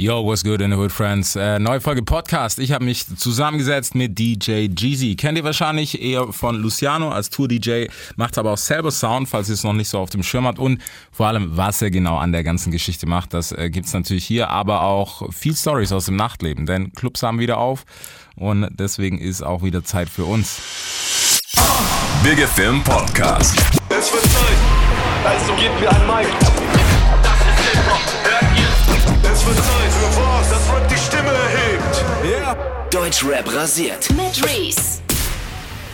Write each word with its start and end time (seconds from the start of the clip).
Yo, 0.00 0.24
what's 0.24 0.42
good 0.42 0.62
in 0.62 0.70
the 0.70 0.78
hood, 0.78 0.90
friends? 0.90 1.36
Äh, 1.36 1.58
neue 1.58 1.78
Folge 1.78 2.02
Podcast. 2.02 2.58
Ich 2.58 2.72
habe 2.72 2.86
mich 2.86 3.04
zusammengesetzt 3.18 3.94
mit 3.94 4.18
DJ 4.18 4.68
Jeezy. 4.74 5.14
Kennt 5.14 5.36
ihr 5.36 5.44
wahrscheinlich 5.44 6.00
eher 6.00 6.32
von 6.32 6.56
Luciano 6.56 7.10
als 7.10 7.28
Tour-DJ, 7.28 7.88
macht 8.16 8.38
aber 8.38 8.52
auch 8.52 8.56
selber 8.56 8.92
Sound, 8.92 9.28
falls 9.28 9.50
ihr 9.50 9.54
es 9.56 9.62
noch 9.62 9.74
nicht 9.74 9.90
so 9.90 9.98
auf 9.98 10.08
dem 10.08 10.22
Schirm 10.22 10.46
habt. 10.46 10.58
Und 10.58 10.80
vor 11.12 11.26
allem, 11.26 11.54
was 11.54 11.82
er 11.82 11.90
genau 11.90 12.16
an 12.16 12.32
der 12.32 12.42
ganzen 12.42 12.70
Geschichte 12.70 13.06
macht, 13.06 13.34
das 13.34 13.52
äh, 13.52 13.68
gibt's 13.68 13.92
natürlich 13.92 14.24
hier, 14.24 14.48
aber 14.48 14.84
auch 14.84 15.30
viel 15.34 15.54
Stories 15.54 15.92
aus 15.92 16.06
dem 16.06 16.16
Nachtleben. 16.16 16.64
Denn 16.64 16.94
Clubs 16.94 17.22
haben 17.22 17.38
wieder 17.38 17.58
auf 17.58 17.84
und 18.36 18.68
deswegen 18.70 19.18
ist 19.18 19.42
auch 19.42 19.62
wieder 19.62 19.84
Zeit 19.84 20.08
für 20.08 20.24
uns. 20.24 21.42
Big 22.24 22.38
Film 22.48 22.82
Podcast. 22.84 23.54
Es 23.90 24.10
wird 24.10 24.22
Zeit, 24.22 24.56
also 25.26 25.52
gebt 25.56 25.78
mir 25.78 25.90
ein 25.90 26.06
Mic. 26.06 26.79
Es 29.40 29.46
wird 29.46 29.56
Zeit 29.56 29.90
für 29.90 30.20
was, 30.20 30.50
das 30.50 30.70
Rap 30.70 30.86
die 30.86 30.96
Stimme 30.96 31.30
erhebt. 31.30 32.04
Yeah. 32.22 32.86
Deutschrap 32.90 33.50
rasiert. 33.54 34.10
mit 34.10 34.44
Reese. 34.46 35.00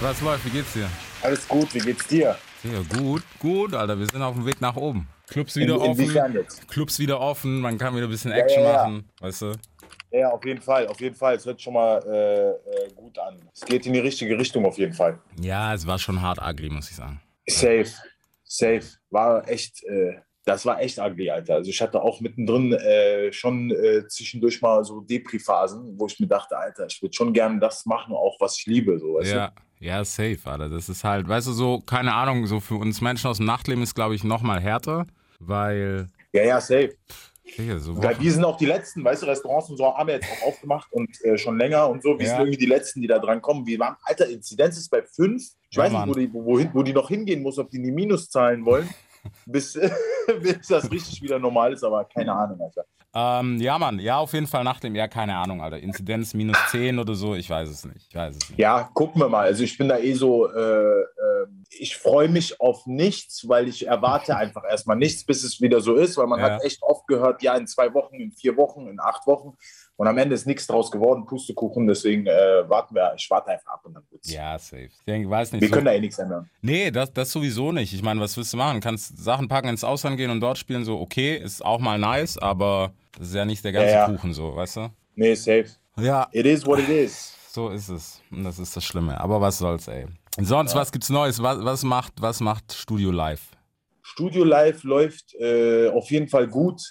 Was 0.00 0.20
läuft? 0.20 0.44
Wie 0.46 0.50
geht's 0.50 0.72
dir? 0.72 0.90
Alles 1.22 1.46
gut, 1.46 1.72
wie 1.72 1.78
geht's 1.78 2.08
dir? 2.08 2.36
Ja, 2.64 2.98
gut, 2.98 3.22
gut, 3.38 3.72
Alter. 3.72 3.96
Wir 4.00 4.08
sind 4.08 4.20
auf 4.20 4.34
dem 4.34 4.44
Weg 4.46 4.60
nach 4.60 4.74
oben. 4.74 5.06
Clubs 5.28 5.54
wieder 5.54 5.76
In- 5.76 5.80
offen. 5.80 6.34
jetzt? 6.34 6.66
Clubs 6.66 6.98
wieder 6.98 7.20
offen. 7.20 7.60
Man 7.60 7.78
kann 7.78 7.94
wieder 7.94 8.08
ein 8.08 8.10
bisschen 8.10 8.32
Action 8.32 8.64
ja, 8.64 8.68
ja. 8.72 8.76
machen. 8.78 9.08
Weißt 9.20 9.42
du? 9.42 9.52
Ja, 10.10 10.30
auf 10.30 10.44
jeden 10.44 10.60
Fall, 10.60 10.88
auf 10.88 11.00
jeden 11.00 11.14
Fall. 11.14 11.36
Es 11.36 11.46
hört 11.46 11.62
schon 11.62 11.74
mal 11.74 12.02
äh, 12.04 12.48
äh, 12.50 12.92
gut 12.96 13.16
an. 13.20 13.48
Es 13.54 13.60
geht 13.60 13.86
in 13.86 13.92
die 13.92 14.00
richtige 14.00 14.36
Richtung 14.36 14.66
auf 14.66 14.76
jeden 14.76 14.92
Fall. 14.92 15.20
Ja, 15.40 15.72
es 15.72 15.86
war 15.86 16.00
schon 16.00 16.20
hart 16.20 16.40
ugly, 16.44 16.68
muss 16.68 16.90
ich 16.90 16.96
sagen. 16.96 17.20
Safe, 17.46 17.86
safe. 18.42 18.82
War 19.10 19.48
echt, 19.48 19.84
äh, 19.84 20.16
das 20.46 20.64
war 20.64 20.80
echt 20.80 20.98
ugly, 20.98 21.28
Alter. 21.28 21.56
Also 21.56 21.68
ich 21.68 21.82
hatte 21.82 22.00
auch 22.00 22.20
mittendrin 22.20 22.72
äh, 22.72 23.32
schon 23.32 23.70
äh, 23.72 24.06
zwischendurch 24.06 24.62
mal 24.62 24.84
so 24.84 25.00
Depri-Phasen, 25.00 25.98
wo 25.98 26.06
ich 26.06 26.18
mir 26.20 26.28
dachte, 26.28 26.56
Alter, 26.56 26.86
ich 26.86 27.02
würde 27.02 27.14
schon 27.14 27.32
gerne 27.32 27.58
das 27.58 27.84
machen, 27.84 28.14
auch 28.14 28.36
was 28.40 28.56
ich 28.58 28.66
liebe, 28.66 28.98
so, 28.98 29.14
weißt 29.14 29.32
Ja, 29.32 29.52
ja, 29.80 30.04
safe, 30.04 30.38
Alter. 30.44 30.68
Das 30.68 30.88
ist 30.88 31.02
halt, 31.02 31.28
weißt 31.28 31.48
du, 31.48 31.52
so, 31.52 31.80
keine 31.80 32.14
Ahnung, 32.14 32.46
so 32.46 32.60
für 32.60 32.76
uns 32.76 33.00
Menschen 33.00 33.26
aus 33.28 33.38
dem 33.38 33.46
Nachtleben 33.46 33.82
ist, 33.82 33.94
glaube 33.94 34.14
ich, 34.14 34.22
noch 34.22 34.40
mal 34.40 34.60
härter, 34.60 35.06
weil, 35.40 36.06
du? 36.32 36.38
Ja, 36.38 36.44
ja, 36.44 36.60
safe. 36.60 36.94
Digga, 37.58 37.78
so 37.78 37.96
Weil 38.00 38.20
wir 38.20 38.32
sind 38.32 38.44
auch 38.44 38.56
die 38.56 38.66
Letzten, 38.66 39.02
weißt 39.02 39.22
du, 39.22 39.26
Restaurants 39.26 39.70
und 39.70 39.78
so 39.78 39.86
haben 39.86 40.06
wir 40.06 40.14
jetzt 40.14 40.28
auch 40.30 40.42
aufgemacht 40.42 40.92
und 40.92 41.08
äh, 41.24 41.38
schon 41.38 41.58
länger 41.58 41.88
und 41.88 42.02
so. 42.02 42.18
Wir 42.18 42.26
Ja. 42.26 42.32
sind 42.32 42.40
irgendwie 42.40 42.58
die 42.58 42.66
Letzten, 42.66 43.00
die 43.00 43.06
da 43.06 43.18
dran 43.18 43.40
kommen. 43.40 43.66
Wir 43.66 43.78
waren, 43.78 43.96
Alter, 44.02 44.28
Inzidenz 44.28 44.76
ist 44.76 44.90
bei 44.90 45.02
fünf. 45.02 45.42
Ich 45.70 45.76
Ja, 45.76 45.84
weiß 45.84 45.92
nicht, 45.92 46.06
wo 46.08 46.14
die, 46.14 46.32
wo, 46.32 46.44
wohin, 46.44 46.70
wo 46.74 46.82
die 46.82 46.92
noch 46.92 47.08
hingehen 47.08 47.42
muss, 47.42 47.58
ob 47.58 47.70
die 47.70 47.78
in 47.78 47.84
die 47.84 47.92
Minus 47.92 48.28
zahlen 48.28 48.64
wollen, 48.64 48.88
bis, 49.46 49.78
bis 50.42 50.66
das 50.68 50.90
richtig 50.90 51.22
wieder 51.22 51.38
normal 51.38 51.72
ist, 51.72 51.84
aber 51.84 52.04
keine 52.04 52.32
Ahnung, 52.32 52.60
Alter. 52.60 52.84
Ähm, 53.18 53.58
ja, 53.60 53.78
Mann, 53.78 53.98
ja, 53.98 54.18
auf 54.18 54.34
jeden 54.34 54.46
Fall 54.46 54.62
Nachtleben, 54.62 54.94
ja, 54.94 55.08
keine 55.08 55.36
Ahnung, 55.36 55.62
Alter. 55.62 55.78
Inzidenz 55.78 56.34
minus 56.34 56.58
10 56.70 56.98
oder 56.98 57.14
so, 57.14 57.34
ich 57.34 57.48
weiß 57.48 57.68
es 57.70 57.84
nicht. 57.86 58.06
Ich 58.10 58.14
weiß 58.14 58.36
es 58.36 58.50
nicht. 58.50 58.58
Ja, 58.58 58.90
gucken 58.92 59.22
wir 59.22 59.28
mal. 59.30 59.46
Also 59.46 59.64
ich 59.64 59.78
bin 59.78 59.88
da 59.88 59.96
eh 59.98 60.12
so, 60.12 60.46
äh, 60.52 61.00
äh, 61.00 61.46
ich 61.70 61.96
freue 61.96 62.28
mich 62.28 62.60
auf 62.60 62.84
nichts, 62.86 63.48
weil 63.48 63.68
ich 63.68 63.86
erwarte 63.86 64.36
einfach 64.36 64.64
erstmal 64.68 64.96
nichts, 64.96 65.24
bis 65.24 65.44
es 65.44 65.62
wieder 65.62 65.80
so 65.80 65.94
ist, 65.94 66.18
weil 66.18 66.26
man 66.26 66.40
Ja. 66.40 66.50
hat 66.56 66.64
echt 66.64 66.82
oft 66.82 67.06
gehört, 67.06 67.40
ja, 67.42 67.54
in 67.56 67.66
zwei 67.66 67.94
Wochen, 67.94 68.16
in 68.16 68.32
vier 68.32 68.54
Wochen, 68.58 68.86
in 68.86 69.00
acht 69.00 69.26
Wochen. 69.26 69.56
Und 69.98 70.06
am 70.08 70.18
Ende 70.18 70.34
ist 70.34 70.46
nichts 70.46 70.66
draus 70.66 70.90
geworden, 70.90 71.24
Pustekuchen. 71.24 71.86
Deswegen 71.86 72.26
äh, 72.26 72.68
warten 72.68 72.94
wir, 72.94 73.14
ich 73.16 73.30
warte 73.30 73.48
einfach 73.50 73.72
ab 73.72 73.80
und 73.84 73.94
dann 73.94 74.02
wird's. 74.10 74.30
Ja, 74.30 74.58
safe. 74.58 74.84
Ich 74.84 75.04
denke, 75.06 75.30
weiß 75.30 75.52
nicht. 75.52 75.62
Wir 75.62 75.68
so- 75.68 75.74
können 75.74 75.86
da 75.86 75.92
eh 75.92 76.00
nichts 76.00 76.18
ändern. 76.18 76.50
Nee, 76.60 76.90
das, 76.90 77.12
das 77.14 77.32
sowieso 77.32 77.72
nicht. 77.72 77.94
Ich 77.94 78.02
meine, 78.02 78.20
was 78.20 78.36
willst 78.36 78.52
du 78.52 78.58
machen? 78.58 78.80
Kannst 78.80 79.16
Sachen 79.18 79.48
packen, 79.48 79.68
ins 79.68 79.84
Ausland 79.84 80.18
gehen 80.18 80.30
und 80.30 80.40
dort 80.40 80.58
spielen, 80.58 80.84
so, 80.84 81.00
okay, 81.00 81.36
ist 81.36 81.64
auch 81.64 81.78
mal 81.80 81.98
nice, 81.98 82.36
aber 82.36 82.92
das 83.18 83.28
ist 83.28 83.34
ja 83.34 83.44
nicht 83.46 83.64
der 83.64 83.72
ganze 83.72 83.88
Ja, 83.92 84.00
ja. 84.00 84.06
Kuchen, 84.06 84.34
so, 84.34 84.54
weißt 84.54 84.76
du? 84.76 84.90
Nee, 85.14 85.34
safe. 85.34 85.66
Ja, 85.98 86.28
It 86.32 86.44
is 86.44 86.66
what 86.66 86.78
it 86.78 86.90
is. 86.90 87.34
so 87.50 87.70
ist 87.70 87.88
es. 87.88 88.20
Und 88.30 88.44
das 88.44 88.58
ist 88.58 88.76
das 88.76 88.84
Schlimme. 88.84 89.18
Aber 89.18 89.40
was 89.40 89.56
soll's, 89.56 89.88
ey. 89.88 90.04
Sonst, 90.38 90.74
was 90.74 90.92
gibt's 90.92 91.08
Neues? 91.08 91.42
Was, 91.42 91.64
was, 91.64 91.82
macht, 91.84 92.12
was 92.20 92.40
macht 92.40 92.74
Studio 92.74 93.10
Live? 93.10 93.40
Studio 94.02 94.44
Live 94.44 94.82
läuft 94.84 95.34
äh, 95.36 95.88
auf 95.88 96.10
jeden 96.10 96.28
Fall 96.28 96.46
gut. 96.48 96.82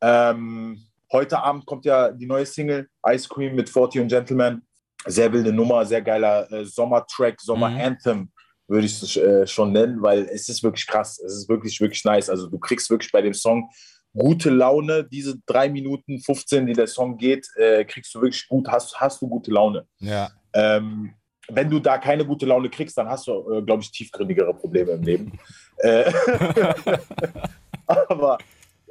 Ähm, 0.00 0.80
heute 1.12 1.38
Abend 1.42 1.66
kommt 1.66 1.84
ja 1.84 2.10
die 2.10 2.26
neue 2.26 2.46
Single 2.46 2.88
Ice 3.08 3.28
Cream 3.28 3.54
mit 3.54 3.68
40 3.68 4.02
und 4.02 4.08
Gentleman. 4.08 4.62
Sehr 5.06 5.32
wilde 5.32 5.52
Nummer, 5.52 5.84
sehr 5.84 6.02
geiler 6.02 6.50
äh, 6.52 6.64
Sommertrack, 6.64 7.40
Sommer-Anthem 7.40 8.30
würde 8.68 8.86
ich 8.86 9.02
es 9.02 9.16
äh, 9.16 9.46
schon 9.46 9.72
nennen, 9.72 10.02
weil 10.02 10.22
es 10.32 10.48
ist 10.48 10.62
wirklich 10.62 10.86
krass. 10.86 11.20
Es 11.24 11.34
ist 11.34 11.48
wirklich, 11.48 11.80
wirklich 11.80 12.04
nice. 12.04 12.30
Also 12.30 12.48
du 12.48 12.58
kriegst 12.58 12.88
wirklich 12.90 13.12
bei 13.12 13.20
dem 13.20 13.34
Song 13.34 13.68
gute 14.14 14.50
Laune. 14.50 15.04
Diese 15.04 15.38
drei 15.46 15.68
Minuten 15.68 16.20
15, 16.20 16.66
die 16.66 16.72
der 16.72 16.86
Song 16.86 17.16
geht, 17.16 17.46
äh, 17.56 17.84
kriegst 17.84 18.14
du 18.14 18.22
wirklich 18.22 18.48
gut, 18.48 18.68
hast, 18.68 18.98
hast 18.98 19.20
du 19.20 19.28
gute 19.28 19.50
Laune. 19.50 19.86
Ja. 19.98 20.30
Ähm, 20.54 21.14
wenn 21.48 21.68
du 21.68 21.80
da 21.80 21.98
keine 21.98 22.24
gute 22.24 22.46
Laune 22.46 22.70
kriegst, 22.70 22.96
dann 22.96 23.08
hast 23.08 23.26
du, 23.26 23.50
äh, 23.52 23.62
glaube 23.62 23.82
ich, 23.82 23.90
tiefgründigere 23.90 24.54
Probleme 24.54 24.92
im 24.92 25.02
Leben. 25.02 25.38
äh, 25.78 26.10
aber 27.86 28.38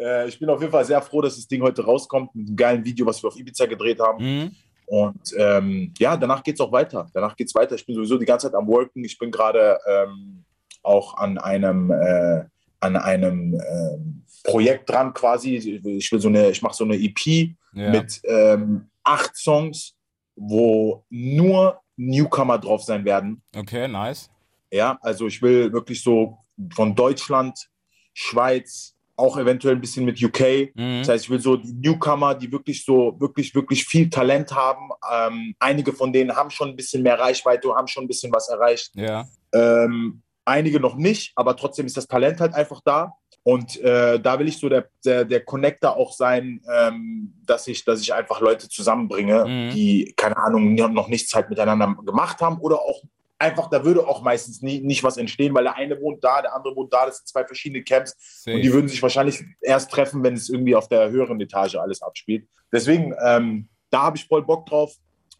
äh, 0.02 0.28
ich 0.28 0.40
bin 0.40 0.50
auf 0.50 0.60
jeden 0.60 0.72
Fall 0.72 0.86
sehr 0.86 1.02
froh, 1.02 1.22
dass 1.22 1.36
das 1.36 1.48
Ding 1.48 1.62
heute 1.62 1.84
rauskommt 1.84 2.34
mit 2.36 2.48
einem 2.48 2.56
geilen 2.56 2.86
Video, 2.86 3.06
was 3.06 3.22
wir 3.24 3.28
auf 3.28 3.38
Ibiza 3.38 3.66
gedreht 3.66 4.00
haben. 4.00 4.24
Mhm. 4.24 4.52
Und 4.88 5.34
ähm, 5.38 5.94
ja, 5.98 6.18
danach 6.18 6.44
geht 6.44 6.56
es 6.56 6.60
auch 6.62 6.72
weiter. 6.72 7.08
Danach 7.14 7.36
geht 7.36 7.48
es 7.48 7.56
weiter. 7.56 7.76
Ich 7.76 7.86
bin 7.86 7.96
sowieso 7.96 8.18
die 8.18 8.26
ganze 8.26 8.48
Zeit 8.48 8.56
am 8.56 8.68
Worken. 8.68 9.04
Ich 9.06 9.18
bin 9.18 9.32
gerade 9.32 9.78
ähm, 9.88 10.44
auch 10.84 11.16
an 11.16 11.38
einem, 11.38 11.92
äh, 11.92 12.44
an 12.82 12.98
einem 12.98 13.54
ähm, 13.54 14.24
Projekt 14.44 14.90
dran 14.90 15.14
quasi. 15.14 15.56
Ich 15.56 16.12
will 16.12 16.20
so 16.20 16.28
eine, 16.28 16.50
ich 16.50 16.62
mache 16.62 16.74
so 16.76 16.84
eine 16.84 16.96
EP 16.96 17.54
Ja. 17.74 17.90
mit 17.92 18.20
ähm, 18.26 18.90
acht 19.04 19.38
Songs, 19.38 19.96
wo 20.36 21.06
nur 21.10 21.80
Newcomer 21.96 22.58
drauf 22.58 22.84
sein 22.84 23.06
werden. 23.06 23.42
Okay, 23.56 23.88
nice. 23.88 24.30
Ja, 24.72 24.98
also 25.02 25.28
ich 25.28 25.42
will 25.42 25.72
wirklich 25.72 26.04
so 26.04 26.38
von 26.74 26.96
Deutschland, 26.96 27.70
Schweiz, 28.14 28.96
auch 29.22 29.38
eventuell 29.38 29.76
ein 29.76 29.82
bisschen 29.82 30.06
mit 30.06 30.22
UK. 30.22 30.74
Mhm. 30.76 31.00
Das 31.00 31.10
heißt, 31.10 31.24
ich 31.26 31.30
will 31.30 31.40
so 31.40 31.56
die 31.56 31.74
Newcomer, 31.74 32.36
die 32.36 32.52
wirklich 32.52 32.84
so, 32.84 33.16
wirklich, 33.20 33.56
wirklich 33.56 33.86
viel 33.86 34.10
Talent 34.10 34.54
haben. 34.54 34.90
Ähm, 35.12 35.56
einige 35.60 35.94
von 35.94 36.12
denen 36.12 36.36
haben 36.36 36.50
schon 36.50 36.70
ein 36.70 36.76
bisschen 36.76 37.04
mehr 37.04 37.20
Reichweite, 37.20 37.74
haben 37.74 37.88
schon 37.88 38.04
ein 38.06 38.08
bisschen 38.08 38.34
was 38.34 38.50
erreicht. 38.50 38.92
Ja. 38.96 39.26
Ähm, 39.54 40.22
einige 40.46 40.80
noch 40.80 40.96
nicht, 40.96 41.32
aber 41.36 41.56
trotzdem 41.56 41.86
ist 41.86 41.98
das 41.98 42.08
Talent 42.08 42.40
halt 42.42 42.54
einfach 42.54 42.82
da. 42.84 43.14
Und 43.44 43.80
äh, 43.82 44.20
da 44.20 44.38
will 44.38 44.48
ich 44.48 44.60
so 44.60 44.70
der, 44.70 44.88
der, 45.04 45.26
der 45.26 45.44
Connector 45.44 45.96
auch 45.98 46.14
sein, 46.14 46.62
ähm, 46.72 47.34
dass, 47.46 47.68
ich, 47.68 47.84
dass 47.84 48.02
ich 48.02 48.14
einfach 48.14 48.40
Leute 48.40 48.70
zusammenbringe, 48.70 49.46
Mhm. 49.46 49.70
die, 49.74 50.14
keine 50.16 50.38
Ahnung, 50.38 50.76
noch 50.76 51.08
nichts 51.08 51.34
halt 51.34 51.50
miteinander 51.50 51.96
gemacht 52.06 52.40
haben 52.42 52.60
oder 52.60 52.82
auch 52.82 53.02
einfach, 53.42 53.70
da 53.70 53.84
würde 53.84 54.08
auch 54.08 54.22
meistens 54.22 54.62
nie, 54.62 54.80
nicht 54.82 55.04
was 55.04 55.18
entstehen, 55.18 55.54
weil 55.54 55.64
der 55.64 55.76
eine 55.76 56.00
wohnt 56.00 56.24
da, 56.24 56.42
der 56.42 56.56
andere 56.56 56.76
wohnt 56.76 56.94
da, 56.94 57.06
das 57.06 57.18
sind 57.18 57.28
zwei 57.28 57.44
verschiedene 57.46 57.84
Camps 57.84 58.16
Safe. 58.44 58.56
und 58.56 58.62
die 58.64 58.72
würden 58.72 58.88
sich 58.88 59.02
wahrscheinlich 59.02 59.44
erst 59.62 59.92
treffen, 59.92 60.24
wenn 60.24 60.34
es 60.36 60.48
irgendwie 60.50 60.76
auf 60.76 60.88
der 60.88 61.10
höheren 61.10 61.40
Etage 61.42 61.76
alles 61.76 62.02
abspielt. 62.02 62.48
Deswegen, 62.72 63.14
ähm, 63.26 63.68
da 63.90 64.04
habe 64.04 64.18
ich 64.18 64.26
voll 64.26 64.44
Bock 64.44 64.66
drauf. 64.66 64.94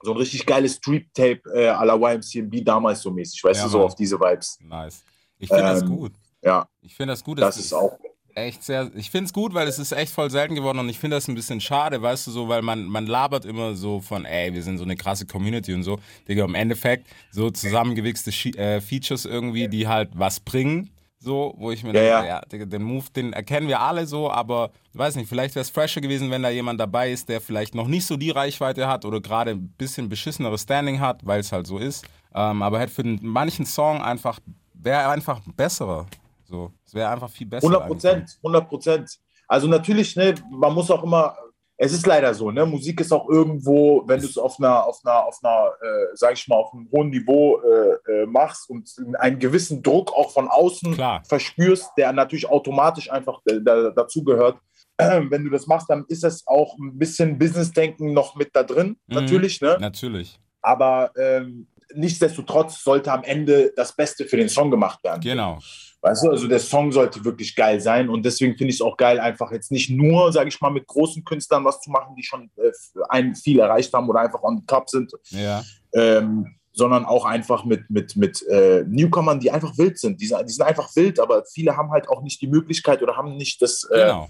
So 0.04 0.12
ein 0.12 0.18
richtig 0.18 0.46
geiles 0.46 0.76
Street-Tape 0.78 1.42
äh, 1.54 1.70
à 1.70 1.86
la 1.86 1.96
YMCMB 1.96 2.66
damals 2.66 3.02
so 3.02 3.12
mäßig, 3.12 3.44
weißt 3.44 3.60
Ja, 3.60 3.66
du, 3.66 3.72
so 3.72 3.84
auf 3.84 3.96
diese 3.96 4.20
Vibes. 4.20 4.58
nice. 4.62 5.04
Ich 5.38 5.48
finde 5.48 5.64
das 5.64 5.82
Ähm, 5.84 5.90
gut. 5.96 6.12
Ja, 6.44 6.68
Ich 6.82 6.96
finde 6.96 7.14
das 7.14 7.24
gut. 7.24 7.40
das 7.40 7.58
ist 7.58 7.72
auch. 7.72 7.98
Echt 8.36 8.64
sehr. 8.64 8.92
Ich 8.96 9.12
finde 9.12 9.26
es 9.26 9.34
gut, 9.34 9.54
weil 9.54 9.68
es 9.68 9.80
ist 9.80 9.92
echt 9.92 10.14
voll 10.14 10.30
selten 10.30 10.56
geworden 10.56 10.80
und 10.80 10.90
ich 10.90 11.00
finde 11.00 11.18
das 11.18 11.28
ein 11.28 11.36
bisschen 11.36 11.62
schade, 11.62 12.02
weißt 12.02 12.28
du, 12.28 12.32
so, 12.32 12.48
weil 12.48 12.62
man, 12.62 12.86
man 12.86 13.06
labert 13.08 13.46
immer 13.46 13.76
so 13.76 14.00
von, 14.02 14.26
ey, 14.26 14.54
wir 14.54 14.64
sind 14.64 14.78
so 14.78 14.84
eine 14.84 14.96
krasse 14.96 15.26
Community 15.26 15.74
und 15.74 15.84
so. 15.84 16.00
Digga, 16.28 16.46
im 16.46 16.56
Endeffekt 16.56 17.08
so 17.32 17.50
zusammengewichste 17.52 18.32
äh, 18.58 18.82
Features 18.82 19.26
irgendwie, 19.26 19.68
die 19.68 19.88
halt 19.88 20.10
was 20.14 20.40
bringen. 20.40 20.90
So, 21.24 21.54
wo 21.58 21.70
ich 21.70 21.84
mir 21.84 21.90
Ja, 21.90 21.94
denke, 21.94 22.10
ja. 22.10 22.26
ja, 22.26 22.42
Digga, 22.42 22.66
den 22.66 22.82
Move, 22.82 23.06
den 23.16 23.32
erkennen 23.34 23.68
wir 23.68 23.80
alle 23.80 24.08
so, 24.08 24.32
aber 24.32 24.72
weiß 24.94 25.18
nicht, 25.18 25.30
vielleicht 25.30 25.54
wäre 25.54 25.62
es 25.62 25.70
fresher 25.70 26.02
gewesen, 26.02 26.32
wenn 26.32 26.42
da 26.42 26.50
jemand 26.50 26.80
dabei 26.80 27.12
ist, 27.12 27.30
der 27.30 27.42
vielleicht 27.42 27.76
noch 27.76 27.88
nicht 27.88 28.08
so 28.08 28.18
die 28.18 28.32
Reichweite 28.32 28.88
hat 28.88 29.06
oder 29.06 29.22
gerade 29.22 29.52
ein 29.52 29.68
bisschen 29.78 30.10
beschisseneres 30.10 30.64
Standing 30.64 31.00
hat, 31.00 31.24
weil 31.24 31.40
es 31.40 31.52
halt 31.52 31.68
so 31.68 31.78
ist. 31.78 32.06
Ähm, 32.34 32.64
aber 32.64 32.80
hätte 32.80 32.92
für 32.94 33.04
den, 33.04 33.20
manchen 33.22 33.68
Song 33.68 34.02
einfach, 34.02 34.40
wäre 34.74 35.10
einfach 35.10 35.42
besserer. 35.56 36.08
So, 36.52 36.72
es 36.86 36.94
wäre 36.94 37.10
einfach 37.10 37.30
viel 37.30 37.48
besser. 37.48 37.66
100 37.68 37.88
Prozent, 37.88 38.38
100 38.44 38.68
Prozent. 38.70 39.18
Also 39.48 39.68
natürlich, 39.68 40.16
ne, 40.18 40.36
man 40.52 40.74
muss 40.74 40.92
auch 40.92 41.02
immer, 41.04 41.36
es 41.78 41.94
ist 41.94 42.06
leider 42.06 42.34
so, 42.34 42.52
ne, 42.52 42.66
Musik 42.66 43.00
ist 43.00 43.12
auch 43.14 43.28
irgendwo, 43.30 44.04
wenn 44.06 44.20
du 44.20 44.28
es 44.28 44.38
auf 44.38 44.60
einer, 44.60 44.86
auf 44.86 45.00
einer, 45.04 45.26
auf 45.26 45.40
einer, 45.42 45.68
äh, 45.82 46.08
sag 46.14 46.34
ich 46.34 46.48
mal, 46.48 46.58
auf 46.58 46.74
einem 46.74 46.90
hohen 46.92 47.10
Niveau 47.10 47.60
äh, 47.62 48.12
äh, 48.12 48.26
machst 48.26 48.70
und 48.70 48.90
einen 49.18 49.40
gewissen 49.40 49.82
Druck 49.82 50.12
auch 50.14 50.32
von 50.32 50.48
außen 50.50 50.94
Klar. 50.94 51.24
verspürst, 51.24 51.90
der 51.98 52.12
natürlich 52.14 52.48
automatisch 52.50 53.10
einfach 53.10 53.40
äh, 53.46 53.60
da, 53.64 53.90
dazugehört. 53.92 54.58
wenn 54.98 55.44
du 55.46 55.50
das 55.50 55.66
machst, 55.68 55.90
dann 55.90 56.06
ist 56.10 56.24
das 56.24 56.46
auch 56.46 56.78
ein 56.78 56.98
bisschen 57.00 57.40
Business-Denken 57.40 58.14
noch 58.14 58.36
mit 58.36 58.50
da 58.54 58.64
drin, 58.64 58.98
Mhm. 59.08 59.16
natürlich, 59.16 59.62
ne? 59.62 59.78
Natürlich. 59.80 60.38
Aber 60.62 61.12
ähm, 61.18 61.68
nichtsdestotrotz 61.96 62.84
sollte 62.84 63.12
am 63.12 63.24
Ende 63.24 63.72
das 63.76 63.96
Beste 63.96 64.26
für 64.26 64.38
den 64.38 64.50
Song 64.50 64.70
gemacht 64.70 65.04
werden. 65.04 65.22
Genau. 65.22 65.60
Weißt 66.04 66.24
du, 66.24 66.30
also 66.32 66.48
der 66.48 66.60
Song 66.60 66.92
sollte 66.92 67.24
wirklich 67.24 67.56
geil 67.56 67.80
sein 67.80 68.10
und 68.10 68.24
deswegen 68.26 68.58
finde 68.58 68.70
ich 68.72 68.78
es 68.78 68.82
auch 68.82 68.98
geil, 68.98 69.20
einfach 69.20 69.52
jetzt 69.52 69.72
nicht 69.72 69.90
nur, 69.92 70.32
sage 70.34 70.50
ich 70.50 70.60
mal, 70.60 70.72
mit 70.72 70.88
großen 70.88 71.24
Künstlern 71.24 71.64
was 71.64 71.80
zu 71.82 71.92
machen, 71.92 72.16
die 72.16 72.24
schon 72.24 72.50
äh, 72.58 72.72
ein 73.10 73.36
viel 73.36 73.60
erreicht 73.60 73.94
haben 73.94 74.10
oder 74.10 74.22
einfach 74.22 74.42
on 74.42 74.58
the 74.58 74.66
top 74.66 74.90
sind, 74.90 75.14
Ja. 75.30 75.64
ähm, 75.94 76.56
sondern 76.74 77.06
auch 77.06 77.26
einfach 77.26 77.66
mit, 77.66 77.88
mit, 77.90 78.16
mit 78.16 78.42
äh, 78.48 78.84
Newcomern, 78.88 79.40
die 79.40 79.52
einfach 79.52 79.78
wild 79.78 80.00
sind. 80.00 80.20
Die, 80.22 80.26
sind- 80.26 80.48
die 80.50 80.54
sind 80.54 80.66
einfach 80.66 80.90
wild, 80.96 81.20
aber 81.20 81.44
viele 81.46 81.76
haben 81.78 81.92
halt 81.92 82.10
auch 82.10 82.22
nicht 82.24 82.42
die 82.42 82.48
Möglichkeit 82.48 83.04
oder 83.04 83.16
haben 83.16 83.36
nicht 83.38 83.62
das, 83.62 83.84
äh, 83.92 83.98
Genau. 84.06 84.30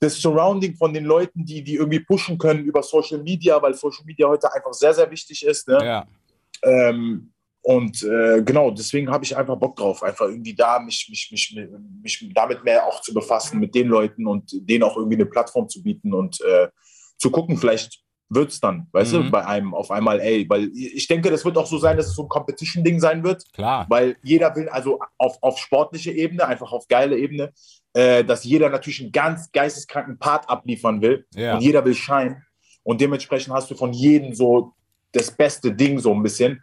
das 0.00 0.14
Surrounding 0.22 0.74
von 0.76 0.94
den 0.94 1.04
Leuten, 1.04 1.44
die, 1.44 1.62
die 1.62 1.74
irgendwie 1.74 2.00
pushen 2.00 2.38
können 2.38 2.64
über 2.64 2.82
Social 2.82 3.18
Media, 3.22 3.60
weil 3.60 3.74
Social 3.74 4.04
Media 4.06 4.26
heute 4.26 4.50
einfach 4.54 4.72
sehr, 4.72 4.94
sehr 4.94 5.10
wichtig 5.10 5.44
ist. 5.44 5.68
Ne? 5.68 5.78
Ja. 5.84 6.06
Ähm, 6.62 7.32
und 7.62 8.02
äh, 8.02 8.42
genau, 8.42 8.70
deswegen 8.70 9.10
habe 9.10 9.24
ich 9.24 9.36
einfach 9.36 9.56
Bock 9.56 9.76
drauf, 9.76 10.02
einfach 10.02 10.26
irgendwie 10.26 10.54
da 10.54 10.78
mich, 10.78 11.06
mich, 11.10 11.28
mich, 11.30 11.56
mich 12.02 12.32
damit 12.34 12.64
mehr 12.64 12.86
auch 12.86 13.02
zu 13.02 13.12
befassen 13.12 13.60
mit 13.60 13.74
den 13.74 13.88
Leuten 13.88 14.26
und 14.26 14.50
denen 14.68 14.82
auch 14.84 14.96
irgendwie 14.96 15.16
eine 15.16 15.26
Plattform 15.26 15.68
zu 15.68 15.82
bieten 15.82 16.14
und 16.14 16.40
äh, 16.40 16.68
zu 17.18 17.30
gucken, 17.30 17.56
vielleicht 17.58 18.00
wird 18.32 18.50
es 18.52 18.60
dann, 18.60 18.86
weißt 18.92 19.12
Mhm. 19.12 19.24
du, 19.24 19.30
bei 19.32 19.44
einem 19.44 19.74
auf 19.74 19.90
einmal, 19.90 20.20
ey, 20.20 20.48
weil 20.48 20.70
ich 20.74 21.06
denke, 21.08 21.30
das 21.30 21.44
wird 21.44 21.58
auch 21.58 21.66
so 21.66 21.78
sein, 21.78 21.96
dass 21.96 22.06
es 22.06 22.14
so 22.14 22.22
ein 22.22 22.28
Competition-Ding 22.28 23.00
sein 23.00 23.24
wird, 23.24 23.42
Klar. 23.52 23.86
weil 23.90 24.16
jeder 24.22 24.54
will, 24.54 24.68
also 24.68 25.00
auf, 25.18 25.36
auf 25.42 25.58
sportliche 25.58 26.12
Ebene, 26.12 26.46
einfach 26.46 26.70
auf 26.72 26.86
geile 26.86 27.18
Ebene, 27.18 27.52
äh, 27.92 28.22
dass 28.24 28.44
jeder 28.44 28.70
natürlich 28.70 29.00
einen 29.02 29.10
ganz 29.12 29.50
geisteskranken 29.50 30.16
Part 30.18 30.48
abliefern 30.48 31.02
will 31.02 31.26
Ja. 31.34 31.54
und 31.56 31.60
jeder 31.62 31.84
will 31.84 31.94
Schein. 31.94 32.42
Und 32.84 33.00
dementsprechend 33.00 33.52
hast 33.52 33.68
du 33.70 33.74
von 33.74 33.92
jedem 33.92 34.32
so 34.32 34.74
das 35.12 35.30
beste 35.32 35.74
Ding 35.74 35.98
so 35.98 36.14
ein 36.14 36.22
bisschen. 36.22 36.62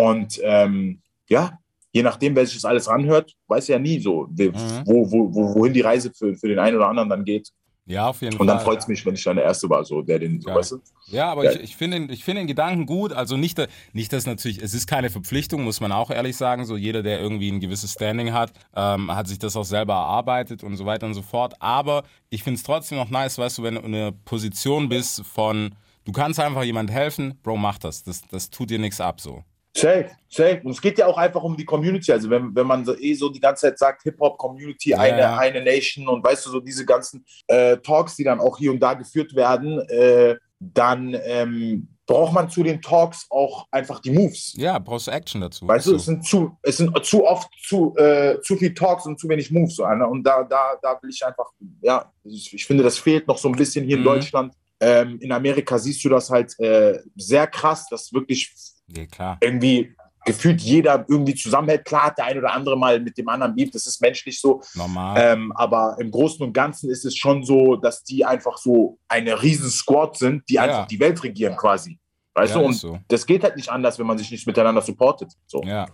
Und 0.00 0.40
ähm, 0.42 1.00
ja, 1.28 1.58
je 1.92 2.02
nachdem, 2.02 2.36
wer 2.36 2.46
sich 2.46 2.54
das 2.56 2.64
alles 2.64 2.88
ranhört, 2.88 3.34
weiß 3.48 3.68
ja 3.68 3.78
nie 3.78 4.00
so, 4.00 4.26
Mhm. 4.30 4.82
wo, 4.84 5.10
wo, 5.10 5.34
wo, 5.34 5.54
wohin 5.54 5.72
die 5.72 5.80
Reise 5.80 6.12
für, 6.16 6.34
für 6.34 6.48
den 6.48 6.58
einen 6.58 6.76
oder 6.76 6.88
anderen 6.88 7.08
dann 7.08 7.24
geht. 7.24 7.50
Ja, 7.86 8.06
auf 8.06 8.22
jeden 8.22 8.36
Und 8.36 8.46
dann 8.46 8.58
Fall. 8.58 8.66
freut 8.66 8.78
es 8.80 8.86
mich, 8.88 9.04
wenn 9.04 9.14
ich 9.14 9.24
dann 9.24 9.34
der 9.34 9.44
Erste 9.46 9.68
war, 9.68 9.84
so 9.84 10.00
der 10.00 10.20
den, 10.20 10.40
so, 10.40 10.50
weißt 10.54 10.72
du? 10.72 10.80
Ja, 11.06 11.32
aber 11.32 11.42
Geil. 11.42 11.56
ich, 11.56 11.62
ich 11.70 11.76
finde 11.76 11.98
den, 11.98 12.10
ich 12.10 12.22
finde 12.22 12.42
den 12.42 12.46
Gedanken 12.46 12.86
gut. 12.86 13.12
Also 13.12 13.36
nicht, 13.36 13.60
nicht, 13.92 14.12
dass 14.12 14.26
natürlich, 14.26 14.62
es 14.62 14.74
ist 14.74 14.86
keine 14.86 15.10
Verpflichtung, 15.10 15.64
muss 15.64 15.80
man 15.80 15.90
auch 15.90 16.10
ehrlich 16.10 16.36
sagen. 16.36 16.64
So 16.66 16.76
jeder, 16.76 17.02
der 17.02 17.18
irgendwie 17.20 17.50
ein 17.50 17.58
gewisses 17.58 17.92
Standing 17.94 18.32
hat, 18.32 18.52
ähm, 18.76 19.10
hat 19.12 19.26
sich 19.26 19.40
das 19.40 19.56
auch 19.56 19.64
selber 19.64 19.94
erarbeitet 19.94 20.62
und 20.62 20.76
so 20.76 20.86
weiter 20.86 21.06
und 21.06 21.14
so 21.14 21.22
fort. 21.22 21.54
Aber 21.58 22.04
ich 22.28 22.44
finde 22.44 22.58
es 22.58 22.62
trotzdem 22.62 22.98
noch 22.98 23.10
nice, 23.10 23.38
weißt 23.38 23.58
du, 23.58 23.62
wenn 23.64 23.74
du 23.74 23.80
in 23.80 23.92
einer 23.94 24.12
Position 24.12 24.88
bist 24.88 25.24
von, 25.26 25.74
du 26.04 26.12
kannst 26.12 26.38
einfach 26.38 26.62
jemand 26.62 26.92
helfen, 26.92 27.40
Bro, 27.42 27.56
mach 27.56 27.78
das. 27.78 28.04
Das, 28.04 28.22
das 28.30 28.50
tut 28.50 28.70
dir 28.70 28.78
nichts 28.78 29.00
ab 29.00 29.20
so. 29.20 29.42
Safe, 29.76 30.10
safe. 30.28 30.60
Und 30.64 30.72
es 30.72 30.80
geht 30.80 30.98
ja 30.98 31.06
auch 31.06 31.16
einfach 31.16 31.42
um 31.42 31.56
die 31.56 31.64
Community. 31.64 32.10
Also 32.12 32.28
wenn, 32.28 32.54
wenn 32.54 32.66
man 32.66 32.84
so, 32.84 32.96
eh 32.98 33.14
so 33.14 33.28
die 33.28 33.40
ganze 33.40 33.68
Zeit 33.68 33.78
sagt, 33.78 34.02
Hip-Hop-Community, 34.02 34.94
eine, 34.94 35.20
ja. 35.20 35.36
eine 35.38 35.62
Nation 35.62 36.08
und 36.08 36.24
weißt 36.24 36.46
du, 36.46 36.50
so 36.50 36.60
diese 36.60 36.84
ganzen 36.84 37.24
äh, 37.46 37.76
Talks, 37.78 38.16
die 38.16 38.24
dann 38.24 38.40
auch 38.40 38.58
hier 38.58 38.72
und 38.72 38.80
da 38.80 38.94
geführt 38.94 39.34
werden, 39.34 39.80
äh, 39.88 40.36
dann 40.58 41.16
ähm, 41.24 41.88
braucht 42.06 42.32
man 42.32 42.50
zu 42.50 42.64
den 42.64 42.82
Talks 42.82 43.26
auch 43.30 43.66
einfach 43.70 44.00
die 44.00 44.10
Moves. 44.10 44.54
Ja, 44.56 44.78
brauchst 44.80 45.06
du 45.06 45.12
Action 45.12 45.40
dazu. 45.40 45.68
Weißt 45.68 45.86
du, 45.86 45.94
es 45.94 46.04
sind 46.04 46.26
zu, 46.26 46.56
es 46.62 46.78
sind 46.78 47.04
zu 47.04 47.24
oft 47.24 47.48
zu, 47.62 47.94
äh, 47.96 48.40
zu 48.42 48.56
viel 48.56 48.74
Talks 48.74 49.06
und 49.06 49.20
zu 49.20 49.28
wenig 49.28 49.52
Moves. 49.52 49.76
So, 49.76 49.86
ne? 49.86 50.06
Und 50.06 50.24
da, 50.24 50.42
da, 50.42 50.76
da 50.82 50.98
will 51.00 51.10
ich 51.10 51.24
einfach, 51.24 51.46
ja, 51.80 52.12
ich, 52.24 52.66
finde, 52.66 52.82
das 52.82 52.98
fehlt 52.98 53.28
noch 53.28 53.38
so 53.38 53.48
ein 53.48 53.54
bisschen 53.54 53.84
hier 53.84 53.96
in 53.96 54.02
Mhm. 54.02 54.06
Deutschland. 54.06 54.54
Ähm, 54.80 55.18
in 55.20 55.30
Amerika 55.30 55.78
siehst 55.78 56.04
du 56.04 56.08
das 56.08 56.30
halt 56.30 56.58
äh, 56.58 56.98
sehr 57.14 57.46
krass, 57.46 57.86
dass 57.88 58.12
wirklich 58.12 58.52
ja, 58.96 59.06
klar. 59.06 59.38
irgendwie 59.40 59.94
gefühlt 60.26 60.60
jeder 60.60 61.06
irgendwie 61.08 61.34
zusammenhält. 61.34 61.84
Klar 61.86 62.04
hat 62.06 62.18
der 62.18 62.26
ein 62.26 62.36
oder 62.38 62.52
andere 62.52 62.76
mal 62.76 63.00
mit 63.00 63.16
dem 63.16 63.28
anderen 63.28 63.54
Beef, 63.54 63.70
das 63.70 63.86
ist 63.86 64.02
menschlich 64.02 64.38
so. 64.40 64.60
Normal. 64.74 65.16
Ähm, 65.18 65.52
aber 65.56 65.96
im 65.98 66.10
Großen 66.10 66.44
und 66.44 66.52
Ganzen 66.52 66.90
ist 66.90 67.04
es 67.06 67.16
schon 67.16 67.42
so, 67.42 67.76
dass 67.76 68.04
die 68.04 68.24
einfach 68.24 68.58
so 68.58 68.98
eine 69.08 69.42
riesen 69.42 69.70
Squad 69.70 70.18
sind, 70.18 70.46
die 70.48 70.54
Ja. 70.54 70.62
einfach 70.62 70.86
die 70.86 71.00
Welt 71.00 71.22
regieren 71.24 71.56
quasi. 71.56 71.98
Weißt 72.40 72.54
Ja, 72.54 72.60
du? 72.60 72.66
Und 72.66 72.72
so. 72.74 72.98
das 73.08 73.26
geht 73.26 73.42
halt 73.44 73.56
nicht 73.56 73.68
anders, 73.68 73.98
wenn 73.98 74.06
man 74.06 74.16
sich 74.16 74.30
nicht 74.30 74.46
miteinander 74.46 74.80
supportet. 74.80 75.32
So. 75.46 75.62
Ja, 75.62 75.86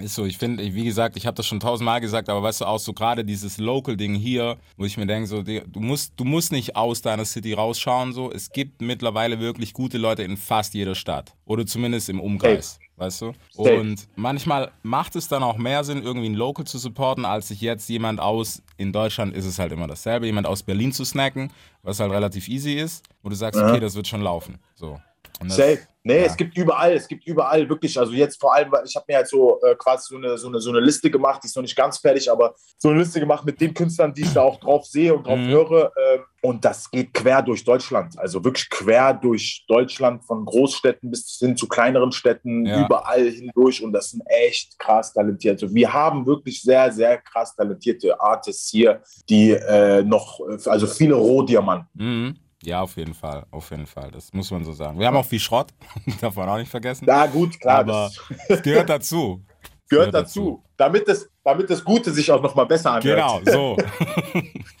ist 0.00 0.14
so. 0.14 0.26
Ich 0.26 0.36
finde, 0.36 0.62
wie 0.62 0.84
gesagt, 0.84 1.16
ich 1.16 1.26
habe 1.26 1.34
das 1.34 1.46
schon 1.46 1.58
tausendmal 1.58 2.02
gesagt, 2.02 2.28
aber 2.28 2.42
weißt 2.42 2.60
du, 2.60 2.64
auch 2.66 2.78
so 2.78 2.92
gerade 2.92 3.24
dieses 3.24 3.56
Local-Ding 3.56 4.14
hier, 4.14 4.58
wo 4.76 4.84
ich 4.84 4.98
mir 4.98 5.06
denke, 5.06 5.26
so, 5.26 5.42
du 5.42 5.80
musst, 5.80 6.12
du 6.16 6.24
musst 6.24 6.52
nicht 6.52 6.76
aus 6.76 7.00
deiner 7.00 7.24
City 7.24 7.54
rausschauen, 7.54 8.12
so. 8.12 8.30
Es 8.30 8.50
gibt 8.50 8.82
mittlerweile 8.82 9.40
wirklich 9.40 9.72
gute 9.72 9.96
Leute 9.96 10.22
in 10.22 10.36
fast 10.36 10.74
jeder 10.74 10.94
Stadt. 10.94 11.34
Oder 11.46 11.64
zumindest 11.64 12.10
im 12.10 12.20
Umkreis. 12.20 12.78
Weißt 12.96 13.20
du? 13.20 13.32
Und 13.56 14.08
manchmal 14.16 14.70
macht 14.82 15.16
es 15.16 15.28
dann 15.28 15.42
auch 15.42 15.58
mehr 15.58 15.84
Sinn, 15.84 16.02
irgendwie 16.02 16.30
ein 16.30 16.34
Local 16.34 16.66
zu 16.66 16.78
supporten, 16.78 17.26
als 17.26 17.48
sich 17.48 17.60
jetzt 17.60 17.88
jemand 17.90 18.20
aus, 18.20 18.62
in 18.78 18.90
Deutschland 18.90 19.34
ist 19.34 19.44
es 19.44 19.58
halt 19.58 19.72
immer 19.72 19.86
dasselbe, 19.86 20.24
jemand 20.24 20.46
aus 20.46 20.62
Berlin 20.62 20.92
zu 20.92 21.04
snacken, 21.04 21.52
was 21.82 22.00
halt 22.00 22.10
relativ 22.10 22.48
easy 22.48 22.72
ist, 22.72 23.04
wo 23.22 23.28
du 23.28 23.34
sagst, 23.34 23.60
okay, 23.60 23.80
das 23.80 23.94
wird 23.96 24.06
schon 24.06 24.22
laufen. 24.22 24.58
So. 24.74 24.98
Safe. 25.46 25.78
Nee, 26.02 26.20
ja. 26.20 26.24
es 26.26 26.36
gibt 26.36 26.56
überall, 26.56 26.92
es 26.92 27.08
gibt 27.08 27.26
überall 27.26 27.68
wirklich, 27.68 27.98
also 27.98 28.12
jetzt 28.12 28.40
vor 28.40 28.54
allem, 28.54 28.72
ich 28.84 28.94
habe 28.94 29.04
mir 29.08 29.16
halt 29.16 29.28
so 29.28 29.60
äh, 29.62 29.74
quasi 29.74 30.06
so 30.10 30.16
eine, 30.16 30.38
so, 30.38 30.46
eine, 30.46 30.60
so 30.60 30.70
eine 30.70 30.78
Liste 30.78 31.10
gemacht, 31.10 31.40
die 31.42 31.48
ist 31.48 31.56
noch 31.56 31.62
nicht 31.62 31.74
ganz 31.74 31.98
fertig, 31.98 32.30
aber 32.30 32.54
so 32.78 32.90
eine 32.90 33.00
Liste 33.00 33.18
gemacht 33.18 33.44
mit 33.44 33.60
den 33.60 33.74
Künstlern, 33.74 34.14
die 34.14 34.22
ich 34.22 34.32
da 34.32 34.42
auch 34.42 34.60
drauf 34.60 34.86
sehe 34.86 35.12
und 35.12 35.26
drauf 35.26 35.38
Mhm. 35.38 35.48
höre. 35.48 35.92
ähm, 35.96 36.20
und 36.42 36.64
das 36.64 36.88
geht 36.88 37.12
quer 37.12 37.42
durch 37.42 37.64
Deutschland, 37.64 38.16
also 38.20 38.44
wirklich 38.44 38.70
quer 38.70 39.14
durch 39.14 39.64
Deutschland, 39.66 40.24
von 40.24 40.44
Großstädten 40.44 41.10
bis 41.10 41.38
hin 41.40 41.56
zu 41.56 41.66
kleineren 41.66 42.12
Städten, 42.12 42.64
Ja. 42.66 42.84
überall 42.86 43.28
hindurch. 43.28 43.82
Und 43.82 43.92
das 43.92 44.10
sind 44.10 44.22
echt 44.28 44.78
krass 44.78 45.12
talentierte. 45.12 45.74
Wir 45.74 45.92
haben 45.92 46.24
wirklich 46.24 46.62
sehr, 46.62 46.92
sehr 46.92 47.18
krass 47.18 47.56
talentierte 47.56 48.18
Artists 48.20 48.70
hier, 48.70 49.02
die 49.28 49.50
äh, 49.50 50.04
noch, 50.04 50.38
also 50.66 50.86
viele 50.86 51.14
Rohdiamanten. 51.16 51.88
Mhm. 51.94 52.36
Ja, 52.66 52.80
auf 52.82 52.96
jeden 52.96 53.14
Fall, 53.14 53.46
auf 53.52 53.70
jeden 53.70 53.86
Fall. 53.86 54.10
Das 54.10 54.32
muss 54.32 54.50
man 54.50 54.64
so 54.64 54.72
sagen. 54.72 54.98
Wir 54.98 55.06
haben 55.06 55.16
auch 55.16 55.24
viel 55.24 55.38
Schrott, 55.38 55.68
darf 56.20 56.34
man 56.34 56.48
auch 56.48 56.58
nicht 56.58 56.70
vergessen. 56.70 57.06
Ja, 57.06 57.26
gut, 57.26 57.58
klar. 57.60 57.78
Aber 57.78 58.10
das, 58.28 58.38
es 58.48 58.62
gehört 58.62 58.88
dazu. 58.88 59.40
gehört 59.88 60.12
dazu, 60.12 60.62
damit 60.76 61.06
das, 61.06 61.28
damit 61.44 61.70
das 61.70 61.84
Gute 61.84 62.12
sich 62.12 62.30
auch 62.32 62.42
noch 62.42 62.56
mal 62.56 62.64
besser 62.64 62.90
anhört. 62.92 63.42
Genau, 63.44 63.76
so. 63.76 63.76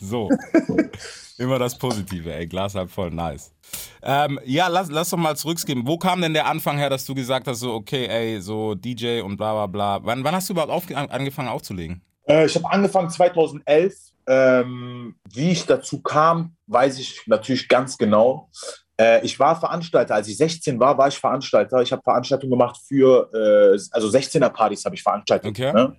so. 0.00 0.30
Immer 1.38 1.58
das 1.60 1.78
Positive, 1.78 2.32
ey. 2.34 2.46
Glas 2.46 2.74
halb 2.74 2.90
voll, 2.90 3.10
nice. 3.10 3.52
Ähm, 4.02 4.40
ja, 4.44 4.66
lass, 4.68 4.90
lass 4.90 5.10
doch 5.10 5.18
mal 5.18 5.36
zurückskippen. 5.36 5.86
Wo 5.86 5.96
kam 5.98 6.20
denn 6.22 6.32
der 6.34 6.46
Anfang 6.46 6.78
her, 6.78 6.90
dass 6.90 7.04
du 7.04 7.14
gesagt 7.14 7.46
hast, 7.46 7.60
so, 7.60 7.72
okay, 7.74 8.06
ey, 8.06 8.40
so 8.40 8.74
DJ 8.74 9.20
und 9.20 9.36
bla 9.36 9.52
bla 9.52 9.66
bla. 9.66 10.00
Wann, 10.04 10.24
wann 10.24 10.34
hast 10.34 10.48
du 10.48 10.54
überhaupt 10.54 10.92
an- 10.92 11.10
angefangen 11.10 11.48
aufzulegen? 11.48 12.00
Äh, 12.26 12.46
ich 12.46 12.54
habe 12.56 12.68
angefangen 12.70 13.10
2011. 13.10 13.94
Ähm, 14.26 15.16
wie 15.32 15.50
ich 15.52 15.66
dazu 15.66 16.02
kam, 16.02 16.56
weiß 16.66 16.98
ich 16.98 17.22
natürlich 17.26 17.68
ganz 17.68 17.96
genau. 17.96 18.50
Äh, 18.98 19.24
ich 19.24 19.38
war 19.38 19.58
Veranstalter. 19.58 20.14
Als 20.14 20.28
ich 20.28 20.36
16 20.36 20.80
war, 20.80 20.96
war 20.96 21.08
ich 21.08 21.18
Veranstalter. 21.18 21.82
Ich 21.82 21.92
habe 21.92 22.02
Veranstaltungen 22.02 22.50
gemacht 22.50 22.80
für, 22.86 23.30
äh, 23.32 23.78
also 23.92 24.08
16er-Partys 24.08 24.84
habe 24.84 24.94
ich 24.94 25.02
veranstaltet. 25.02 25.50
Okay. 25.50 25.72
Ne? 25.72 25.96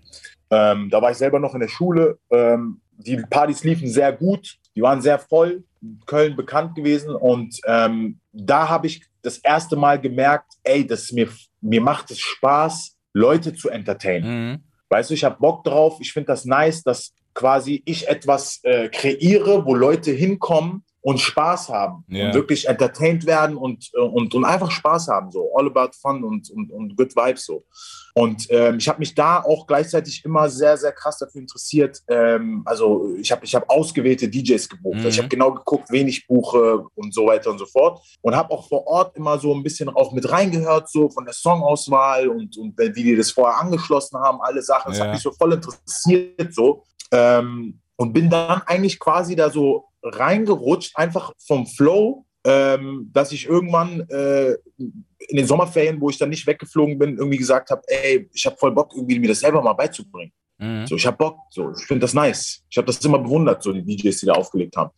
Ähm, 0.50 0.90
da 0.90 1.02
war 1.02 1.12
ich 1.12 1.18
selber 1.18 1.40
noch 1.40 1.54
in 1.54 1.60
der 1.60 1.68
Schule. 1.68 2.18
Ähm, 2.32 2.82
die 2.98 3.18
Partys 3.30 3.63
liefen 3.63 3.88
sehr 3.88 4.12
gut. 4.13 4.58
Die 4.75 4.82
waren 4.82 5.02
sehr 5.02 5.20
voll. 5.20 5.63
in 5.82 6.00
Köln 6.06 6.36
bekannt 6.36 6.75
gewesen. 6.75 7.16
Und 7.16 7.60
ähm, 7.66 8.20
da 8.32 8.68
habe 8.68 8.88
ich 8.88 9.06
das 9.22 9.38
erste 9.38 9.75
Mal 9.75 10.00
gemerkt, 10.02 10.54
ey, 10.63 10.86
das 10.86 11.12
mir, 11.12 11.30
mir 11.62 11.82
macht 11.82 12.10
es 12.12 12.20
Spaß, 12.20 12.96
Leute 13.13 13.54
zu 13.54 13.70
entertainen. 13.70 14.52
Mhm. 14.52 14.63
Weißt 14.90 15.10
du, 15.10 15.13
ich 15.13 15.24
habe 15.24 15.38
Bock 15.40 15.63
drauf. 15.63 15.98
Ich 16.00 16.13
finde 16.13 16.28
das 16.28 16.46
nice, 16.46 16.82
dass 16.84 17.13
quasi 17.38 17.84
ich 17.86 18.08
etwas 18.08 18.62
äh, 18.63 18.89
kreiere, 18.89 19.63
wo 19.67 19.75
Leute 19.75 20.12
hinkommen 20.12 20.84
und 21.08 21.20
Spaß 21.22 21.70
haben 21.70 22.04
Ja. 22.10 22.26
und 22.28 22.34
wirklich 22.34 22.68
entertained 22.68 23.26
werden 23.26 23.56
und, 23.56 23.90
äh, 23.94 24.02
und, 24.02 24.36
und 24.36 24.44
einfach 24.44 24.70
Spaß 24.70 25.08
haben. 25.08 25.32
So 25.32 25.56
all 25.56 25.66
about 25.68 25.92
fun 26.02 26.22
und, 26.26 26.50
und, 26.52 26.70
und 26.70 26.98
good 26.98 27.16
vibes 27.16 27.46
so. 27.46 27.64
Und 28.14 28.46
ähm, 28.50 28.76
ich 28.78 28.90
habe 28.90 29.00
mich 29.00 29.16
da 29.16 29.42
auch 29.42 29.68
gleichzeitig 29.68 30.26
immer 30.26 30.50
sehr, 30.50 30.76
sehr 30.76 30.92
krass 30.92 31.18
dafür 31.20 31.40
interessiert. 31.40 32.02
Ähm, 32.10 32.62
also 32.66 33.16
ich 33.22 33.32
habe 33.32 33.46
ich 33.46 33.56
hab 33.56 33.70
ausgewählte 33.70 34.28
DJs 34.28 34.68
gebucht. 34.68 34.98
Mhm. 35.00 35.06
Ich 35.08 35.18
habe 35.18 35.30
genau 35.30 35.54
geguckt, 35.54 35.88
wen 35.92 36.10
ich 36.10 36.28
buche 36.28 36.84
und 36.96 37.14
so 37.14 37.26
weiter 37.26 37.52
und 37.52 37.60
so 37.60 37.66
fort. 37.68 38.02
Und 38.22 38.36
habe 38.36 38.52
auch 38.52 38.68
vor 38.68 38.86
Ort 38.88 39.16
immer 39.16 39.40
so 39.40 39.54
ein 39.56 39.64
bisschen 39.64 39.88
auch 39.88 40.12
mit 40.12 40.30
reingehört, 40.30 40.90
so 40.92 41.10
von 41.10 41.24
der 41.24 41.34
Songauswahl 41.34 42.28
und, 42.28 42.58
und 42.58 42.78
wie 42.78 43.04
die 43.04 43.16
das 43.16 43.32
vorher 43.32 43.58
angeschlossen 43.62 44.20
haben, 44.20 44.42
alle 44.42 44.62
Sachen. 44.62 44.90
Das 44.92 44.98
Ja. 45.00 45.06
hat 45.06 45.14
mich 45.14 45.22
so 45.22 45.32
voll 45.32 45.54
interessiert 45.54 46.54
so. 46.54 46.84
Ähm, 47.14 47.80
und 47.98 48.13
bin 48.13 48.30
dann 48.30 48.62
eigentlich 48.66 49.00
quasi 49.00 49.36
da 49.36 49.50
so 49.50 49.86
reingerutscht, 50.04 50.98
einfach 50.98 51.34
vom 51.46 51.68
Flow, 51.68 52.25
ähm, 52.46 53.10
dass 53.12 53.32
ich 53.32 53.46
irgendwann 53.48 54.08
äh, 54.10 54.54
in 54.77 55.36
den 55.36 55.48
Sommerferien, 55.48 56.00
wo 56.00 56.10
ich 56.10 56.18
dann 56.18 56.30
nicht 56.30 56.48
weggeflogen 56.48 56.98
bin, 56.98 57.18
irgendwie 57.18 57.38
gesagt 57.38 57.72
habe, 57.72 57.82
ey, 57.88 58.30
ich 58.34 58.46
habe 58.46 58.56
voll 58.58 58.72
Bock, 58.72 58.94
irgendwie 58.96 59.20
mir 59.20 59.27
das 59.30 59.42
selber 59.42 59.62
mal 59.62 59.74
beizubringen. 59.74 60.32
Mhm. 60.60 60.88
So, 60.88 60.96
ich 60.96 61.06
habe 61.06 61.18
Bock, 61.18 61.39
so, 61.50 61.72
ich 61.77 61.86
finde 61.86 62.01
das 62.01 62.13
nice. 62.13 62.63
Ich 62.70 62.77
habe 62.77 62.86
das 62.88 63.04
immer 63.04 63.20
bewundert, 63.20 63.62
so 63.62 63.74
die 63.74 63.84
DJs, 63.84 64.18
die 64.20 64.25
da 64.27 64.34
aufgelegt 64.34 64.77
haben. 64.77 64.92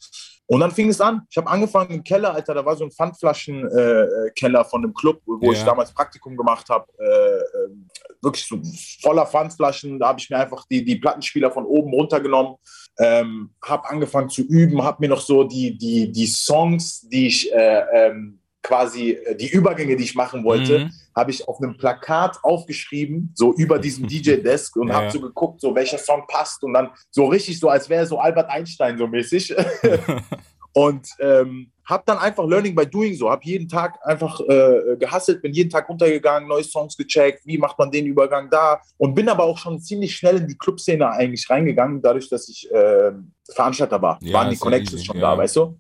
Und 0.52 0.62
dann 0.62 0.72
fing 0.72 0.90
es 0.90 1.00
an. 1.00 1.22
Ich 1.30 1.38
habe 1.38 1.48
angefangen 1.48 1.92
im 1.92 2.04
Keller, 2.04 2.34
Alter, 2.34 2.56
da 2.56 2.66
war 2.66 2.76
so 2.76 2.84
ein 2.84 2.92
Pfandflaschenkeller 2.92 4.66
von 4.66 4.84
einem 4.84 4.94
Club, 4.96 5.22
wo 5.26 5.52
ich 5.52 5.60
Ja. 5.60 5.66
damals 5.66 5.94
Praktikum 5.94 6.36
gemacht 6.36 6.68
habe. 6.70 6.86
Äh, 6.98 7.66
ähm, 7.66 7.88
wirklich 8.22 8.46
so 8.48 8.60
voller 9.02 9.28
Pfandflaschen. 9.28 10.00
Da 10.00 10.08
habe 10.08 10.20
ich 10.20 10.30
mir 10.30 10.38
einfach 10.38 10.66
die, 10.66 10.84
die 10.84 10.96
Plattenspieler 10.96 11.52
von 11.52 11.66
oben 11.66 11.94
runtergenommen, 11.94 12.56
ähm, 13.00 13.52
habe 13.64 13.90
angefangen 13.90 14.30
zu 14.30 14.42
üben, 14.44 14.84
habe 14.84 14.98
mir 15.00 15.10
noch 15.10 15.22
so 15.22 15.44
die, 15.46 15.78
die, 15.78 16.12
die 16.12 16.28
Songs, 16.28 17.02
die 17.10 17.28
ich 17.28 17.52
äh, 17.54 17.84
ähm, 17.94 18.40
quasi, 18.62 19.12
äh, 19.12 19.36
die 19.36 19.48
Übergänge, 19.50 19.96
die 19.96 20.04
ich 20.04 20.16
machen 20.16 20.44
wollte, 20.44 20.80
Mhm. 20.80 20.92
habe 21.16 21.32
ich 21.32 21.48
auf 21.48 21.62
einem 21.62 21.78
Plakat 21.78 22.38
aufgeschrieben, 22.44 23.32
so 23.36 23.54
über 23.56 23.80
diesem 23.80 24.06
DJ-Desk 24.10 24.76
und 24.76 24.90
Ja, 24.90 24.96
habe 24.96 25.12
so 25.12 25.22
geguckt, 25.22 25.62
so 25.62 25.74
welcher 25.74 25.98
Song 25.98 26.24
passt 26.28 26.64
und 26.64 26.74
dann 26.74 26.90
so 27.10 27.26
richtig 27.28 27.60
so, 27.60 27.70
als 27.70 27.90
wäre 27.90 28.06
so 28.06 28.20
Albert 28.20 28.50
Einstein 28.50 28.98
so 28.98 29.08
mäßig. 29.08 29.56
und 30.74 31.08
ähm, 31.20 31.72
habe 31.86 32.04
dann 32.06 32.20
einfach 32.20 32.46
Learning 32.46 32.76
by 32.76 32.86
Doing 32.86 33.16
so, 33.16 33.30
habe 33.30 33.44
jeden 33.44 33.68
Tag 33.68 33.98
einfach 34.04 34.40
äh, 34.42 34.96
gehasselt, 35.00 35.42
bin 35.42 35.54
jeden 35.54 35.70
Tag 35.70 35.90
runtergegangen, 35.90 36.48
neue 36.48 36.64
Songs 36.64 36.96
gecheckt, 36.96 37.46
wie 37.46 37.58
macht 37.58 37.80
man 37.80 37.90
den 37.90 38.06
Übergang 38.06 38.50
da 38.50 38.80
und 38.98 39.16
bin 39.16 39.28
aber 39.28 39.44
auch 39.44 39.58
schon 39.58 39.80
ziemlich 39.80 40.16
schnell 40.16 40.38
in 40.38 40.48
die 40.48 40.58
Clubszene 40.58 41.10
eigentlich 41.10 41.50
reingegangen, 41.50 42.02
dadurch, 42.02 42.30
dass 42.30 42.48
ich 42.48 42.70
äh, 42.72 43.12
Veranstalter 43.50 44.02
war, 44.02 44.20
Ja, 44.22 44.34
waren 44.34 44.52
die 44.52 44.58
Connections 44.58 45.04
schon 45.04 45.18
ja. 45.18 45.32
da, 45.32 45.38
weißt 45.38 45.56
du? 45.56 45.78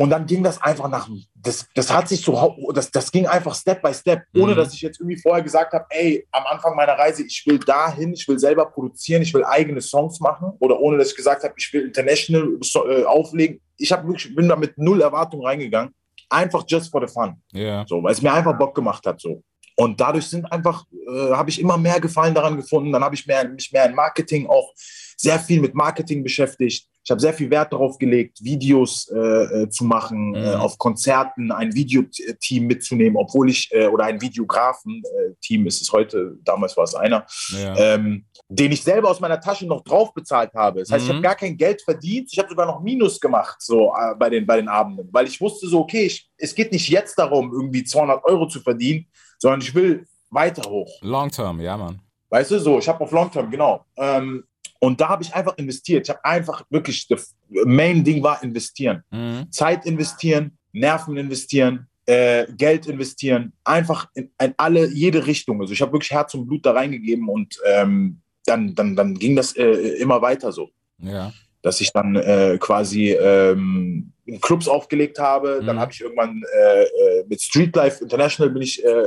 Und 0.00 0.08
dann 0.08 0.24
ging 0.24 0.42
das 0.42 0.58
einfach 0.62 0.88
nach, 0.88 1.10
das, 1.34 1.66
das 1.74 1.92
hat 1.92 2.08
sich 2.08 2.22
so, 2.22 2.56
das, 2.72 2.90
das 2.90 3.12
ging 3.12 3.26
einfach 3.26 3.54
Step 3.54 3.82
by 3.82 3.92
Step, 3.92 4.22
ohne 4.34 4.52
Mhm. 4.52 4.56
dass 4.56 4.72
ich 4.72 4.80
jetzt 4.80 4.98
irgendwie 4.98 5.18
vorher 5.20 5.42
gesagt 5.44 5.74
habe, 5.74 5.84
ey, 5.90 6.26
am 6.32 6.44
Anfang 6.46 6.74
meiner 6.74 6.94
Reise, 6.94 7.22
ich 7.22 7.44
will 7.46 7.58
dahin, 7.58 8.14
ich 8.14 8.26
will 8.26 8.38
selber 8.38 8.64
produzieren, 8.64 9.20
ich 9.20 9.34
will 9.34 9.44
eigene 9.44 9.82
Songs 9.82 10.18
machen 10.20 10.52
oder 10.58 10.80
ohne 10.80 10.96
dass 10.96 11.10
ich 11.10 11.16
gesagt 11.16 11.44
habe, 11.44 11.52
ich 11.58 11.70
will 11.74 11.82
international 11.88 12.58
äh, 12.88 13.04
auflegen. 13.04 13.60
Ich 13.76 13.92
hab 13.92 14.06
wirklich, 14.06 14.34
bin 14.34 14.48
da 14.48 14.56
mit 14.56 14.78
null 14.78 15.02
Erwartung 15.02 15.44
reingegangen, 15.44 15.94
einfach 16.30 16.64
just 16.66 16.90
for 16.90 17.06
the 17.06 17.12
fun, 17.12 17.34
Ja. 17.52 17.84
so, 17.86 18.02
weil 18.02 18.12
es 18.12 18.22
mir 18.22 18.32
einfach 18.32 18.56
Bock 18.56 18.74
gemacht 18.74 19.04
hat, 19.04 19.20
so. 19.20 19.42
Und 19.76 20.00
dadurch 20.00 20.26
sind 20.26 20.50
einfach, 20.50 20.84
äh, 20.92 21.32
habe 21.32 21.50
ich 21.50 21.60
immer 21.60 21.76
mehr 21.76 22.00
Gefallen 22.00 22.34
daran 22.34 22.56
gefunden. 22.56 22.90
Dann 22.92 23.02
habe 23.04 23.14
ich 23.14 23.26
mehr, 23.26 23.46
mich 23.48 23.70
mehr 23.72 23.86
in 23.86 23.94
Marketing 23.94 24.46
auch 24.46 24.72
sehr 25.20 25.38
viel 25.38 25.60
mit 25.60 25.74
Marketing 25.74 26.22
beschäftigt. 26.22 26.86
Ich 27.04 27.10
habe 27.10 27.20
sehr 27.20 27.34
viel 27.34 27.50
Wert 27.50 27.72
darauf 27.72 27.98
gelegt, 27.98 28.42
Videos 28.42 29.06
äh, 29.14 29.18
äh, 29.18 29.68
zu 29.68 29.84
machen, 29.84 30.30
Mhm. 30.30 30.36
äh, 30.36 30.54
auf 30.54 30.78
Konzerten 30.78 31.50
ein 31.52 31.74
Videoteam 31.74 32.66
mitzunehmen, 32.66 33.16
obwohl 33.16 33.50
ich, 33.50 33.68
äh, 33.72 33.86
oder 33.86 34.04
ein 34.04 34.20
Videografen-Team 34.20 35.66
ist 35.66 35.82
es 35.82 35.92
heute, 35.92 36.36
damals 36.42 36.76
war 36.76 36.84
es 36.84 36.94
einer, 36.94 37.26
Ja. 37.50 37.74
ähm, 37.76 38.24
den 38.48 38.72
ich 38.72 38.82
selber 38.82 39.10
aus 39.10 39.20
meiner 39.20 39.40
Tasche 39.40 39.66
noch 39.66 39.82
drauf 39.82 40.12
bezahlt 40.14 40.52
habe. 40.54 40.80
Das 40.80 40.90
heißt, 40.90 41.04
ich 41.04 41.08
Mhm. 41.10 41.16
habe 41.16 41.22
gar 41.22 41.34
kein 41.36 41.56
Geld 41.56 41.82
verdient, 41.82 42.30
ich 42.32 42.38
habe 42.38 42.48
sogar 42.48 42.66
noch 42.66 42.80
Minus 42.80 43.20
gemacht 43.20 43.56
so 43.60 43.92
äh, 43.94 44.14
bei, 44.18 44.30
den, 44.30 44.46
bei 44.46 44.56
den 44.56 44.68
Abenden, 44.68 45.08
weil 45.12 45.26
ich 45.26 45.40
wusste 45.40 45.66
so, 45.68 45.80
okay, 45.80 46.06
ich, 46.06 46.30
es 46.38 46.54
geht 46.54 46.72
nicht 46.72 46.88
jetzt 46.88 47.18
darum, 47.18 47.52
irgendwie 47.52 47.84
200 47.84 48.24
Euro 48.24 48.46
zu 48.48 48.60
verdienen, 48.60 49.06
sondern 49.38 49.60
ich 49.60 49.74
will 49.74 50.06
weiter 50.30 50.68
hoch. 50.70 50.90
Long 51.02 51.30
term, 51.30 51.60
ja, 51.60 51.76
Mann. 51.76 52.00
Weißt 52.28 52.52
du, 52.52 52.60
so, 52.60 52.78
ich 52.78 52.88
habe 52.88 53.02
auf 53.02 53.10
Long 53.10 53.28
Term, 53.30 53.50
genau. 53.50 53.84
Ähm, 53.96 54.44
und 54.80 55.00
da 55.00 55.08
habe 55.10 55.22
ich 55.22 55.34
einfach 55.34 55.56
investiert. 55.58 56.06
Ich 56.06 56.10
habe 56.10 56.24
einfach 56.24 56.64
wirklich, 56.70 57.06
das 57.06 57.36
Main 57.48 58.02
Ding 58.02 58.22
war 58.22 58.42
investieren. 58.42 59.04
Mhm. 59.10 59.46
Zeit 59.52 59.86
investieren, 59.86 60.58
Nerven 60.72 61.16
investieren, 61.16 61.86
äh, 62.06 62.46
Geld 62.56 62.86
investieren, 62.86 63.52
einfach 63.62 64.08
in, 64.14 64.30
in 64.42 64.54
alle, 64.56 64.88
jede 64.88 65.26
Richtung. 65.26 65.60
Also 65.60 65.72
ich 65.72 65.82
habe 65.82 65.92
wirklich 65.92 66.10
Herz 66.10 66.34
und 66.34 66.46
Blut 66.46 66.64
da 66.64 66.72
reingegeben 66.72 67.28
und 67.28 67.58
ähm, 67.66 68.20
dann, 68.46 68.74
dann, 68.74 68.96
dann 68.96 69.14
ging 69.14 69.36
das 69.36 69.54
äh, 69.56 69.70
immer 70.00 70.20
weiter 70.22 70.50
so. 70.50 70.70
Ja. 70.98 71.32
Dass 71.62 71.80
ich 71.82 71.92
dann 71.92 72.16
äh, 72.16 72.56
quasi 72.58 73.10
ähm, 73.10 74.12
Clubs 74.40 74.66
aufgelegt 74.66 75.18
habe. 75.18 75.62
Dann 75.64 75.76
Mhm. 75.76 75.80
habe 75.80 75.92
ich 75.92 76.00
irgendwann 76.00 76.42
äh, 76.56 76.82
äh, 76.84 77.24
mit 77.28 77.42
Streetlife 77.42 78.02
International 78.02 78.50
bin 78.50 78.62
ich 78.62 78.82
äh, 78.82 79.04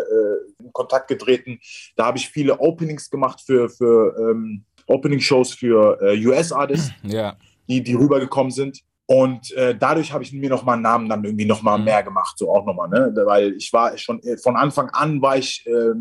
in 0.59 0.71
Kontakt 0.71 1.07
getreten. 1.07 1.59
Da 1.95 2.05
habe 2.05 2.19
ich 2.19 2.29
viele 2.29 2.59
Openings 2.59 3.09
gemacht 3.09 3.41
für, 3.43 3.69
für 3.69 4.15
ähm, 4.19 4.65
Opening-Shows 4.87 5.53
für 5.53 5.99
äh, 6.01 6.25
US-Artists 6.25 6.91
Ja. 7.03 7.35
die, 7.69 7.81
die 7.83 7.93
rübergekommen 7.93 8.51
sind. 8.51 8.79
Und 9.05 9.51
äh, 9.53 9.75
dadurch 9.77 10.13
habe 10.13 10.23
ich 10.23 10.31
mir 10.31 10.49
nochmal 10.49 10.75
einen 10.75 10.83
Namen 10.83 11.09
dann 11.09 11.23
irgendwie 11.25 11.45
nochmal 11.45 11.77
Mhm. 11.77 11.83
mehr 11.85 12.03
gemacht, 12.03 12.37
so 12.37 12.49
auch 12.49 12.65
nochmal, 12.65 12.87
ne? 12.87 13.11
Weil 13.25 13.53
ich 13.53 13.71
war 13.73 13.97
schon 13.97 14.21
äh, 14.23 14.37
von 14.37 14.55
Anfang 14.55 14.89
an 14.91 15.21
war 15.21 15.37
ich 15.37 15.65
äh, 15.67 15.93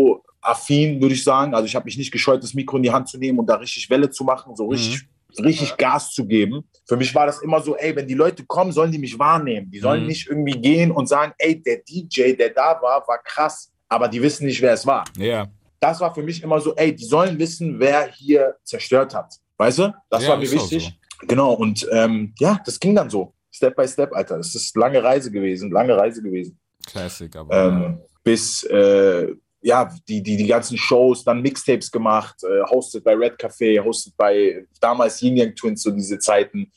mikroaffin, 0.00 1.00
würde 1.00 1.14
ich 1.14 1.24
sagen. 1.24 1.54
Also 1.54 1.66
ich 1.66 1.74
habe 1.74 1.84
mich 1.86 1.96
nicht 1.96 2.12
gescheut, 2.12 2.42
das 2.42 2.54
Mikro 2.54 2.76
in 2.76 2.82
die 2.82 2.90
Hand 2.92 3.08
zu 3.08 3.18
nehmen 3.18 3.38
und 3.38 3.46
da 3.46 3.56
richtig 3.56 3.88
Welle 3.90 4.10
zu 4.10 4.24
machen, 4.24 4.54
so 4.56 4.66
richtig, 4.68 5.06
richtig 5.42 5.76
Gas 5.76 6.12
zu 6.12 6.26
geben. 6.26 6.64
Für 6.86 6.96
mich 6.96 7.14
war 7.14 7.26
das 7.26 7.40
immer 7.42 7.60
so, 7.60 7.76
ey, 7.76 7.94
wenn 7.96 8.06
die 8.06 8.14
Leute 8.14 8.44
kommen, 8.44 8.72
sollen 8.72 8.92
die 8.92 8.98
mich 8.98 9.18
wahrnehmen. 9.18 9.70
Die 9.70 9.80
sollen 9.80 10.02
Mhm. 10.02 10.06
nicht 10.08 10.28
irgendwie 10.28 10.58
gehen 10.60 10.90
und 10.90 11.08
sagen, 11.08 11.32
ey, 11.38 11.60
der 11.62 11.78
DJ, 11.78 12.34
der 12.34 12.50
da 12.50 12.78
war, 12.82 13.02
war 13.06 13.18
krass, 13.24 13.72
aber 13.88 14.08
die 14.08 14.20
wissen 14.22 14.46
nicht, 14.46 14.60
wer 14.62 14.72
es 14.72 14.86
war 14.86 15.04
Ja. 15.16 15.46
Das 15.80 16.00
war 16.00 16.14
für 16.14 16.22
mich 16.22 16.42
immer 16.42 16.60
so, 16.60 16.74
ey, 16.74 16.94
die 16.94 17.04
sollen 17.04 17.38
wissen, 17.38 17.78
wer 17.78 18.08
hier 18.08 18.56
zerstört 18.64 19.14
hat. 19.14 19.34
Weißt 19.56 19.78
du? 19.78 19.94
Das 20.10 20.22
Ja, 20.22 20.30
war 20.30 20.36
mir 20.36 20.50
wichtig. 20.50 20.98
Genau, 21.22 21.54
und 21.54 21.86
ähm, 21.92 22.34
ja, 22.38 22.60
das 22.64 22.78
ging 22.78 22.94
dann 22.94 23.08
so. 23.08 23.32
Step 23.50 23.74
by 23.74 23.88
Step, 23.88 24.12
Alter. 24.12 24.38
Es 24.38 24.54
ist 24.54 24.76
lange 24.76 25.02
Reise 25.02 25.30
gewesen, 25.30 25.70
lange 25.70 25.96
Reise 25.96 26.22
gewesen. 26.22 26.58
Classic, 26.86 27.34
aber. 27.34 27.68
Ähm, 27.68 28.00
bis, 28.22 28.62
äh, 28.64 29.32
ja, 29.62 29.90
die, 30.06 30.22
die, 30.22 30.36
die 30.36 30.46
ganzen 30.46 30.76
Shows, 30.76 31.24
dann 31.24 31.40
Mixtapes 31.40 31.90
gemacht, 31.90 32.36
äh, 32.44 32.62
hosted 32.70 33.02
bei 33.02 33.14
Red 33.14 33.40
Café, 33.40 33.82
hosted 33.82 34.14
bei 34.16 34.66
damals 34.80 35.22
Yin 35.22 35.36
Yang 35.36 35.54
Twins, 35.54 35.82
so 35.82 35.90
diese 35.90 36.18
Zeiten. 36.18 36.70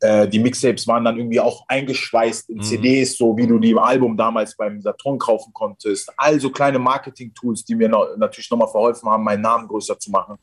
Äh, 0.00 0.28
die 0.28 0.38
Mixtapes 0.38 0.86
waren 0.86 1.04
dann 1.04 1.16
irgendwie 1.16 1.40
auch 1.40 1.64
eingeschweißt 1.68 2.50
in 2.50 2.58
Mhm. 2.58 2.62
CDs, 2.62 3.16
so 3.16 3.36
wie 3.36 3.46
du 3.46 3.58
die 3.58 3.70
im 3.70 3.78
Album 3.78 4.16
damals 4.16 4.54
beim 4.56 4.80
Saturn 4.80 5.18
kaufen 5.18 5.52
konntest. 5.54 6.12
Also 6.16 6.50
kleine 6.50 6.78
Marketing-Tools, 6.78 7.64
die 7.64 7.74
mir 7.74 7.88
noch, 7.88 8.06
natürlich 8.16 8.50
nochmal 8.50 8.68
verholfen 8.68 9.08
haben, 9.08 9.24
meinen 9.24 9.42
Namen 9.42 9.66
größer 9.66 9.98
zu 9.98 10.10
machen. 10.10 10.36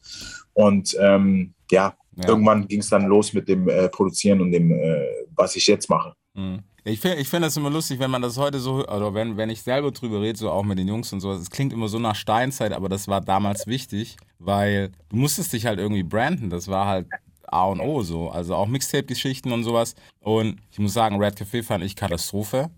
Und 0.53 0.95
ähm, 1.00 1.53
ja, 1.69 1.93
ja. 2.15 2.27
irgendwann 2.27 2.67
ging 2.67 2.79
es 2.79 2.89
dann 2.89 3.05
los 3.05 3.33
mit 3.33 3.48
dem 3.48 3.69
äh, 3.69 3.89
Produzieren 3.89 4.41
und 4.41 4.51
dem, 4.51 4.72
äh, 4.72 5.05
was 5.36 5.55
ich 5.55 5.67
jetzt 5.67 5.89
mache. 5.89 6.13
Mhm. 6.33 6.60
Ich 6.86 7.00
finde 7.00 7.17
ich 7.17 7.29
find 7.29 7.45
das 7.45 7.55
immer 7.55 7.69
lustig, 7.69 8.00
wenn 8.00 8.12
man 8.12 8.22
das 8.22 8.38
heute 8.38 8.60
so, 8.60 8.86
oder 8.86 9.13
wenn, 9.13 9.38
wenn 9.38 9.50
ich 9.50 9.62
selber 9.62 9.91
drüber 9.91 10.22
rede, 10.22 10.38
so 10.38 10.50
auch 10.50 10.63
mit 10.63 10.77
den 10.77 10.89
Jungs 10.89 11.13
und 11.13 11.22
so, 11.22 11.31
es 11.31 11.50
klingt 11.50 11.72
immer 11.72 11.88
so 11.88 11.98
nach 11.98 12.15
Steinzeit, 12.15 12.74
aber 12.74 12.89
das 12.89 13.07
war 13.07 13.22
damals 13.22 13.67
wichtig, 13.67 14.17
weil 14.38 14.91
du 15.07 15.15
musstest 15.15 15.53
dich 15.53 15.65
halt 15.65 15.79
irgendwie 15.79 16.03
branden, 16.03 16.50
das 16.50 16.67
war 16.67 16.88
halt 16.88 17.07
A 17.53 17.65
und 17.67 17.79
O 17.79 18.01
so, 18.01 18.29
also 18.29 18.55
auch 18.55 18.67
Mixtape-Geschichten 18.67 19.51
und 19.51 19.63
sowas 19.63 19.95
und 20.19 20.57
ich 20.72 20.79
muss 20.79 20.93
sagen, 20.93 21.17
Red 21.22 21.36
Café 21.39 21.63
fand 21.63 21.83
ich 21.83 21.95
Katastrophe, 21.95 22.69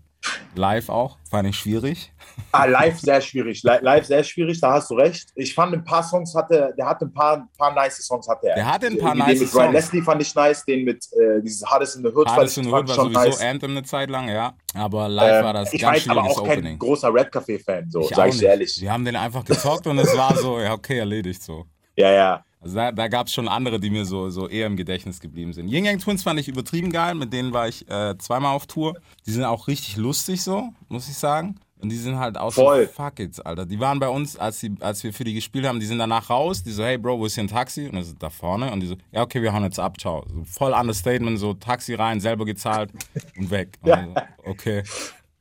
live 0.54 0.88
auch, 0.88 1.18
fand 1.30 1.48
ich 1.48 1.56
schwierig. 1.56 2.12
Ah, 2.52 2.66
live 2.66 2.98
sehr 3.00 3.18
schwierig. 3.22 3.62
Li- 3.62 3.78
Live 3.80 4.04
sehr 4.06 4.22
schwierig, 4.22 4.60
da 4.60 4.74
hast 4.74 4.90
du 4.90 4.94
recht. 4.94 5.30
Ich 5.36 5.54
fand 5.54 5.72
ein 5.72 5.82
paar 5.82 6.02
Songs 6.02 6.34
hatte, 6.34 6.74
der 6.76 6.86
hatte 6.86 7.06
ein 7.06 7.12
paar, 7.12 7.48
paar 7.56 7.72
nice 7.74 7.96
Songs 8.06 8.28
hatte 8.28 8.48
er. 8.48 8.54
Der 8.56 8.66
hatte 8.72 8.86
ein 8.88 8.98
paar 8.98 9.14
den 9.14 9.18
nice 9.20 9.40
mit 9.40 9.54
Ryan 9.54 9.64
Songs. 9.64 9.74
Leslie 9.74 10.02
fand 10.02 10.20
ich 10.22 10.34
nice, 10.34 10.64
den 10.66 10.84
mit 10.84 11.02
äh, 11.14 11.40
dieses 11.42 11.64
Hardest 11.64 11.96
in 11.96 12.02
the 12.02 12.10
Hood 12.14 12.28
Hardest 12.28 12.58
in 12.58 12.64
the 12.64 12.70
Hood 12.70 12.82
ich 12.84 12.88
war 12.96 13.04
sowieso 13.04 13.20
nice. 13.20 13.40
Anthem 13.40 13.70
eine 13.70 13.82
Zeit 13.84 14.10
lang, 14.10 14.28
ja, 14.28 14.52
aber 14.74 15.08
live 15.08 15.44
war 15.44 15.52
das 15.54 15.72
Ähm, 15.72 15.76
ich 15.76 15.82
war 15.82 15.92
ganz 15.92 16.04
jetzt 16.04 16.10
aber 16.10 16.20
schwieriges 16.20 16.38
auch 16.38 16.46
kein 16.46 16.58
Opening. 16.58 16.78
großer 16.78 17.14
Red 17.14 17.32
Café 17.32 17.64
Fan, 17.64 17.90
so 17.90 18.00
Ich 18.02 18.08
sag 18.14 18.28
ich 18.28 18.42
ehrlich. 18.42 18.80
Wir 18.82 18.92
haben 18.92 19.04
den 19.06 19.16
einfach 19.16 19.44
gezockt 19.44 19.86
und 19.86 19.98
es 19.98 20.14
war 20.14 20.36
so, 20.36 20.60
ja 20.60 20.72
okay, 20.74 20.98
erledigt 20.98 21.42
so. 21.42 21.64
Ja, 21.96 22.10
ja. 22.12 22.44
Also 22.60 22.74
da, 22.76 22.90
da 22.92 23.08
gab 23.08 23.26
es 23.28 23.32
schon 23.34 23.48
andere, 23.48 23.78
die 23.78 23.90
mir 23.90 24.04
so, 24.04 24.30
so 24.30 24.48
eher 24.48 24.66
im 24.66 24.76
Gedächtnis 24.76 25.20
geblieben 25.20 25.52
sind. 25.52 25.68
Yin 25.68 25.84
Yang 25.84 25.98
Twins 26.00 26.22
fand 26.22 26.40
ich 26.40 26.48
übertrieben 26.48 26.90
geil, 26.90 27.14
mit 27.14 27.32
denen 27.32 27.52
war 27.52 27.68
ich 27.68 27.88
äh, 27.88 28.16
zweimal 28.18 28.54
auf 28.54 28.66
Tour. 28.66 28.94
Die 29.26 29.30
sind 29.30 29.44
auch 29.44 29.68
richtig 29.68 29.96
lustig 29.96 30.42
so, 30.42 30.70
muss 30.88 31.08
ich 31.08 31.16
sagen. 31.16 31.56
Und 31.78 31.90
die 31.90 31.96
sind 31.96 32.18
halt 32.18 32.38
auch 32.38 32.52
Voll. 32.54 32.86
so, 32.86 32.92
fuck 32.92 33.20
it, 33.20 33.44
Alter. 33.44 33.66
Die 33.66 33.78
waren 33.78 34.00
bei 34.00 34.08
uns, 34.08 34.38
als, 34.38 34.60
die, 34.60 34.74
als 34.80 35.04
wir 35.04 35.12
für 35.12 35.24
die 35.24 35.34
gespielt 35.34 35.66
haben, 35.66 35.78
die 35.78 35.84
sind 35.86 35.98
danach 35.98 36.30
raus. 36.30 36.62
Die 36.62 36.72
so, 36.72 36.82
hey 36.82 36.96
Bro, 36.96 37.18
wo 37.20 37.26
ist 37.26 37.34
hier 37.34 37.44
ein 37.44 37.48
Taxi? 37.48 37.86
Und 37.86 37.96
das 37.96 38.08
ist 38.08 38.16
da 38.22 38.30
vorne. 38.30 38.72
Und 38.72 38.80
die 38.80 38.86
so, 38.86 38.96
ja 39.12 39.20
okay, 39.20 39.42
wir 39.42 39.52
hauen 39.52 39.62
jetzt 39.62 39.78
ab, 39.78 40.00
ciao. 40.00 40.24
So 40.26 40.42
voll 40.44 40.72
Understatement, 40.72 41.38
so 41.38 41.52
Taxi 41.52 41.92
rein, 41.94 42.18
selber 42.18 42.46
gezahlt 42.46 42.90
und 43.36 43.50
weg. 43.50 43.76
Und 43.82 43.88
Ja. 43.90 44.04
so, 44.06 44.50
okay, 44.50 44.82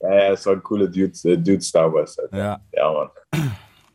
Ja, 0.01 0.13
ja, 0.13 0.29
das 0.31 0.45
waren 0.45 0.61
coole 0.61 0.89
Dudes, 0.89 1.23
äh, 1.23 1.37
Dudes 1.37 1.71
damals. 1.71 2.19
Alter. 2.19 2.37
ja. 2.37 2.59
Ja, 2.73 2.91
Mann. 3.31 3.51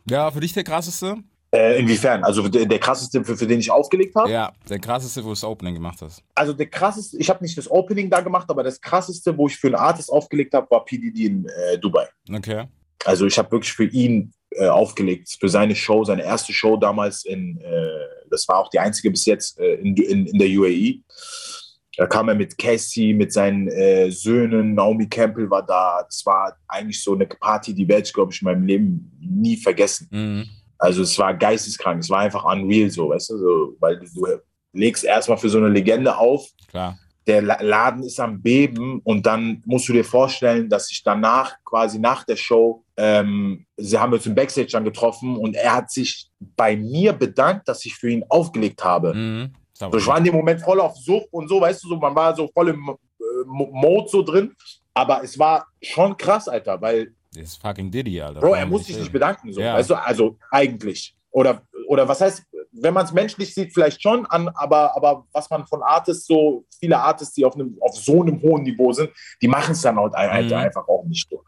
Ja, 0.09 0.31
für 0.31 0.39
dich 0.39 0.51
der 0.53 0.63
krasseste? 0.63 1.17
Äh, 1.53 1.79
inwiefern? 1.79 2.23
Also 2.23 2.47
der, 2.47 2.65
der 2.65 2.79
krasseste, 2.79 3.23
für, 3.25 3.35
für 3.35 3.45
den 3.45 3.59
ich 3.59 3.69
aufgelegt 3.69 4.15
habe? 4.15 4.31
Ja, 4.31 4.53
der 4.69 4.79
krasseste, 4.79 5.21
wo 5.21 5.29
du 5.29 5.33
das 5.33 5.43
Opening 5.43 5.73
gemacht 5.73 5.99
hast. 6.01 6.23
Also 6.33 6.53
der 6.53 6.67
krasseste, 6.67 7.17
ich 7.17 7.29
habe 7.29 7.43
nicht 7.43 7.57
das 7.57 7.69
Opening 7.69 8.09
da 8.09 8.21
gemacht, 8.21 8.49
aber 8.49 8.63
das 8.63 8.79
krasseste, 8.79 9.37
wo 9.37 9.47
ich 9.47 9.57
für 9.57 9.67
einen 9.67 9.75
Artist 9.75 10.09
aufgelegt 10.09 10.53
habe, 10.53 10.69
war 10.71 10.85
PDD 10.85 11.25
in 11.25 11.45
äh, 11.45 11.77
Dubai. 11.77 12.07
Okay. 12.33 12.67
Also 13.03 13.25
ich 13.25 13.37
habe 13.37 13.51
wirklich 13.51 13.73
für 13.73 13.85
ihn 13.85 14.31
äh, 14.51 14.67
aufgelegt, 14.67 15.35
für 15.39 15.49
seine 15.49 15.75
Show, 15.75 16.05
seine 16.05 16.23
erste 16.23 16.53
Show 16.53 16.77
damals 16.77 17.25
in, 17.25 17.59
äh, 17.59 17.87
das 18.29 18.47
war 18.47 18.59
auch 18.59 18.69
die 18.69 18.79
einzige 18.79 19.11
bis 19.11 19.25
jetzt 19.25 19.59
äh, 19.59 19.75
in, 19.75 19.95
in, 19.97 20.27
in 20.27 20.37
der 20.37 20.47
UAE. 20.47 21.01
Da 21.97 22.07
kam 22.07 22.29
er 22.29 22.35
mit 22.35 22.57
Cassie, 22.57 23.13
mit 23.13 23.33
seinen 23.33 23.67
äh, 23.67 24.09
Söhnen, 24.09 24.75
Naomi 24.75 25.09
Campbell 25.09 25.49
war 25.49 25.65
da. 25.65 26.03
Das 26.03 26.25
war 26.25 26.55
eigentlich 26.67 27.03
so 27.03 27.13
eine 27.13 27.25
Party, 27.25 27.73
die 27.73 27.87
werde 27.87 28.03
ich, 28.03 28.13
glaube 28.13 28.31
ich, 28.31 28.41
in 28.41 28.45
meinem 28.45 28.65
Leben 28.65 29.11
nie 29.19 29.57
vergessen. 29.57 30.07
Mhm. 30.09 30.49
Also 30.81 31.03
es 31.03 31.17
war 31.19 31.33
geisteskrank, 31.33 32.01
es 32.01 32.09
war 32.09 32.19
einfach 32.19 32.43
unreal 32.43 32.89
so, 32.89 33.09
weißt 33.09 33.29
du, 33.29 33.37
so, 33.37 33.75
weil 33.79 33.99
du, 33.99 34.07
legst 34.73 35.03
erstmal 35.03 35.37
für 35.37 35.49
so 35.49 35.57
eine 35.59 35.69
Legende 35.69 36.17
auf, 36.17 36.47
Klar. 36.69 36.97
der 37.27 37.41
La- 37.41 37.61
Laden 37.61 38.03
ist 38.03 38.19
am 38.19 38.41
Beben 38.41 38.99
und 39.03 39.25
dann 39.25 39.61
musst 39.65 39.87
du 39.89 39.93
dir 39.93 40.03
vorstellen, 40.05 40.69
dass 40.69 40.89
ich 40.89 41.03
danach, 41.03 41.55
quasi 41.63 41.99
nach 41.99 42.23
der 42.23 42.35
Show, 42.37 42.83
ähm, 42.97 43.65
sie 43.77 43.97
haben 43.97 44.13
uns 44.13 44.25
im 44.25 44.33
Backstage 44.33 44.69
dann 44.71 44.83
getroffen 44.85 45.35
und 45.37 45.55
er 45.55 45.75
hat 45.75 45.91
sich 45.91 46.29
bei 46.39 46.75
mir 46.75 47.13
bedankt, 47.13 47.67
dass 47.67 47.85
ich 47.85 47.95
für 47.95 48.09
ihn 48.09 48.23
aufgelegt 48.29 48.83
habe. 48.83 49.13
Mhm. 49.13 49.53
So, 49.73 49.93
ich 49.95 50.07
war 50.07 50.17
in 50.17 50.23
dem 50.23 50.35
Moment 50.35 50.61
voll 50.61 50.79
auf 50.79 50.95
Sucht 50.97 51.27
und 51.31 51.47
so, 51.47 51.59
weißt 51.59 51.83
du, 51.83 51.89
so, 51.89 51.97
man 51.97 52.15
war 52.15 52.35
so 52.35 52.47
voll 52.53 52.69
im 52.69 52.79
äh, 52.89 53.23
Mo- 53.45 53.69
Mode 53.71 54.09
so 54.09 54.21
drin. 54.23 54.55
Aber 54.93 55.23
es 55.23 55.37
war 55.39 55.67
schon 55.81 56.15
krass, 56.17 56.47
Alter, 56.47 56.79
weil, 56.81 57.13
Das 57.33 57.43
ist 57.43 57.61
fucking 57.61 57.89
Diddy, 57.91 58.21
Alter. 58.21 58.41
Bro, 58.41 58.55
er 58.55 58.65
muss 58.65 58.85
sich 58.85 58.97
nicht 58.97 59.11
bedanken, 59.11 59.53
so, 59.53 59.61
Ja. 59.61 59.75
weißt 59.75 59.89
du, 59.89 59.95
also 59.95 60.37
eigentlich. 60.49 61.15
Oder, 61.31 61.61
oder 61.87 62.07
was 62.07 62.19
heißt, 62.19 62.43
wenn 62.73 62.93
man 62.93 63.05
es 63.05 63.13
menschlich 63.13 63.53
sieht, 63.53 63.73
vielleicht 63.73 64.01
schon 64.01 64.25
an, 64.25 64.49
aber, 64.49 64.95
aber 64.95 65.25
was 65.31 65.49
man 65.49 65.65
von 65.65 65.81
Artists, 65.81 66.25
so 66.27 66.65
viele 66.77 66.97
Artists, 66.99 67.33
die 67.35 67.45
auf, 67.45 67.55
einem, 67.55 67.77
auf 67.79 67.95
so 67.95 68.21
einem 68.21 68.41
hohen 68.41 68.63
Niveau 68.63 68.91
sind, 68.91 69.09
die 69.41 69.47
machen 69.47 69.71
es 69.71 69.81
dann 69.81 69.97
halt, 69.97 70.13
halt 70.13 70.47
Mhm. 70.47 70.53
einfach 70.53 70.87
auch 70.87 71.03
nicht 71.05 71.29
so. 71.29 71.41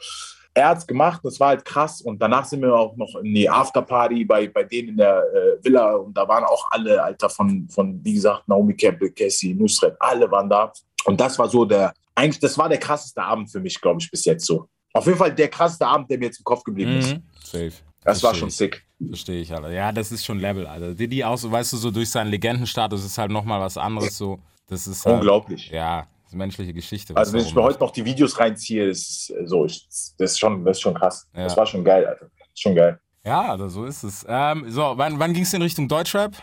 Er 0.53 0.69
hat 0.69 0.77
es 0.77 0.87
gemacht, 0.87 1.21
das 1.23 1.39
war 1.39 1.49
halt 1.49 1.65
krass. 1.65 2.01
Und 2.01 2.21
danach 2.21 2.45
sind 2.45 2.61
wir 2.61 2.73
auch 2.75 2.95
noch 2.95 3.15
in 3.23 3.33
die 3.33 3.49
Afterparty 3.49 4.23
bei, 4.23 4.47
bei 4.47 4.63
denen 4.63 4.89
in 4.89 4.97
der 4.97 5.17
äh, 5.33 5.63
Villa. 5.65 5.95
Und 5.95 6.15
da 6.15 6.27
waren 6.27 6.43
auch 6.43 6.67
alle, 6.69 7.01
Alter, 7.03 7.27
von, 7.29 7.67
von 7.69 7.99
wie 8.05 8.13
gesagt, 8.13 8.47
Naomi 8.47 8.75
Campbell, 8.75 9.11
Cassie, 9.11 9.53
Nusret, 9.55 9.95
alle 9.99 10.29
waren 10.29 10.47
da. 10.49 10.71
Und 11.05 11.19
das 11.19 11.39
war 11.39 11.49
so 11.49 11.65
der, 11.65 11.91
eigentlich, 12.13 12.39
das 12.39 12.55
war 12.57 12.69
der 12.69 12.77
krasseste 12.77 13.21
Abend 13.23 13.51
für 13.51 13.59
mich, 13.59 13.81
glaube 13.81 13.99
ich, 13.99 14.11
bis 14.11 14.25
jetzt 14.25 14.45
so. 14.45 14.67
Auf 14.93 15.05
jeden 15.05 15.17
Fall 15.17 15.33
der 15.33 15.47
krasseste 15.49 15.87
Abend, 15.87 16.09
der 16.09 16.19
mir 16.19 16.25
jetzt 16.25 16.39
im 16.39 16.43
Kopf 16.43 16.63
geblieben 16.63 16.99
ist. 16.99 17.15
Mhm. 17.15 17.23
Safe. 17.43 17.71
Das 18.03 18.21
war 18.21 18.29
Versteh 18.29 18.39
schon 18.39 18.49
ich. 18.49 18.55
sick. 18.55 18.85
Verstehe 19.07 19.41
ich, 19.41 19.53
Alter. 19.53 19.71
Ja, 19.71 19.91
das 19.91 20.11
ist 20.11 20.25
schon 20.25 20.39
Level, 20.39 20.67
Alter. 20.67 20.93
Diddy 20.93 21.23
auch 21.23 21.37
so, 21.37 21.51
weißt 21.51 21.73
du, 21.73 21.77
so 21.77 21.89
durch 21.91 22.09
seinen 22.09 22.29
Legendenstatus 22.29 23.03
ist 23.03 23.17
halt 23.17 23.31
nochmal 23.31 23.59
was 23.59 23.77
anderes 23.77 24.17
so. 24.17 24.39
Das 24.67 24.87
ist 24.87 25.05
halt, 25.05 25.15
Unglaublich. 25.15 25.69
Ja, 25.69 26.07
menschliche 26.31 26.73
Geschichte. 26.73 27.15
Also 27.15 27.33
wenn 27.33 27.41
ich 27.41 27.53
mir 27.53 27.63
heute 27.63 27.79
noch 27.79 27.91
die 27.91 28.05
Videos 28.05 28.39
reinziehe, 28.39 28.87
ist 28.87 29.29
äh, 29.29 29.45
so, 29.45 29.65
ich, 29.65 29.85
das 30.17 30.31
ist 30.31 30.39
schon, 30.39 30.63
das 30.65 30.77
ist 30.77 30.81
schon 30.81 30.93
krass. 30.93 31.27
Ja. 31.35 31.43
Das 31.43 31.57
war 31.57 31.65
schon 31.65 31.83
geil, 31.83 32.05
Alter. 32.05 32.27
Schon 32.55 32.75
geil. 32.75 32.99
Ja, 33.25 33.51
Alter, 33.51 33.69
so 33.69 33.85
ist 33.85 34.03
es. 34.03 34.25
Ähm, 34.27 34.69
so, 34.69 34.93
wann, 34.95 35.17
wann 35.19 35.33
ging 35.33 35.43
es 35.43 35.53
in 35.53 35.61
Richtung 35.61 35.87
Deutschrap? 35.87 36.35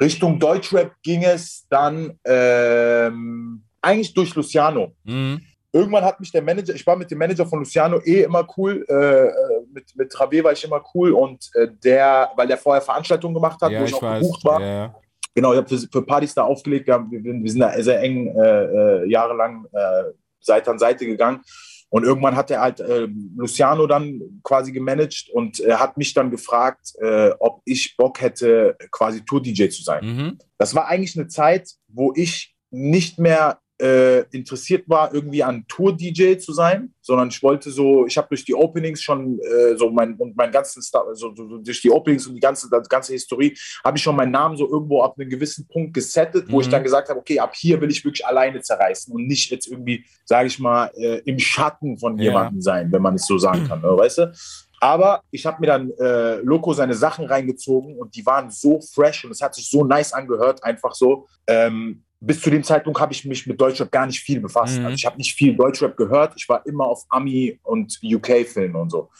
Richtung 0.00 0.38
Deutschrap 0.38 0.92
ging 1.02 1.22
es 1.22 1.66
dann 1.68 2.18
ähm, 2.24 3.62
eigentlich 3.80 4.12
durch 4.12 4.34
Luciano. 4.34 4.94
Mhm. 5.04 5.40
Irgendwann 5.74 6.04
hat 6.04 6.20
mich 6.20 6.30
der 6.30 6.40
Manager, 6.40 6.72
ich 6.72 6.86
war 6.86 6.94
mit 6.94 7.10
dem 7.10 7.18
Manager 7.18 7.44
von 7.44 7.58
Luciano 7.58 8.00
eh 8.04 8.22
immer 8.22 8.46
cool, 8.56 8.86
äh, 8.88 8.94
äh, 8.94 9.32
mit, 9.72 9.96
mit 9.96 10.12
Travé 10.12 10.44
war 10.44 10.52
ich 10.52 10.62
immer 10.62 10.80
cool 10.94 11.10
und 11.10 11.50
äh, 11.54 11.66
der, 11.82 12.30
weil 12.36 12.46
der 12.46 12.58
vorher 12.58 12.80
Veranstaltungen 12.80 13.34
gemacht 13.34 13.60
hat, 13.60 13.72
Ja, 13.72 13.80
wo 13.80 13.84
ich, 13.84 13.90
ich 13.90 13.96
auch 13.96 14.02
weiß. 14.02 14.22
gebucht 14.22 14.44
war. 14.44 14.60
Ja. 14.60 14.94
Genau, 15.34 15.52
ich 15.52 15.58
habe 15.58 15.68
für, 15.68 15.78
für 15.78 16.02
Partys 16.02 16.32
da 16.32 16.44
aufgelegt, 16.44 16.86
wir, 16.86 16.94
haben, 16.94 17.10
wir, 17.10 17.24
wir 17.24 17.50
sind 17.50 17.60
da 17.60 17.72
sehr 17.82 18.00
eng 18.00 18.28
äh, 18.36 18.64
äh, 19.02 19.10
jahrelang 19.10 19.66
äh, 19.72 20.04
Seite 20.38 20.70
an 20.70 20.78
Seite 20.78 21.06
gegangen. 21.06 21.40
Und 21.88 22.04
irgendwann 22.04 22.36
hat 22.36 22.52
er 22.52 22.60
halt 22.60 22.78
äh, 22.78 23.08
Luciano 23.36 23.88
dann 23.88 24.40
quasi 24.44 24.70
gemanagt 24.70 25.28
und 25.32 25.58
er 25.58 25.80
hat 25.80 25.96
mich 25.96 26.14
dann 26.14 26.30
gefragt, 26.30 26.92
äh, 27.00 27.30
ob 27.40 27.62
ich 27.64 27.96
Bock 27.96 28.20
hätte, 28.20 28.76
quasi 28.92 29.24
Tour-DJ 29.24 29.70
zu 29.70 29.82
sein. 29.82 30.04
Mhm. 30.04 30.38
Das 30.56 30.72
war 30.76 30.86
eigentlich 30.86 31.18
eine 31.18 31.26
Zeit, 31.26 31.68
wo 31.88 32.12
ich 32.14 32.54
nicht 32.70 33.18
mehr 33.18 33.58
äh, 33.80 34.20
interessiert 34.30 34.88
war, 34.88 35.12
irgendwie 35.12 35.42
an 35.42 35.64
Tour-DJ 35.66 36.36
zu 36.38 36.52
sein, 36.52 36.94
sondern 37.00 37.28
ich 37.28 37.42
wollte 37.42 37.70
so, 37.70 38.06
ich 38.06 38.16
habe 38.16 38.28
durch 38.28 38.44
die 38.44 38.54
Openings 38.54 39.02
schon 39.02 39.40
äh, 39.40 39.76
so 39.76 39.90
mein 39.90 40.14
und 40.14 40.36
mein 40.36 40.52
ganzen 40.52 40.80
Star, 40.80 41.04
so, 41.14 41.30
durch 41.30 41.82
die 41.82 41.90
Openings 41.90 42.26
und 42.26 42.34
die 42.34 42.40
ganze, 42.40 42.68
die 42.70 42.88
ganze 42.88 43.12
Historie, 43.12 43.56
habe 43.84 43.96
ich 43.98 44.02
schon 44.02 44.14
meinen 44.14 44.30
Namen 44.30 44.56
so 44.56 44.68
irgendwo 44.70 45.02
ab 45.02 45.16
einem 45.18 45.28
gewissen 45.28 45.66
Punkt 45.66 45.92
gesettet, 45.92 46.46
wo 46.48 46.56
Mhm. 46.56 46.62
ich 46.62 46.68
dann 46.68 46.84
gesagt 46.84 47.08
habe, 47.08 47.18
okay, 47.18 47.38
ab 47.40 47.52
hier 47.56 47.80
will 47.80 47.90
ich 47.90 48.04
wirklich 48.04 48.24
alleine 48.24 48.60
zerreißen 48.60 49.12
und 49.12 49.26
nicht 49.26 49.50
jetzt 49.50 49.66
irgendwie, 49.66 50.04
sage 50.24 50.46
ich 50.46 50.58
mal, 50.60 50.92
äh, 50.94 51.18
im 51.24 51.38
Schatten 51.40 51.98
von 51.98 52.16
Ja. 52.18 52.24
jemandem 52.24 52.60
sein, 52.60 52.92
wenn 52.92 53.02
man 53.02 53.16
es 53.16 53.26
so 53.26 53.38
sagen 53.38 53.64
kann, 53.66 53.80
ne, 53.80 53.88
weißt 53.96 54.18
du? 54.18 54.32
Aber 54.80 55.22
ich 55.30 55.46
habe 55.46 55.60
mir 55.60 55.66
dann 55.66 55.90
äh, 55.98 56.36
Loco 56.42 56.74
seine 56.74 56.94
Sachen 56.94 57.24
reingezogen 57.24 57.96
und 57.96 58.14
die 58.14 58.24
waren 58.26 58.50
so 58.50 58.80
fresh 58.80 59.24
und 59.24 59.30
es 59.32 59.40
hat 59.40 59.54
sich 59.54 59.68
so 59.68 59.82
nice 59.84 60.12
angehört, 60.12 60.62
einfach 60.62 60.94
so. 60.94 61.26
Ähm, 61.46 62.03
bis 62.26 62.40
zu 62.40 62.50
dem 62.50 62.64
Zeitpunkt 62.64 63.00
habe 63.00 63.12
ich 63.12 63.24
mich 63.24 63.46
mit 63.46 63.60
Deutschrap 63.60 63.90
gar 63.90 64.06
nicht 64.06 64.20
viel 64.20 64.40
befasst. 64.40 64.78
Mhm. 64.78 64.86
Also 64.86 64.94
ich 64.94 65.04
habe 65.04 65.16
nicht 65.16 65.34
viel 65.34 65.54
Deutschrap 65.54 65.96
gehört. 65.96 66.34
Ich 66.36 66.48
war 66.48 66.64
immer 66.66 66.86
auf 66.86 67.04
Ami- 67.10 67.58
und 67.62 67.98
UK-Filmen 68.02 68.76
und 68.76 68.90
so. 68.90 69.10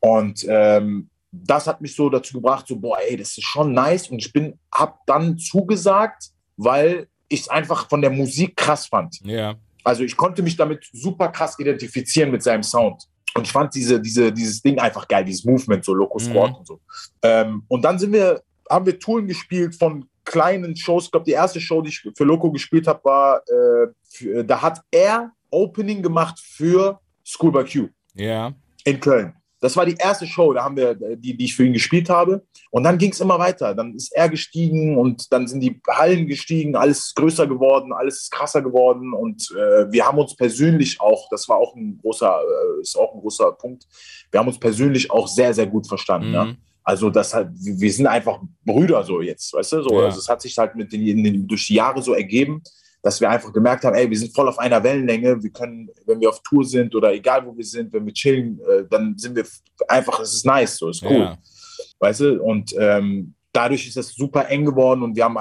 Und 0.00 0.44
ähm, 0.48 1.08
das 1.30 1.66
hat 1.66 1.80
mich 1.80 1.94
so 1.94 2.10
dazu 2.10 2.34
gebracht, 2.34 2.66
so, 2.66 2.76
boah, 2.76 2.98
ey, 3.08 3.16
das 3.16 3.38
ist 3.38 3.44
schon 3.44 3.72
nice. 3.72 4.08
Und 4.08 4.18
ich 4.18 4.32
bin, 4.32 4.58
habe 4.74 4.94
dann 5.06 5.38
zugesagt, 5.38 6.30
weil 6.56 7.06
ich 7.28 7.42
es 7.42 7.48
einfach 7.48 7.88
von 7.88 8.02
der 8.02 8.10
Musik 8.10 8.56
krass 8.56 8.86
fand. 8.86 9.20
Ja. 9.24 9.54
Also 9.84 10.02
ich 10.02 10.16
konnte 10.16 10.42
mich 10.42 10.56
damit 10.56 10.88
super 10.92 11.28
krass 11.28 11.58
identifizieren 11.58 12.30
mit 12.30 12.42
seinem 12.42 12.62
Sound. 12.62 13.04
Und 13.34 13.46
ich 13.46 13.52
fand 13.52 13.74
diese, 13.74 14.00
diese, 14.00 14.30
dieses 14.30 14.60
Ding 14.60 14.78
einfach 14.78 15.08
geil, 15.08 15.24
dieses 15.24 15.44
Movement, 15.44 15.84
so 15.84 15.94
Loco 15.94 16.18
Squad 16.18 16.50
Mhm. 16.50 16.56
und 16.56 16.66
so. 16.66 16.80
Ähm, 17.22 17.62
und 17.68 17.82
dann 17.82 17.98
sind 17.98 18.12
wir, 18.12 18.42
haben 18.68 18.84
wir 18.84 18.98
Touren 18.98 19.26
gespielt 19.26 19.74
von 19.74 20.06
kleinen 20.24 20.76
Shows. 20.76 21.06
Ich 21.06 21.10
glaube, 21.10 21.24
die 21.24 21.32
erste 21.32 21.60
Show, 21.60 21.82
die 21.82 21.90
ich 21.90 22.02
für 22.16 22.24
Loco 22.24 22.50
gespielt 22.50 22.86
habe, 22.86 23.04
war, 23.04 23.38
äh, 23.48 23.88
für, 24.08 24.44
da 24.44 24.60
hat 24.62 24.80
er 24.90 25.32
Opening 25.50 26.02
gemacht 26.02 26.38
für 26.38 26.98
Schoolboy 27.24 27.64
Q 27.64 27.88
Ja. 28.14 28.52
in 28.84 29.00
Köln. 29.00 29.34
Das 29.60 29.76
war 29.76 29.86
die 29.86 29.94
erste 29.94 30.26
Show, 30.26 30.52
da 30.52 30.64
haben 30.64 30.76
wir, 30.76 30.90
äh, 30.90 31.16
die, 31.16 31.36
die 31.36 31.44
ich 31.44 31.54
für 31.54 31.64
ihn 31.64 31.72
gespielt 31.72 32.10
habe. 32.10 32.44
Und 32.72 32.82
dann 32.82 32.98
ging 32.98 33.12
es 33.12 33.20
immer 33.20 33.38
weiter. 33.38 33.74
Dann 33.76 33.94
ist 33.94 34.10
er 34.12 34.28
gestiegen 34.28 34.98
und 34.98 35.32
dann 35.32 35.46
sind 35.46 35.60
die 35.60 35.80
Hallen 35.88 36.26
gestiegen, 36.26 36.74
alles 36.74 37.06
ist 37.06 37.14
größer 37.14 37.46
geworden, 37.46 37.92
alles 37.92 38.22
ist 38.22 38.32
krasser 38.32 38.60
geworden. 38.60 39.12
Und 39.14 39.52
äh, 39.52 39.90
wir 39.92 40.04
haben 40.04 40.18
uns 40.18 40.34
persönlich 40.34 41.00
auch, 41.00 41.28
das 41.30 41.48
war 41.48 41.58
auch 41.58 41.76
ein 41.76 41.96
großer, 42.02 42.40
äh, 42.40 42.80
ist 42.80 42.98
auch 42.98 43.14
ein 43.14 43.20
großer 43.20 43.52
Punkt, 43.52 43.86
wir 44.32 44.40
haben 44.40 44.48
uns 44.48 44.58
persönlich 44.58 45.08
auch 45.12 45.28
sehr, 45.28 45.54
sehr 45.54 45.68
gut 45.68 45.86
verstanden. 45.86 46.30
Mhm. 46.30 46.34
Ja? 46.34 46.54
Also 46.84 47.10
das 47.10 47.32
halt, 47.32 47.50
wir 47.54 47.92
sind 47.92 48.06
einfach 48.06 48.40
Brüder 48.64 49.04
so 49.04 49.20
jetzt, 49.20 49.52
weißt 49.52 49.72
du? 49.72 49.82
So, 49.82 50.00
Ja. 50.00 50.06
Also 50.06 50.18
es 50.18 50.28
hat 50.28 50.42
sich 50.42 50.56
halt 50.58 50.74
mit 50.74 50.92
den, 50.92 51.22
den, 51.22 51.46
durch 51.46 51.66
die 51.66 51.74
Jahre 51.74 52.02
so 52.02 52.14
ergeben, 52.14 52.62
dass 53.02 53.20
wir 53.20 53.28
einfach 53.30 53.52
gemerkt 53.52 53.84
haben, 53.84 53.94
ey, 53.94 54.08
wir 54.08 54.18
sind 54.18 54.34
voll 54.34 54.48
auf 54.48 54.58
einer 54.58 54.82
Wellenlänge. 54.82 55.42
Wir 55.42 55.50
können, 55.50 55.90
wenn 56.06 56.20
wir 56.20 56.28
auf 56.28 56.40
Tour 56.42 56.64
sind 56.64 56.94
oder 56.94 57.12
egal 57.12 57.44
wo 57.46 57.56
wir 57.56 57.64
sind, 57.64 57.92
wenn 57.92 58.06
wir 58.06 58.12
chillen, 58.12 58.60
äh, 58.60 58.84
dann 58.88 59.16
sind 59.18 59.34
wir 59.34 59.44
einfach, 59.88 60.20
es 60.20 60.34
ist 60.34 60.46
nice, 60.46 60.76
so 60.76 60.88
ist 60.88 61.02
cool, 61.02 61.18
Ja. 61.18 61.38
weißt 61.98 62.20
du? 62.20 62.42
Und 62.42 62.72
ähm, 62.78 63.34
dadurch 63.52 63.86
ist 63.86 63.96
das 63.96 64.08
super 64.14 64.48
eng 64.48 64.64
geworden 64.64 65.02
und 65.02 65.16
wir 65.16 65.24
haben 65.24 65.36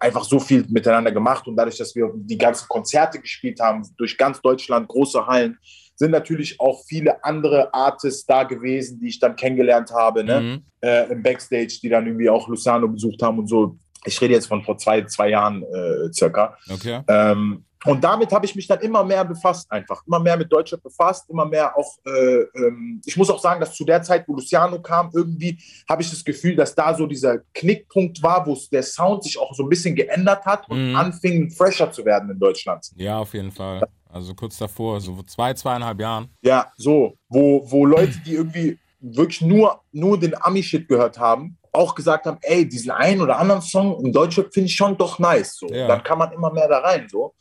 einfach 0.00 0.24
so 0.24 0.40
viel 0.40 0.64
miteinander 0.68 1.12
gemacht 1.12 1.46
und 1.46 1.56
dadurch, 1.56 1.76
dass 1.76 1.94
wir 1.94 2.10
die 2.14 2.38
ganzen 2.38 2.66
Konzerte 2.68 3.20
gespielt 3.20 3.60
haben 3.60 3.82
durch 3.96 4.16
ganz 4.16 4.40
Deutschland, 4.40 4.88
große 4.88 5.26
Hallen, 5.26 5.58
sind 5.96 6.10
natürlich 6.10 6.60
auch 6.60 6.84
viele 6.86 7.24
andere 7.24 7.72
Artists 7.74 8.24
da 8.26 8.44
gewesen, 8.44 9.00
die 9.00 9.08
ich 9.08 9.18
dann 9.18 9.34
kennengelernt 9.34 9.90
habe, 9.90 10.22
ne? 10.22 10.40
Mhm. 10.40 10.62
äh, 10.80 11.10
im 11.10 11.22
Backstage, 11.22 11.78
die 11.82 11.88
dann 11.88 12.06
irgendwie 12.06 12.30
auch 12.30 12.46
Luciano 12.48 12.86
besucht 12.86 13.22
haben 13.22 13.38
und 13.38 13.48
so. 13.48 13.76
Ich 14.04 14.20
rede 14.20 14.34
jetzt 14.34 14.46
von 14.46 14.62
vor 14.62 14.78
zwei, 14.78 15.02
zwei 15.06 15.30
Jahren 15.30 15.62
äh, 15.64 16.12
circa. 16.12 16.56
Okay. 16.72 17.00
Ähm, 17.08 17.64
und 17.84 18.02
damit 18.02 18.32
habe 18.32 18.46
ich 18.46 18.54
mich 18.56 18.66
dann 18.66 18.80
immer 18.80 19.04
mehr 19.04 19.24
befasst, 19.24 19.70
einfach. 19.70 20.02
Immer 20.06 20.18
mehr 20.18 20.36
mit 20.36 20.50
Deutschland 20.50 20.82
befasst, 20.82 21.28
immer 21.30 21.44
mehr 21.44 21.76
auch. 21.76 21.96
Äh, 22.04 22.40
ähm, 22.54 23.00
ich 23.04 23.16
muss 23.16 23.30
auch 23.30 23.38
sagen, 23.40 23.60
dass 23.60 23.74
zu 23.74 23.84
der 23.84 24.02
Zeit, 24.02 24.26
wo 24.26 24.34
Luciano 24.34 24.80
kam, 24.80 25.10
irgendwie 25.14 25.58
habe 25.88 26.02
ich 26.02 26.10
das 26.10 26.24
Gefühl, 26.24 26.56
dass 26.56 26.74
da 26.74 26.94
so 26.94 27.06
dieser 27.06 27.38
Knickpunkt 27.54 28.22
war, 28.22 28.44
wo 28.46 28.58
der 28.72 28.82
Sound 28.82 29.24
sich 29.24 29.38
auch 29.38 29.54
so 29.54 29.62
ein 29.64 29.68
bisschen 29.68 29.94
geändert 29.94 30.44
hat 30.44 30.68
und 30.68 30.90
Mhm. 30.90 30.96
anfing, 30.96 31.50
fresher 31.50 31.90
zu 31.92 32.04
werden 32.04 32.30
in 32.30 32.38
Deutschland. 32.38 32.90
Ja, 32.96 33.18
auf 33.18 33.34
jeden 33.34 33.52
Fall. 33.52 33.86
Also 34.16 34.34
kurz 34.34 34.56
davor, 34.56 35.00
so 35.00 35.22
zwei, 35.22 35.52
zweieinhalb 35.52 36.00
Jahren. 36.00 36.28
Ja, 36.40 36.72
so, 36.76 37.18
wo, 37.28 37.70
wo 37.70 37.84
Leute, 37.84 38.18
die 38.24 38.32
irgendwie 38.32 38.78
wirklich 39.00 39.42
nur, 39.42 39.82
nur 39.92 40.18
den 40.18 40.34
Ami-Shit 40.40 40.88
gehört 40.88 41.18
haben, 41.18 41.58
auch 41.70 41.94
gesagt 41.94 42.24
haben, 42.24 42.38
ey, 42.40 42.66
diesen 42.66 42.90
einen 42.90 43.20
oder 43.20 43.38
anderen 43.38 43.60
Song 43.60 44.02
in 44.04 44.10
Deutschland 44.12 44.52
finde 44.54 44.68
ich 44.68 44.74
schon 44.74 44.96
doch 44.96 45.18
nice. 45.18 45.56
So. 45.58 45.68
Ja. 45.68 45.86
Dann 45.86 46.02
kann 46.02 46.18
man 46.18 46.32
immer 46.32 46.50
mehr 46.50 46.66
da 46.66 46.78
rein. 46.78 47.06
So. 47.10 47.34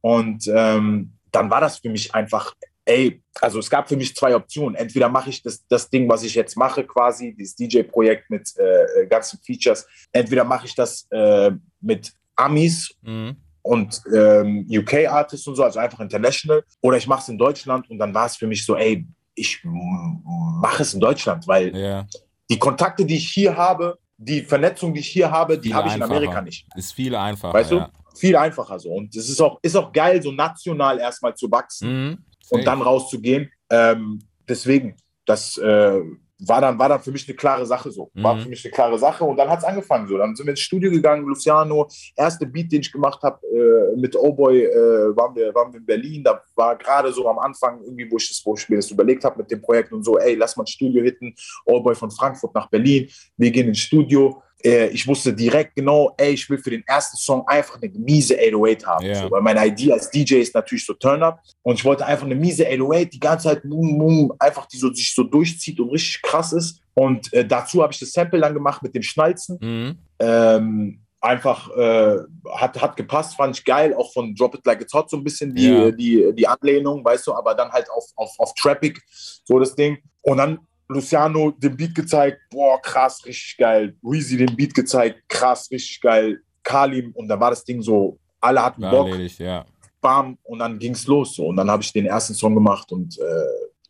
Und 0.00 0.48
ähm, 0.48 1.12
dann 1.30 1.48
war 1.48 1.60
das 1.60 1.78
für 1.78 1.90
mich 1.90 2.12
einfach, 2.12 2.52
ey, 2.84 3.22
also 3.40 3.60
es 3.60 3.70
gab 3.70 3.88
für 3.88 3.96
mich 3.96 4.16
zwei 4.16 4.34
Optionen. 4.34 4.74
Entweder 4.74 5.08
mache 5.08 5.30
ich 5.30 5.42
das, 5.42 5.64
das 5.68 5.88
Ding, 5.88 6.08
was 6.08 6.24
ich 6.24 6.34
jetzt 6.34 6.56
mache, 6.56 6.84
quasi, 6.84 7.36
dieses 7.38 7.54
DJ-Projekt 7.54 8.28
mit 8.30 8.52
äh, 8.56 9.06
ganzen 9.06 9.38
Features. 9.44 9.86
Entweder 10.10 10.42
mache 10.42 10.66
ich 10.66 10.74
das 10.74 11.06
äh, 11.10 11.52
mit 11.80 12.12
Amis 12.34 12.94
Mhm. 13.02 13.36
Und 13.66 14.00
ähm, 14.14 14.66
UK-Artists 14.70 15.46
und 15.46 15.56
so, 15.56 15.64
also 15.64 15.78
einfach 15.78 16.00
international. 16.00 16.62
Oder 16.80 16.96
ich 16.98 17.06
mache 17.06 17.20
es 17.22 17.28
in 17.28 17.38
Deutschland 17.38 17.88
und 17.90 17.98
dann 17.98 18.14
war 18.14 18.26
es 18.26 18.36
für 18.36 18.46
mich 18.46 18.64
so, 18.64 18.76
ey, 18.76 19.04
ich 19.34 19.60
mache 19.64 20.82
es 20.82 20.94
in 20.94 21.00
Deutschland, 21.00 21.46
weil 21.46 21.76
Ja. 21.76 22.06
die 22.50 22.58
Kontakte, 22.58 23.04
die 23.04 23.16
ich 23.16 23.28
hier 23.30 23.56
habe, 23.56 23.98
die 24.18 24.40
Vernetzung, 24.42 24.94
die 24.94 25.00
ich 25.00 25.08
hier 25.08 25.30
habe, 25.30 25.58
die 25.58 25.74
habe 25.74 25.88
ich 25.88 25.94
in 25.94 26.02
einfacher. 26.02 26.18
Amerika 26.18 26.40
nicht. 26.42 26.66
Ist 26.74 26.92
viel 26.92 27.14
einfacher. 27.14 27.52
Weißt 27.54 27.72
ja. 27.72 27.90
du? 28.12 28.18
Viel 28.18 28.36
einfacher 28.36 28.78
so. 28.78 28.90
Und 28.90 29.14
es 29.14 29.28
ist 29.28 29.40
auch, 29.42 29.58
ist 29.62 29.76
auch 29.76 29.92
geil, 29.92 30.22
so 30.22 30.32
national 30.32 30.98
erstmal 30.98 31.34
zu 31.34 31.50
wachsen 31.50 31.88
Mhm. 32.10 32.18
und 32.50 32.64
dann 32.66 32.80
rauszugehen. 32.80 33.50
Ähm, 33.68 34.20
deswegen, 34.48 34.96
das, 35.26 35.58
äh, 35.58 36.00
war 36.40 36.60
dann, 36.60 36.78
war 36.78 36.88
dann 36.88 37.00
für 37.00 37.10
mich 37.12 37.26
eine 37.26 37.36
klare 37.36 37.64
Sache 37.64 37.90
so. 37.90 38.10
War 38.14 38.34
Mhm. 38.34 38.40
für 38.40 38.48
mich 38.50 38.64
eine 38.64 38.72
klare 38.72 38.98
Sache. 38.98 39.24
Und 39.24 39.36
dann 39.38 39.48
hat 39.48 39.60
es 39.60 39.64
angefangen 39.64 40.06
so. 40.06 40.18
Dann 40.18 40.36
sind 40.36 40.46
wir 40.46 40.50
ins 40.50 40.60
Studio 40.60 40.90
gegangen, 40.90 41.24
Luciano, 41.26 41.88
erste 42.14 42.46
Beat, 42.46 42.70
den 42.72 42.80
ich 42.82 42.92
gemacht 42.92 43.22
habe 43.22 43.38
äh, 43.46 43.96
mit 43.96 44.14
O-Boy, 44.16 44.64
äh, 44.64 45.16
waren, 45.16 45.34
wir, 45.34 45.54
waren 45.54 45.72
wir 45.72 45.80
in 45.80 45.86
Berlin. 45.86 46.22
Da 46.22 46.42
war 46.54 46.76
gerade 46.76 47.12
so 47.12 47.28
am 47.28 47.38
Anfang 47.38 47.80
irgendwie, 47.82 48.10
wo 48.10 48.16
ich, 48.18 48.28
das, 48.28 48.42
wo 48.44 48.54
ich 48.54 48.68
mir 48.68 48.76
das 48.76 48.90
überlegt 48.90 49.24
habe 49.24 49.38
mit 49.38 49.50
dem 49.50 49.62
Projekt 49.62 49.92
und 49.92 50.04
so, 50.04 50.18
ey, 50.18 50.34
lass 50.34 50.56
mal 50.56 50.64
ein 50.64 50.66
Studio 50.66 51.02
hitten. 51.02 51.34
O-Boy 51.64 51.94
von 51.94 52.10
Frankfurt 52.10 52.54
nach 52.54 52.68
Berlin. 52.68 53.08
Wir 53.36 53.50
gehen 53.50 53.68
ins 53.68 53.78
Studio. 53.78 54.42
Äh, 54.64 54.88
ich 54.88 55.06
wusste 55.06 55.32
direkt 55.34 55.74
genau, 55.74 56.14
ey, 56.16 56.32
ich 56.32 56.48
will 56.48 56.58
für 56.58 56.70
den 56.70 56.82
ersten 56.86 57.16
Song 57.16 57.46
einfach 57.46 57.80
eine 57.80 57.90
miese 57.92 58.34
808 58.34 58.86
haben. 58.86 59.06
Ja. 59.06 59.14
So, 59.22 59.30
weil 59.30 59.42
meine 59.42 59.66
Idee 59.66 59.92
als 59.92 60.10
DJ 60.10 60.36
ist 60.36 60.54
natürlich 60.54 60.84
so 60.86 60.94
Turn-Up. 60.94 61.40
Und 61.62 61.74
ich 61.74 61.84
wollte 61.84 62.06
einfach 62.06 62.24
eine 62.26 62.34
miese 62.34 62.66
808, 62.66 63.12
die 63.12 63.20
ganze 63.20 63.48
Zeit 63.48 63.62
boom, 63.62 63.98
boom, 63.98 64.32
einfach 64.38 64.66
die 64.66 64.78
so, 64.78 64.92
sich 64.92 65.14
so 65.14 65.22
durchzieht 65.24 65.78
und 65.80 65.90
richtig 65.90 66.22
krass 66.22 66.52
ist. 66.52 66.80
Und 66.94 67.32
äh, 67.32 67.46
dazu 67.46 67.82
habe 67.82 67.92
ich 67.92 67.98
das 67.98 68.12
Sample 68.12 68.40
dann 68.40 68.54
gemacht 68.54 68.82
mit 68.82 68.94
dem 68.94 69.02
Schnalzen. 69.02 69.58
Mhm. 69.60 69.98
Ähm, 70.18 71.00
einfach 71.20 71.70
äh, 71.76 72.18
hat, 72.54 72.80
hat 72.80 72.96
gepasst, 72.96 73.36
fand 73.36 73.58
ich 73.58 73.64
geil, 73.64 73.94
auch 73.94 74.12
von 74.12 74.34
Drop 74.34 74.54
It 74.54 74.64
Like 74.64 74.80
It's 74.80 74.92
Hot 74.94 75.10
so 75.10 75.16
ein 75.16 75.24
bisschen 75.24 75.54
die, 75.54 75.68
Ja. 75.68 75.90
die, 75.90 76.32
die 76.34 76.46
Anlehnung, 76.46 77.04
weißt 77.04 77.26
du, 77.26 77.34
aber 77.34 77.54
dann 77.54 77.70
halt 77.70 77.90
auf, 77.90 78.04
auf, 78.14 78.32
auf 78.38 78.54
Traffic, 78.54 79.02
so 79.44 79.58
das 79.58 79.74
Ding. 79.74 79.98
Und 80.22 80.38
dann 80.38 80.58
Luciano 80.88 81.50
den 81.50 81.76
Beat 81.76 81.94
gezeigt, 81.94 82.38
boah, 82.50 82.80
krass, 82.80 83.24
richtig 83.24 83.56
geil. 83.58 83.96
Reezy 84.02 84.36
den 84.36 84.54
Beat 84.56 84.74
gezeigt, 84.74 85.22
krass, 85.28 85.68
richtig 85.70 86.00
geil. 86.00 86.40
Kalim 86.62 87.12
und 87.12 87.28
dann 87.28 87.40
war 87.40 87.50
das 87.50 87.64
Ding 87.64 87.80
so, 87.80 88.18
alle 88.40 88.62
hatten 88.64 88.82
Bock, 88.82 89.08
erledigt, 89.08 89.38
ja. 89.38 89.64
bam, 90.00 90.38
und 90.42 90.58
dann 90.58 90.78
ging's 90.78 91.06
los. 91.06 91.34
So. 91.34 91.46
Und 91.46 91.56
dann 91.56 91.70
habe 91.70 91.82
ich 91.82 91.92
den 91.92 92.06
ersten 92.06 92.34
Song 92.34 92.54
gemacht 92.54 92.90
und 92.92 93.18
äh, 93.18 93.22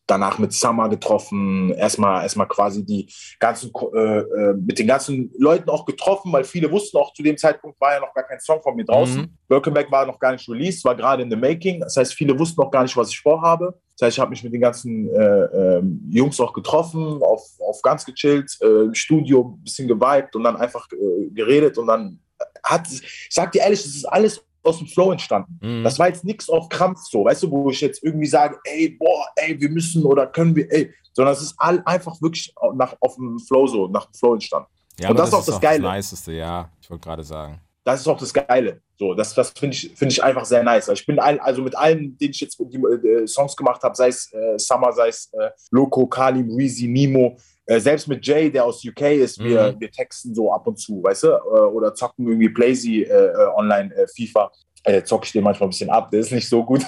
danach 0.07 0.38
mit 0.38 0.53
Summer 0.53 0.88
getroffen. 0.88 1.73
Erstmal, 1.73 2.23
erstmal 2.23 2.49
quasi 2.49 2.85
die 2.85 3.12
ganzen, 3.38 3.73
äh, 3.95 4.19
äh, 4.19 4.55
mit 4.55 4.79
den 4.79 4.87
ganzen 4.87 5.33
Leuten 5.38 5.69
auch 5.69 5.85
getroffen, 5.85 6.33
weil 6.33 6.45
viele 6.45 6.71
wussten 6.71 6.97
auch 6.97 7.12
zu 7.12 7.23
dem 7.23 7.37
Zeitpunkt 7.37 7.81
war 7.81 7.95
ja 7.95 8.01
noch 8.01 8.14
gar 8.14 8.25
kein 8.25 8.40
Song 8.40 8.62
von 8.62 8.77
mir 8.77 8.85
draußen. 8.85 9.23
Mhm. 9.23 9.38
Birkenback 9.49 9.90
war 9.90 10.07
noch 10.07 10.19
gar 10.19 10.33
nicht 10.33 10.49
released, 10.49 10.85
war 10.85 10.95
gerade 10.95 11.23
in 11.23 11.31
the 11.31 11.37
making. 11.37 11.81
Das 11.81 11.97
heißt, 11.97 12.14
viele 12.14 12.38
wussten 12.38 12.61
noch 12.61 12.71
gar 12.71 12.83
nicht, 12.83 12.97
was 12.97 13.11
ich 13.11 13.21
vorhabe. 13.21 13.75
Das 13.99 14.07
heißt, 14.07 14.16
ich 14.16 14.21
habe 14.21 14.31
mich 14.31 14.45
mit 14.45 14.53
den 14.53 14.61
ganzen 14.61 15.09
äh, 15.09 15.79
ähm, 15.79 16.03
Jungs 16.11 16.38
auch 16.40 16.53
getroffen, 16.53 17.23
auf, 17.23 17.42
auf 17.61 17.81
ganz 17.83 18.05
gechillt, 18.05 18.57
äh, 18.61 18.85
im 18.85 18.95
Studio 18.95 19.57
ein 19.57 19.64
bisschen 19.64 19.88
geweibt 19.88 20.37
und 20.37 20.45
dann 20.45 20.57
einfach 20.57 20.87
äh, 20.92 21.31
geredet 21.31 21.79
und 21.79 21.87
dann 21.87 22.21
hat, 22.62 22.87
ich 22.90 23.29
sag 23.31 23.53
dir 23.53 23.62
ehrlich, 23.62 23.83
das 23.83 23.95
ist 23.95 24.05
alles 24.05 24.46
aus 24.66 24.79
dem 24.79 24.87
Flow 24.87 25.12
entstanden. 25.12 25.59
Mhm. 25.62 25.85
Das 25.85 25.98
war 25.98 26.09
jetzt 26.09 26.24
nichts 26.24 26.48
auf 26.48 26.68
Krampf 26.68 27.00
so, 27.11 27.24
weißt 27.24 27.44
du, 27.44 27.50
wo 27.50 27.70
ich 27.70 27.81
jetzt 27.81 28.02
irgendwie 28.02 28.26
sage, 28.26 28.59
ey, 28.64 28.96
boah, 28.98 29.26
ey, 29.37 29.61
wir 29.61 29.68
müssen 29.70 30.05
oder 30.05 30.26
können 30.26 30.55
wir, 30.55 30.70
ey, 30.70 30.92
sondern 31.12 31.35
es 31.35 31.42
ist 31.42 31.55
all, 31.59 31.83
einfach 31.87 32.20
wirklich 32.20 32.52
nach, 32.74 32.94
auf 33.00 33.14
dem 33.16 33.38
Flow 33.38 33.66
so, 33.66 33.88
nach 33.88 34.07
dem 34.07 34.14
Flow 34.14 34.35
entstanden. 34.35 34.68
ja, 34.98 35.09
und 35.09 35.16
aber 35.16 35.20
das 35.20 35.29
ist 35.29 35.35
auch 35.35 35.46
das 35.46 35.61
Geile. 35.61 35.83
Das 35.83 35.94
Niceste, 35.94 36.33
ja. 36.33 36.70
Ich 36.81 36.90
wollte 36.90 37.05
gerade 37.05 37.24
sagen. 37.24 37.61
Das 37.85 38.00
ist 38.00 38.09
auch 38.09 38.18
das 38.18 38.35
Geile. 38.35 38.81
So, 38.98 39.14
das, 39.14 39.33
das 39.33 39.50
finde 39.50 39.76
ich, 39.76 39.92
finde 39.94 40.12
ich 40.12 40.22
einfach 40.22 40.44
sehr 40.44 40.62
nice. 40.64 40.88
Ich 40.88 41.07
bin 41.07 41.20
ein, 41.20 41.38
also 41.38 41.62
mit 41.62 41.76
allen, 41.76 42.18
denen 42.18 42.33
ich 42.33 42.40
jetzt 42.40 42.59
die, 42.59 42.76
äh, 42.76 43.26
Songs 43.26 43.55
gemacht 43.55 43.83
habe, 43.83 43.94
sei 43.94 44.09
es 44.09 44.33
äh, 44.33 44.59
Summer, 44.59 44.92
sei 44.92 45.09
es 45.09 45.31
äh, 45.35 45.50
Loco, 45.70 46.07
Kalim, 46.07 46.50
Reezy, 46.52 46.88
Nemo, 46.88 47.37
äh, 47.66 47.81
selbst 47.81 48.09
mit 48.09 48.24
Jay, 48.26 48.50
der 48.50 48.64
aus 48.64 48.85
UK 48.85 49.02
ist, 49.12 49.42
wir, 49.42 49.72
Mhm. 49.72 49.81
wir 49.81 49.90
texten 49.90 50.35
so 50.35 50.52
ab 50.52 50.66
und 50.66 50.79
zu, 50.79 51.02
weißt 51.02 51.24
du, 51.24 51.29
äh, 51.29 51.31
oder 51.72 51.94
zocken 51.94 52.26
irgendwie 52.26 52.48
Blazy 52.48 53.02
äh, 53.02 53.26
äh, 53.26 53.46
online 53.57 53.92
FIFA. 54.14 54.50
Äh, 54.85 55.02
zocke 55.02 55.26
ich 55.26 55.33
den 55.33 55.42
manchmal 55.42 55.66
ein 55.66 55.70
bisschen 55.70 55.90
ab, 55.90 56.11
der 56.12 56.20
ist 56.20 56.31
nicht 56.31 56.48
so 56.48 56.64
gut. 56.64 56.83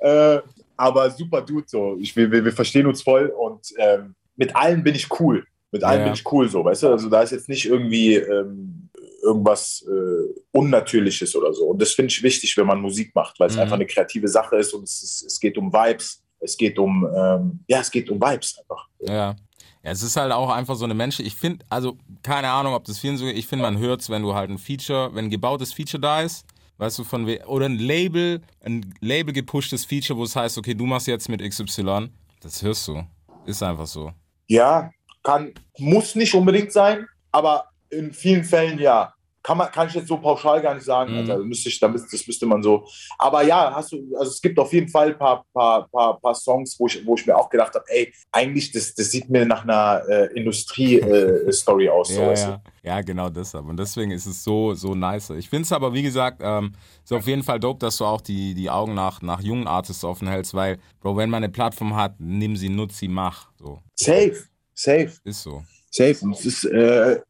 aber 0.76 1.10
super 1.10 1.42
Dude, 1.42 1.66
so. 1.68 1.96
Ich, 2.00 2.16
wir, 2.16 2.30
wir, 2.32 2.52
verstehen 2.52 2.86
uns 2.86 3.02
voll 3.02 3.26
und 3.26 3.66
ähm, 3.78 4.14
mit 4.36 4.56
allen 4.56 4.82
bin 4.82 4.94
ich 4.94 5.08
cool. 5.20 5.44
Mit 5.72 5.84
allen 5.84 5.98
Ja. 6.00 6.04
bin 6.06 6.14
ich 6.14 6.32
cool, 6.32 6.48
so, 6.48 6.64
weißt 6.64 6.84
du? 6.84 6.88
Also 6.88 7.10
da 7.10 7.22
ist 7.22 7.32
jetzt 7.32 7.48
nicht 7.50 7.66
irgendwie 7.66 8.14
ähm, 8.14 8.88
irgendwas 9.22 9.86
äh, 9.86 10.40
Unnatürliches 10.52 11.36
oder 11.36 11.52
so. 11.52 11.66
Und 11.66 11.82
das 11.82 11.92
finde 11.92 12.10
ich 12.10 12.22
wichtig, 12.22 12.56
wenn 12.56 12.66
man 12.66 12.80
Musik 12.80 13.14
macht, 13.14 13.38
weil 13.38 13.48
es 13.48 13.56
Mhm. 13.56 13.60
einfach 13.62 13.74
eine 13.76 13.86
kreative 13.86 14.26
Sache 14.28 14.56
ist 14.56 14.72
und 14.72 14.84
es, 14.84 15.22
es 15.26 15.38
geht 15.38 15.58
um 15.58 15.70
Vibes. 15.72 16.22
Es 16.40 16.56
geht 16.56 16.78
um, 16.78 17.06
ähm, 17.14 17.60
ja, 17.68 17.80
es 17.80 17.90
geht 17.90 18.10
um 18.10 18.20
Vibes 18.20 18.58
einfach. 18.58 18.88
Ja. 19.00 19.36
Ja, 19.82 19.92
es 19.92 20.02
ist 20.02 20.16
halt 20.16 20.30
auch 20.32 20.50
einfach 20.50 20.74
so 20.76 20.84
eine 20.84 20.94
Mensch. 20.94 21.20
Ich 21.20 21.34
finde, 21.34 21.64
also 21.70 21.96
keine 22.22 22.50
Ahnung, 22.50 22.74
ob 22.74 22.84
das 22.84 22.98
vielen 22.98 23.16
so 23.16 23.24
geht. 23.24 23.38
Ich 23.38 23.46
finde, 23.46 23.62
man 23.62 23.78
hört 23.78 24.02
es, 24.02 24.10
wenn 24.10 24.22
du 24.22 24.34
halt 24.34 24.50
ein 24.50 24.58
Feature, 24.58 25.14
wenn 25.14 25.26
ein 25.26 25.30
gebautes 25.30 25.72
Feature 25.72 26.00
da 26.00 26.20
ist, 26.20 26.44
weißt 26.76 26.98
du, 26.98 27.04
von 27.04 27.26
we 27.26 27.40
oder 27.46 27.66
ein 27.66 27.78
Label, 27.78 28.42
ein 28.62 28.94
Label 29.00 29.32
gepushtes 29.32 29.86
Feature, 29.86 30.18
wo 30.18 30.24
es 30.24 30.36
heißt, 30.36 30.58
okay, 30.58 30.74
du 30.74 30.84
machst 30.84 31.06
jetzt 31.06 31.28
mit 31.28 31.40
XY, 31.40 32.10
das 32.42 32.62
hörst 32.62 32.88
du. 32.88 33.02
Ist 33.46 33.62
einfach 33.62 33.86
so. 33.86 34.12
Ja, 34.48 34.90
kann, 35.22 35.54
muss 35.78 36.14
nicht 36.14 36.34
unbedingt 36.34 36.72
sein, 36.72 37.06
aber 37.32 37.64
in 37.88 38.12
vielen 38.12 38.44
Fällen 38.44 38.78
ja. 38.78 39.14
Kann, 39.42 39.56
man, 39.56 39.70
kann 39.72 39.88
ich 39.88 39.94
jetzt 39.94 40.08
so 40.08 40.18
pauschal 40.18 40.60
gar 40.60 40.74
nicht 40.74 40.84
sagen, 40.84 41.22
Mhm. 41.22 41.26
Das 41.26 41.38
müsste, 41.42 41.68
ich, 41.70 41.80
da 41.80 41.88
müsste- 41.88 42.08
das 42.14 42.26
müsste 42.26 42.44
man 42.46 42.62
so. 42.62 42.86
Aber 43.18 43.42
ja, 43.42 43.72
hast 43.74 43.92
du, 43.92 43.96
also 44.18 44.30
es 44.30 44.40
gibt 44.42 44.58
auf 44.58 44.70
jeden 44.72 44.88
Fall 44.88 45.08
ein 45.12 45.18
paar, 45.18 45.44
paar, 45.54 45.88
paar, 45.88 46.20
paar 46.20 46.34
Songs, 46.34 46.76
wo 46.78 46.86
ich, 46.86 47.04
wo 47.06 47.14
ich 47.14 47.26
mir 47.26 47.34
auch 47.36 47.48
gedacht 47.48 47.74
habe, 47.74 47.84
ey, 47.88 48.12
eigentlich, 48.32 48.70
das, 48.72 48.94
das 48.94 49.10
sieht 49.10 49.30
mir 49.30 49.46
nach 49.46 49.62
einer 49.64 50.02
äh, 50.08 50.26
Industrie-Story 50.38 51.88
aus. 51.90 52.08
So, 52.08 52.20
Ja, 52.20 52.28
weißt 52.28 52.46
du? 52.46 52.50
ja. 52.50 52.62
ja, 52.82 53.00
genau 53.00 53.28
deshalb. 53.30 53.66
Und 53.66 53.76
deswegen 53.78 54.10
ist 54.10 54.26
es 54.26 54.42
so, 54.44 54.74
so 54.74 54.94
nice. 54.94 55.30
Ich 55.30 55.48
finde 55.48 55.62
es 55.64 55.72
aber, 55.72 55.92
wie 55.92 56.02
gesagt, 56.02 56.40
ähm, 56.42 56.72
ist 57.02 57.12
auf 57.12 57.26
jeden 57.26 57.42
Fall 57.42 57.60
dope, 57.60 57.78
dass 57.80 57.96
du 57.96 58.04
auch 58.04 58.20
die, 58.20 58.54
die 58.54 58.68
Augen 58.70 58.94
nach, 58.94 59.22
nach 59.22 59.40
jungen 59.40 59.66
Artists 59.66 60.04
offen 60.04 60.28
hältst, 60.28 60.54
weil, 60.54 60.78
Bro, 61.00 61.16
wenn 61.16 61.30
man 61.30 61.42
eine 61.42 61.52
Plattform 61.52 61.96
hat, 61.96 62.14
nimm 62.18 62.56
sie, 62.56 62.68
nutz 62.68 62.98
sie, 62.98 63.08
mach. 63.08 63.48
So, 63.58 63.78
Safe, 63.94 64.36
safe. 64.74 65.12
ist 65.24 65.42
so. 65.42 65.62
Safe. 65.90 66.16
Und 66.22 66.32
es 66.34 66.44
ist, 66.46 66.64
äh, 66.64 67.20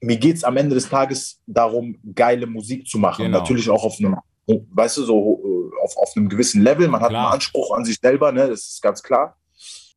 mir 0.00 0.16
geht 0.16 0.36
es 0.36 0.44
am 0.44 0.56
Ende 0.56 0.74
des 0.74 0.88
Tages 0.88 1.40
darum, 1.46 1.98
geile 2.14 2.46
Musik 2.46 2.86
zu 2.86 2.98
machen. 2.98 3.24
Genau. 3.24 3.38
Natürlich 3.38 3.68
auch 3.70 3.84
auf 3.84 3.96
einem, 3.98 4.16
weißt 4.46 4.98
du, 4.98 5.04
so 5.04 5.72
äh, 5.72 5.82
auf, 5.82 5.96
auf 5.96 6.12
einem 6.16 6.28
gewissen 6.28 6.62
Level. 6.62 6.88
Man 6.88 7.00
hat 7.00 7.10
Klar. 7.10 7.26
einen 7.26 7.34
Anspruch 7.34 7.76
an 7.76 7.84
sich 7.84 7.98
selber, 8.00 8.32
ne? 8.32 8.48
das 8.48 8.60
ist 8.60 8.82
ganz 8.82 9.02
klar. 9.02 9.36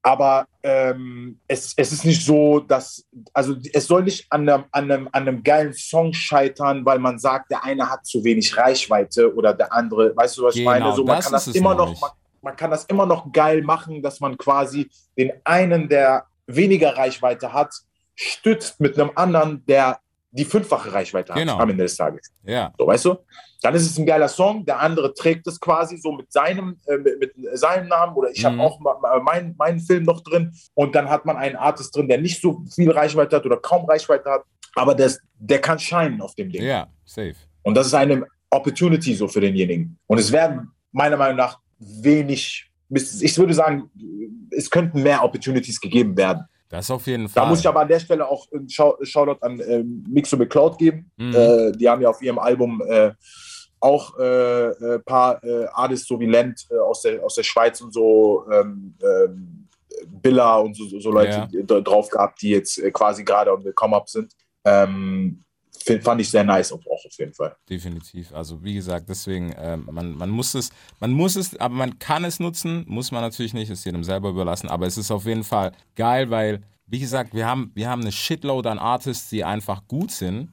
Aber 0.04 0.48
ähm, 0.64 1.40
es, 1.48 1.74
es 1.76 1.92
ist 1.92 2.06
nicht 2.06 2.26
so, 2.26 2.60
dass, 2.60 3.06
also 3.34 3.56
es 3.74 3.88
soll 3.88 4.04
nicht 4.04 4.26
an 4.30 4.48
einem, 4.48 4.64
an, 4.72 4.92
einem, 4.92 5.10
an 5.12 5.28
einem 5.28 5.44
geilen 5.44 5.74
Song 5.74 6.14
scheitern, 6.14 6.86
weil 6.86 7.00
man 7.00 7.20
sagt, 7.20 7.52
der 7.52 7.64
eine 7.64 7.90
hat 7.90 8.06
zu 8.06 8.24
wenig 8.24 8.56
Reichweite 8.56 9.36
oder 9.36 9.54
der 9.54 9.74
andere, 9.74 10.16
weißt 10.16 10.38
du, 10.38 10.44
was 10.44 10.56
ich 10.56 10.62
Genau, 10.62 10.72
meine? 10.72 10.96
So, 10.96 11.04
man 11.04 11.18
das 11.18 11.26
kann 11.26 11.34
das 11.34 11.48
immer 11.48 11.76
noch, 11.76 12.00
man, 12.00 12.12
man 12.42 12.56
kann 12.56 12.72
das 12.72 12.86
immer 12.86 13.06
noch 13.06 13.32
geil 13.34 13.64
machen, 13.64 14.02
dass 14.02 14.22
man 14.22 14.38
quasi 14.38 14.90
den 15.18 15.34
einen, 15.44 15.90
der 15.90 16.26
weniger 16.46 16.96
Reichweite 16.96 17.52
hat, 17.52 17.74
stützt 18.18 18.80
mit 18.82 19.00
einem 19.00 19.12
anderen, 19.16 19.64
der 19.66 20.00
die 20.32 20.44
fünffache 20.44 20.92
Reichweite 20.92 21.34
hat 21.34 21.40
Genau. 21.40 21.58
am 21.58 21.70
Ende 21.70 21.84
des 21.84 21.96
Tages. 21.96 22.32
Ja, 22.44 22.74
So, 22.78 22.86
weißt 22.86 23.06
du? 23.06 23.16
Dann 23.62 23.74
ist 23.74 23.84
es 23.90 23.98
ein 23.98 24.06
geiler 24.06 24.28
Song, 24.28 24.66
der 24.66 24.80
andere 24.80 25.14
trägt 25.14 25.48
es 25.48 25.60
quasi 25.60 25.98
so 25.98 26.12
mit 26.12 26.32
seinem, 26.32 26.78
äh, 26.86 26.98
mit, 26.98 27.18
mit 27.18 27.34
seinem 27.54 27.88
Namen 27.88 28.14
oder 28.16 28.30
ich 28.32 28.44
Mhm. 28.44 28.48
habe 28.48 28.60
auch 28.60 28.80
ma- 28.80 28.98
ma- 29.00 29.42
meinen 29.58 29.80
Film 29.80 30.04
noch 30.04 30.22
drin 30.22 30.54
und 30.74 30.94
dann 30.96 31.10
hat 31.10 31.26
man 31.26 31.38
einen 31.38 31.56
Artist 31.56 31.96
drin, 31.96 32.08
der 32.08 32.20
nicht 32.20 32.42
so 32.42 32.62
viel 32.76 32.92
Reichweite 32.92 33.38
hat 33.38 33.46
oder 33.46 33.58
kaum 33.58 33.86
Reichweite 33.86 34.30
hat, 34.30 34.44
aber 34.76 34.94
der, 34.94 35.08
ist- 35.08 35.22
der 35.40 35.60
kann 35.62 35.80
scheinen 35.80 36.22
auf 36.22 36.36
dem 36.36 36.52
Ding. 36.52 36.62
ja, 36.64 36.88
safe. 37.06 37.36
Und 37.64 37.76
das 37.76 37.88
ist 37.88 37.94
eine 37.94 38.26
Opportunity 38.50 39.14
so 39.16 39.28
für 39.28 39.42
denjenigen. 39.42 39.98
Und 40.08 40.18
es 40.20 40.32
werden 40.32 40.72
meiner 40.92 41.18
Meinung 41.18 41.38
nach 41.38 41.60
wenig, 41.80 42.70
ich 42.90 43.38
würde 43.38 43.54
sagen, 43.54 43.90
es 44.52 44.70
könnten 44.70 45.04
mehr 45.04 45.24
Opportunities 45.24 45.80
gegeben 45.80 46.16
werden. 46.18 46.44
Das 46.70 46.92
auf 46.92 47.08
jeden 47.08 47.30
Fall. 47.30 47.44
Da 47.44 47.50
muss 47.50 47.60
ich 47.60 47.68
aber 47.68 47.82
an 47.82 47.88
der 47.88 48.00
Stelle 48.00 48.28
auch 48.28 48.46
einen 48.52 48.70
Shou- 48.70 48.98
Shoutout 49.02 49.40
an 49.46 49.62
ähm, 49.68 50.04
Mixo 50.10 50.36
McCloud 50.38 50.78
geben. 50.78 51.10
Mhm. 51.18 51.34
Äh, 51.34 51.72
die 51.74 51.88
haben 51.88 52.02
ja 52.02 52.10
auf 52.10 52.22
ihrem 52.22 52.40
Album 52.40 52.82
äh, 52.88 53.12
auch 53.80 54.18
äh, 54.20 54.96
ein 54.96 55.04
paar 55.06 55.44
äh, 55.44 55.66
Artists, 55.74 56.08
so 56.08 56.20
wie 56.20 56.26
Lent 56.26 56.66
äh, 56.72 56.78
aus, 56.80 57.04
der, 57.04 57.24
aus 57.24 57.36
der 57.36 57.44
Schweiz 57.44 57.80
und 57.80 57.94
so, 57.94 58.46
ähm, 58.52 58.96
ähm, 59.04 59.68
Billa 60.08 60.58
und 60.58 60.76
so, 60.76 61.00
so, 61.00 61.12
Leute 61.12 61.48
Ja. 61.52 61.82
drauf 61.82 62.10
gehabt, 62.10 62.42
die 62.42 62.50
jetzt 62.50 62.78
äh, 62.80 62.92
quasi 62.92 63.24
gerade 63.24 63.54
on 63.54 63.62
the 63.64 63.72
Come-Up 63.72 64.10
sind. 64.10 64.34
Ähm, 64.66 65.44
fand 66.02 66.22
ich 66.22 66.30
sehr 66.30 66.44
nice 66.44 66.72
auch, 66.72 66.80
auch 66.86 67.06
auf 67.06 67.14
jeden 67.18 67.34
Fall. 67.34 67.56
Definitiv. 67.70 68.34
Also 68.34 68.64
wie 68.64 68.74
gesagt, 68.74 69.08
deswegen, 69.10 69.54
ähm, 69.58 69.88
man, 69.92 70.16
man 70.16 70.30
muss 70.30 70.54
es, 70.54 70.70
man 71.00 71.12
muss 71.12 71.36
es, 71.36 71.58
aber 71.60 71.76
man 71.76 71.98
kann 72.00 72.24
es 72.26 72.40
nutzen, 72.40 72.84
muss 72.88 73.12
man 73.12 73.22
natürlich 73.22 73.54
nicht, 73.54 73.70
ist 73.70 73.86
jedem 73.86 74.04
selber 74.04 74.30
überlassen, 74.30 74.70
aber 74.70 74.86
es 74.88 74.98
ist 74.98 75.12
auf 75.12 75.26
jeden 75.26 75.44
Fall 75.44 75.72
geil, 75.96 76.30
weil, 76.30 76.62
wie 76.88 77.00
gesagt, 77.00 77.34
wir 77.34 77.46
haben, 77.48 77.72
wir 77.76 77.90
haben 77.90 78.02
eine 78.02 78.12
Shitload 78.12 78.68
an 78.70 78.80
Artists, 78.80 79.30
die 79.30 79.44
einfach 79.44 79.82
gut 79.88 80.12
sind. 80.12 80.50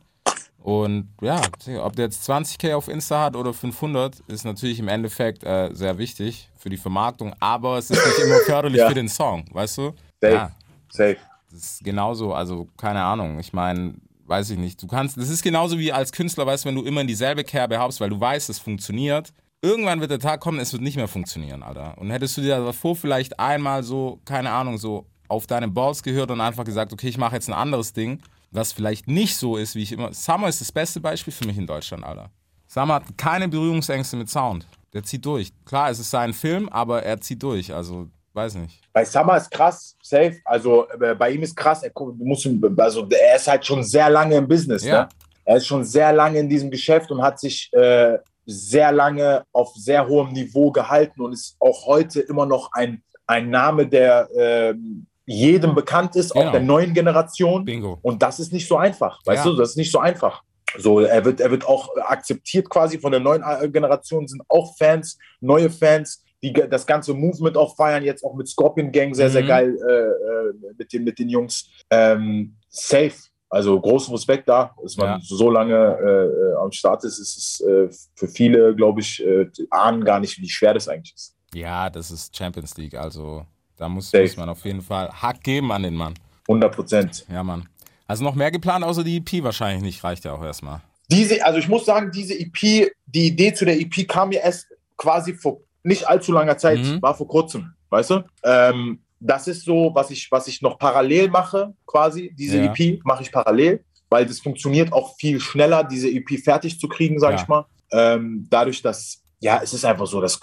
Und 0.58 1.08
ja, 1.20 1.42
ob 1.82 1.94
der 1.94 2.06
jetzt 2.06 2.26
20k 2.28 2.74
auf 2.74 2.88
Insta 2.88 3.20
hat 3.24 3.36
oder 3.36 3.52
500, 3.52 4.20
ist 4.28 4.44
natürlich 4.46 4.78
im 4.78 4.88
Endeffekt 4.88 5.44
äh, 5.44 5.68
sehr 5.74 5.98
wichtig 5.98 6.48
für 6.56 6.70
die 6.70 6.78
Vermarktung, 6.78 7.34
aber 7.38 7.76
es 7.76 7.90
ist 7.90 8.02
nicht 8.02 8.18
immer 8.26 8.38
förderlich 8.46 8.78
Ja. 8.78 8.88
für 8.88 8.94
den 8.94 9.08
Song, 9.10 9.44
weißt 9.52 9.76
du? 9.76 9.92
Safe. 10.22 10.32
Ja, 10.34 10.50
Safe. 10.90 11.18
das 11.50 11.58
ist 11.60 11.84
genauso, 11.84 12.32
also 12.32 12.66
keine 12.78 13.02
Ahnung. 13.02 13.38
Ich 13.40 13.52
meine, 13.52 13.92
weiß 14.26 14.50
ich 14.50 14.58
nicht. 14.58 14.82
Du 14.82 14.86
kannst, 14.86 15.16
das 15.16 15.28
ist 15.28 15.42
genauso 15.42 15.78
wie 15.78 15.92
als 15.92 16.12
Künstler, 16.12 16.46
weißt 16.46 16.64
du, 16.64 16.68
wenn 16.68 16.76
du 16.76 16.82
immer 16.82 17.00
in 17.00 17.06
dieselbe 17.06 17.44
Kerbe 17.44 17.78
haust, 17.78 18.00
weil 18.00 18.10
du 18.10 18.20
weißt, 18.20 18.48
es 18.50 18.58
funktioniert, 18.58 19.32
irgendwann 19.62 20.00
wird 20.00 20.10
der 20.10 20.18
Tag 20.18 20.40
kommen, 20.40 20.60
es 20.60 20.72
wird 20.72 20.82
nicht 20.82 20.96
mehr 20.96 21.08
funktionieren, 21.08 21.62
Alter. 21.62 21.96
Und 21.98 22.10
hättest 22.10 22.36
du 22.36 22.42
dir 22.42 22.58
davor 22.58 22.96
vielleicht 22.96 23.38
einmal 23.40 23.82
so, 23.82 24.20
keine 24.24 24.50
Ahnung, 24.50 24.78
so 24.78 25.06
auf 25.28 25.46
deine 25.46 25.68
Balls 25.68 26.02
gehört 26.02 26.30
und 26.30 26.40
einfach 26.40 26.64
gesagt, 26.64 26.92
okay, 26.92 27.08
ich 27.08 27.18
mache 27.18 27.34
jetzt 27.34 27.48
ein 27.48 27.54
anderes 27.54 27.92
Ding, 27.92 28.20
was 28.50 28.72
vielleicht 28.72 29.08
nicht 29.08 29.36
so 29.36 29.56
ist, 29.56 29.74
wie 29.74 29.82
ich 29.82 29.92
immer. 29.92 30.12
Summer 30.12 30.48
ist 30.48 30.60
das 30.60 30.70
beste 30.70 31.00
Beispiel 31.00 31.32
für 31.32 31.46
mich 31.46 31.56
in 31.56 31.66
Deutschland, 31.66 32.04
Alter. 32.04 32.30
Summer 32.66 32.94
hat 32.94 33.18
keine 33.18 33.48
Berührungsängste 33.48 34.16
mit 34.16 34.28
Sound. 34.28 34.66
Der 34.92 35.02
zieht 35.02 35.24
durch. 35.24 35.52
Klar, 35.64 35.90
es 35.90 35.98
ist 35.98 36.10
sein 36.10 36.32
Film, 36.32 36.68
aber 36.68 37.02
er 37.02 37.20
zieht 37.20 37.42
durch. 37.42 37.74
Also, 37.74 38.08
weiß 38.34 38.54
nicht. 38.56 38.80
Bei 38.92 39.04
Summer 39.04 39.36
ist 39.36 39.50
krass, 39.50 39.96
safe. 40.02 40.36
Also 40.44 40.86
äh, 41.00 41.14
bei 41.14 41.30
ihm 41.30 41.42
ist 41.42 41.56
krass, 41.56 41.82
er, 41.82 41.92
muss, 42.18 42.48
also, 42.78 43.06
er 43.08 43.36
ist 43.36 43.48
halt 43.48 43.64
schon 43.64 43.82
sehr 43.82 44.10
lange 44.10 44.36
im 44.36 44.48
Business. 44.48 44.84
Ja. 44.84 45.02
Ne? 45.02 45.08
Er 45.44 45.56
ist 45.56 45.66
schon 45.66 45.84
sehr 45.84 46.12
lange 46.12 46.38
in 46.38 46.48
diesem 46.48 46.70
Geschäft 46.70 47.10
und 47.10 47.22
hat 47.22 47.38
sich 47.38 47.70
äh, 47.72 48.18
sehr 48.46 48.92
lange 48.92 49.44
auf 49.52 49.72
sehr 49.74 50.06
hohem 50.06 50.32
Niveau 50.32 50.70
gehalten 50.70 51.20
und 51.20 51.32
ist 51.32 51.56
auch 51.60 51.86
heute 51.86 52.20
immer 52.20 52.46
noch 52.46 52.72
ein, 52.72 53.02
ein 53.26 53.50
Name, 53.50 53.86
der 53.86 54.28
ähm, 54.36 55.06
jedem 55.26 55.74
bekannt 55.74 56.16
ist, 56.16 56.32
Genau. 56.32 56.46
auch 56.48 56.52
der 56.52 56.60
neuen 56.60 56.92
Generation. 56.92 57.64
Bingo. 57.64 57.98
Und 58.02 58.22
das 58.22 58.40
ist 58.40 58.52
nicht 58.52 58.68
so 58.68 58.76
einfach, 58.76 59.20
weißt 59.24 59.44
Ja. 59.44 59.50
du, 59.50 59.56
das 59.56 59.70
ist 59.70 59.76
nicht 59.76 59.92
so 59.92 59.98
einfach. 59.98 60.42
So, 60.76 61.00
er 61.00 61.24
wird, 61.24 61.40
er 61.40 61.50
wird 61.50 61.66
auch 61.66 61.88
akzeptiert 62.08 62.68
quasi 62.68 62.98
von 62.98 63.12
der 63.12 63.20
neuen 63.20 63.42
äh, 63.42 63.68
Generation, 63.68 64.26
sind 64.26 64.42
auch 64.48 64.76
Fans, 64.76 65.18
neue 65.40 65.70
Fans, 65.70 66.23
die 66.44 66.52
das 66.52 66.86
ganze 66.86 67.14
Movement 67.14 67.56
auch 67.56 67.74
feiern, 67.74 68.04
jetzt 68.04 68.22
auch 68.22 68.34
mit 68.34 68.46
Scorpion 68.48 68.92
Gang, 68.92 69.14
sehr, 69.14 69.30
sehr 69.30 69.42
Mhm. 69.42 69.46
geil 69.48 69.78
äh, 69.88 69.92
äh, 69.92 70.74
mit, 70.76 70.92
den, 70.92 71.04
mit 71.04 71.18
den 71.18 71.28
Jungs. 71.30 71.70
Ähm, 71.90 72.54
safe, 72.68 73.14
also 73.48 73.80
großen 73.80 74.12
Respekt 74.14 74.46
da, 74.48 74.74
dass 74.82 74.96
man 74.96 75.06
Ja. 75.06 75.18
so 75.22 75.50
lange 75.50 75.74
äh, 75.74 76.52
äh, 76.52 76.54
am 76.62 76.70
Start 76.70 77.02
ist, 77.04 77.18
ist 77.18 77.36
es 77.36 77.60
äh, 77.66 77.88
für 78.14 78.28
viele, 78.28 78.74
glaube 78.74 79.00
ich, 79.00 79.24
äh, 79.24 79.46
ahnen 79.70 80.04
gar 80.04 80.20
nicht, 80.20 80.38
wie 80.38 80.48
schwer 80.48 80.74
das 80.74 80.86
eigentlich 80.88 81.14
ist. 81.14 81.34
Ja, 81.54 81.88
das 81.88 82.10
ist 82.10 82.36
Champions 82.36 82.76
League. 82.76 82.94
Also, 82.94 83.46
da 83.76 83.88
muss, 83.88 84.12
muss 84.12 84.36
man 84.36 84.48
auf 84.48 84.64
jeden 84.64 84.82
Fall 84.82 85.08
Hack 85.10 85.42
geben 85.42 85.72
an 85.72 85.82
den 85.84 85.94
Mann. 85.94 86.14
100 86.48 86.74
Prozent. 86.74 87.24
Ja, 87.32 87.42
Mann. 87.42 87.68
Also 88.06 88.22
noch 88.22 88.34
mehr 88.34 88.50
geplant, 88.50 88.84
außer 88.84 89.02
die 89.02 89.16
EP 89.16 89.42
wahrscheinlich 89.42 89.82
nicht. 89.82 90.04
Reicht 90.04 90.24
ja 90.26 90.32
auch 90.34 90.42
erstmal. 90.44 90.82
Diese, 91.10 91.42
also 91.44 91.58
ich 91.58 91.68
muss 91.68 91.86
sagen, 91.86 92.10
diese 92.12 92.34
EP, 92.38 92.90
die 93.06 93.26
Idee 93.28 93.54
zu 93.54 93.64
der 93.64 93.80
EP 93.80 94.06
kam 94.06 94.28
mir 94.30 94.40
erst 94.40 94.66
quasi 94.96 95.32
vor 95.34 95.60
nicht 95.84 96.08
allzu 96.08 96.32
langer 96.32 96.56
Zeit, 96.58 96.78
Mhm. 96.80 97.00
war 97.02 97.14
vor 97.14 97.28
kurzem, 97.28 97.72
weißt 97.90 98.10
du? 98.10 98.24
Ähm, 98.42 99.00
das 99.20 99.46
ist 99.48 99.64
so, 99.64 99.90
was 99.94 100.10
ich, 100.10 100.28
was 100.30 100.48
ich 100.48 100.60
noch 100.60 100.78
parallel 100.78 101.30
mache, 101.30 101.72
quasi. 101.86 102.34
Diese 102.36 102.58
Ja. 102.58 102.72
EP 102.72 103.00
mache 103.04 103.22
ich 103.22 103.30
parallel, 103.32 103.84
weil 104.10 104.26
das 104.26 104.40
funktioniert 104.40 104.92
auch 104.92 105.14
viel 105.16 105.40
schneller, 105.40 105.84
diese 105.84 106.08
EP 106.10 106.36
fertig 106.38 106.78
zu 106.80 106.88
kriegen, 106.88 107.18
sag 107.20 107.34
Ja. 107.34 107.40
ich 107.42 107.48
mal. 107.48 107.64
Ähm, 107.92 108.46
dadurch, 108.50 108.82
dass, 108.82 109.22
ja, 109.40 109.60
es 109.62 109.72
ist 109.74 109.84
einfach 109.84 110.06
so, 110.06 110.20
dass, 110.20 110.38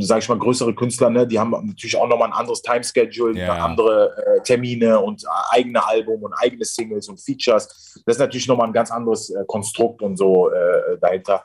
sag 0.00 0.18
ich 0.22 0.28
mal, 0.28 0.38
größere 0.38 0.74
Künstler, 0.74 1.10
ne, 1.10 1.26
die 1.26 1.38
haben 1.38 1.50
natürlich 1.50 1.96
auch 1.96 2.06
nochmal 2.06 2.28
ein 2.28 2.34
anderes 2.38 2.62
Timeschedule, 2.62 3.38
Ja. 3.38 3.64
andere 3.64 4.14
äh, 4.38 4.42
Termine 4.42 4.98
und 5.00 5.24
äh, 5.24 5.26
eigene 5.50 5.84
Album 5.86 6.22
und 6.22 6.32
eigene 6.34 6.64
Singles 6.64 7.08
und 7.08 7.18
Features. 7.20 8.02
Das 8.06 8.16
ist 8.16 8.20
natürlich 8.20 8.46
nochmal 8.46 8.66
ein 8.68 8.72
ganz 8.72 8.90
anderes 8.90 9.30
äh, 9.30 9.44
Konstrukt 9.46 10.00
und 10.02 10.16
so 10.16 10.50
äh, 10.50 10.98
dahinter. 11.00 11.44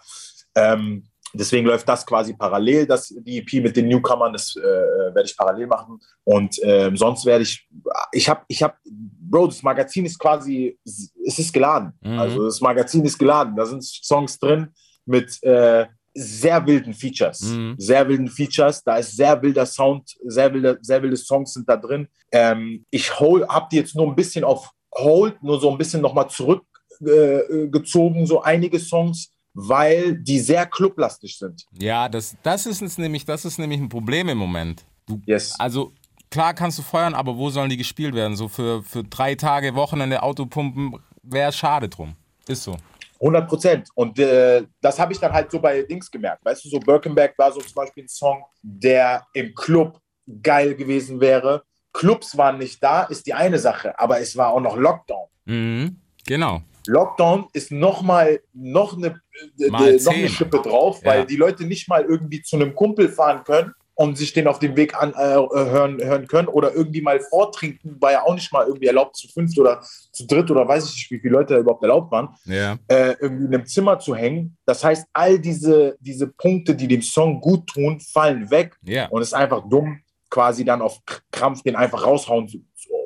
Ähm, 0.56 1.06
deswegen 1.34 1.68
läuft 1.68 1.88
das 1.88 2.06
quasi 2.06 2.34
parallel, 2.34 2.86
das, 2.86 3.08
die 3.08 3.40
EP 3.40 3.64
mit 3.64 3.76
den 3.76 3.88
Newcomern, 3.88 4.34
das 4.34 4.56
äh, 4.56 4.62
werde 4.62 5.26
ich 5.26 5.38
parallel 5.38 5.68
machen. 5.68 6.00
Und 6.24 6.58
ähm, 6.64 6.98
sonst 6.98 7.26
werde 7.26 7.44
ich, 7.44 7.68
ich 8.12 8.30
habe, 8.30 8.42
ich 8.48 8.62
habe, 8.64 8.76
Bro, 8.84 9.48
das 9.48 9.64
Magazin 9.64 10.06
ist 10.06 10.20
quasi, 10.20 10.78
es 10.84 11.40
ist 11.40 11.54
geladen. 11.54 11.94
Mhm. 12.02 12.20
Also 12.20 12.46
das 12.46 12.60
Magazin 12.62 13.06
ist 13.06 13.18
geladen. 13.18 13.56
Da 13.56 13.66
sind 13.66 13.84
Songs 13.84 14.38
drin 14.38 14.68
mit 15.06 15.42
äh, 15.44 15.88
sehr 16.14 16.66
wilden 16.66 16.94
Features. 16.94 17.42
Mhm. 17.42 17.76
Sehr 17.78 18.08
wilden 18.08 18.28
Features. 18.28 18.84
Da 18.84 18.98
ist 18.98 19.16
sehr 19.16 19.42
wilder 19.42 19.66
Sound, 19.66 20.14
sehr 20.26 20.54
wilde, 20.54 20.78
sehr 20.82 21.02
wilde 21.02 21.18
Songs 21.18 21.54
sind 21.54 21.68
da 21.70 21.78
drin. 21.78 22.08
Ähm, 22.32 22.86
ich 22.90 23.20
habe 23.20 23.68
die 23.72 23.78
jetzt 23.78 23.96
nur 23.96 24.08
ein 24.08 24.16
bisschen 24.16 24.44
auf 24.44 24.72
Hold, 24.94 25.42
nur 25.42 25.60
so 25.60 25.72
ein 25.72 25.78
bisschen 25.78 26.02
nochmal 26.02 26.30
zurückgezogen, 26.30 28.24
äh, 28.24 28.26
so 28.26 28.42
einige 28.42 28.78
Songs, 28.80 29.32
weil 29.54 30.16
die 30.16 30.40
sehr 30.40 30.66
clublastig 30.66 31.38
sind. 31.38 31.66
Ja, 31.80 32.10
das, 32.10 32.36
das 32.44 32.66
ist 32.66 32.82
es 32.82 32.98
nämlich, 32.98 33.26
das 33.26 33.46
ist 33.46 33.58
nämlich 33.60 33.80
ein 33.80 33.90
Problem 33.90 34.30
im 34.30 34.38
Moment. 34.38 34.84
Du, 35.06 35.22
Yes. 35.26 35.60
also 35.60 35.92
klar 36.30 36.54
kannst 36.54 36.78
du 36.80 36.84
feuern, 36.84 37.14
aber 37.14 37.36
wo 37.38 37.50
sollen 37.50 37.70
die 37.70 37.78
gespielt 37.78 38.16
werden? 38.16 38.36
So 38.38 38.48
für, 38.48 38.84
für 38.84 39.04
drei 39.04 39.36
Tage 39.36 39.76
Wochenende 39.76 40.24
Autopumpen 40.24 40.98
wäre 41.24 41.52
schade 41.52 41.90
drum. 41.90 42.16
Ist 42.48 42.64
so. 42.64 42.78
100 43.20 43.48
Prozent. 43.48 43.90
Und 43.94 44.18
äh, 44.18 44.64
das 44.82 44.98
habe 44.98 45.14
ich 45.14 45.20
dann 45.20 45.32
halt 45.32 45.52
so 45.52 45.60
bei 45.60 45.84
Dings 45.84 46.10
gemerkt. 46.10 46.44
Weißt 46.44 46.66
du, 46.66 46.70
so 46.70 46.80
Birkenberg 46.80 47.38
war 47.38 47.52
so 47.52 47.60
zum 47.60 47.76
Beispiel 47.76 48.04
ein 48.06 48.08
Song, 48.10 48.44
der 48.64 49.24
im 49.34 49.54
Club 49.54 50.00
geil 50.42 50.74
gewesen 50.76 51.20
wäre. 51.20 51.64
Clubs 51.94 52.36
waren 52.38 52.58
nicht 52.58 52.82
da, 52.82 53.04
ist 53.04 53.28
die 53.28 53.34
eine 53.34 53.60
Sache, 53.60 54.00
aber 54.00 54.20
es 54.22 54.36
war 54.38 54.50
auch 54.54 54.62
noch 54.62 54.76
Lockdown. 54.78 55.28
Mhm. 55.46 56.00
Genau. 56.26 56.62
Lockdown 56.88 57.46
ist 57.54 57.72
nochmal 57.72 58.42
noch 58.54 58.98
eine, 58.98 59.22
äh, 59.60 59.70
Mal 59.70 59.96
äh, 59.96 60.02
noch 60.04 60.14
eine 60.14 60.30
Schippe 60.30 60.60
drauf, 60.62 61.02
Ja. 61.04 61.12
weil 61.12 61.26
die 61.26 61.36
Leute 61.38 61.66
nicht 61.66 61.88
mal 61.90 62.04
irgendwie 62.04 62.42
zu 62.42 62.56
einem 62.56 62.76
Kumpel 62.76 63.10
fahren 63.10 63.44
können 63.44 63.74
und 63.96 64.18
sich 64.18 64.34
den 64.34 64.48
auf 64.48 64.58
dem 64.58 64.76
Weg 64.76 64.96
an, 65.00 65.12
äh, 65.14 65.16
hören, 65.16 66.00
hören 66.02 66.28
können 66.28 66.48
oder 66.48 66.74
irgendwie 66.74 67.02
mal 67.02 67.20
vortrinken, 67.20 67.98
war 68.02 68.12
ja 68.14 68.24
auch 68.24 68.34
nicht 68.34 68.52
mal 68.52 68.66
irgendwie 68.66 68.88
erlaubt 68.88 69.16
zu 69.16 69.28
fünft 69.28 69.60
oder 69.60 69.82
zu 70.12 70.26
dritt 70.26 70.50
oder 70.50 70.68
weiß 70.68 70.86
ich 70.90 70.96
nicht, 70.96 71.12
wie 71.12 71.20
viele 71.20 71.34
Leute 71.34 71.54
da 71.54 71.60
überhaupt 71.60 71.84
erlaubt 71.84 72.12
waren 72.12 72.30
Ja. 72.46 72.78
äh, 72.88 73.16
irgendwie 73.20 73.46
in 73.46 73.54
einem 73.54 73.66
Zimmer 73.66 74.00
zu 74.00 74.16
hängen. 74.16 74.58
Das 74.66 74.84
heißt, 74.84 75.06
all 75.14 75.38
diese, 75.40 75.98
diese 76.00 76.28
Punkte, 76.28 76.74
die 76.76 76.88
dem 76.88 77.02
Song 77.04 77.42
gut 77.42 77.68
tun, 77.68 78.00
fallen 78.00 78.50
weg. 78.50 78.76
Ja. 78.84 79.08
Und 79.10 79.22
es 79.22 79.28
ist 79.30 79.34
einfach 79.34 79.68
dumm, 79.70 80.00
quasi 80.32 80.64
dann 80.66 80.82
auf 80.82 80.98
Krampf 81.32 81.62
den 81.62 81.76
einfach 81.76 82.04
raushauen, 82.06 82.50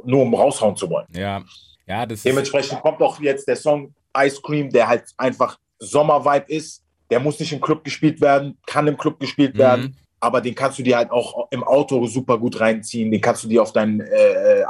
nur 0.06 0.22
um 0.22 0.34
raushauen 0.34 0.76
zu 0.78 0.90
wollen. 0.90 1.08
Ja. 1.12 1.44
Ja, 1.88 2.06
das 2.06 2.20
ist. 2.20 2.26
Dementsprechend 2.26 2.82
kommt 2.82 3.02
auch 3.02 3.20
jetzt 3.20 3.48
der 3.48 3.56
Song 3.56 3.94
Ice 4.18 4.40
Cream, 4.42 4.70
der 4.70 4.88
halt 4.88 5.04
einfach 5.18 5.58
Sommervibe 5.80 6.46
ist. 6.52 6.82
Der 7.10 7.20
muss 7.20 7.40
nicht 7.40 7.52
im 7.54 7.62
Club 7.62 7.84
gespielt 7.84 8.20
werden, 8.22 8.58
kann 8.66 8.88
im 8.88 8.98
Club 8.98 9.20
gespielt 9.20 9.54
Mhm. 9.56 9.60
werden. 9.60 9.98
Aber 10.20 10.42
den 10.42 10.56
kannst 10.56 10.80
du 10.80 10.84
dir 10.84 10.98
halt 10.98 11.12
auch 11.12 11.48
im 11.52 11.64
Auto 11.64 12.04
super 12.08 12.40
gut 12.40 12.60
reinziehen. 12.60 13.12
Den 13.12 13.22
kannst 13.22 13.44
du 13.44 13.48
dir 13.48 13.62
auf 13.62 13.74
deinen 13.74 14.00
äh, 14.00 14.64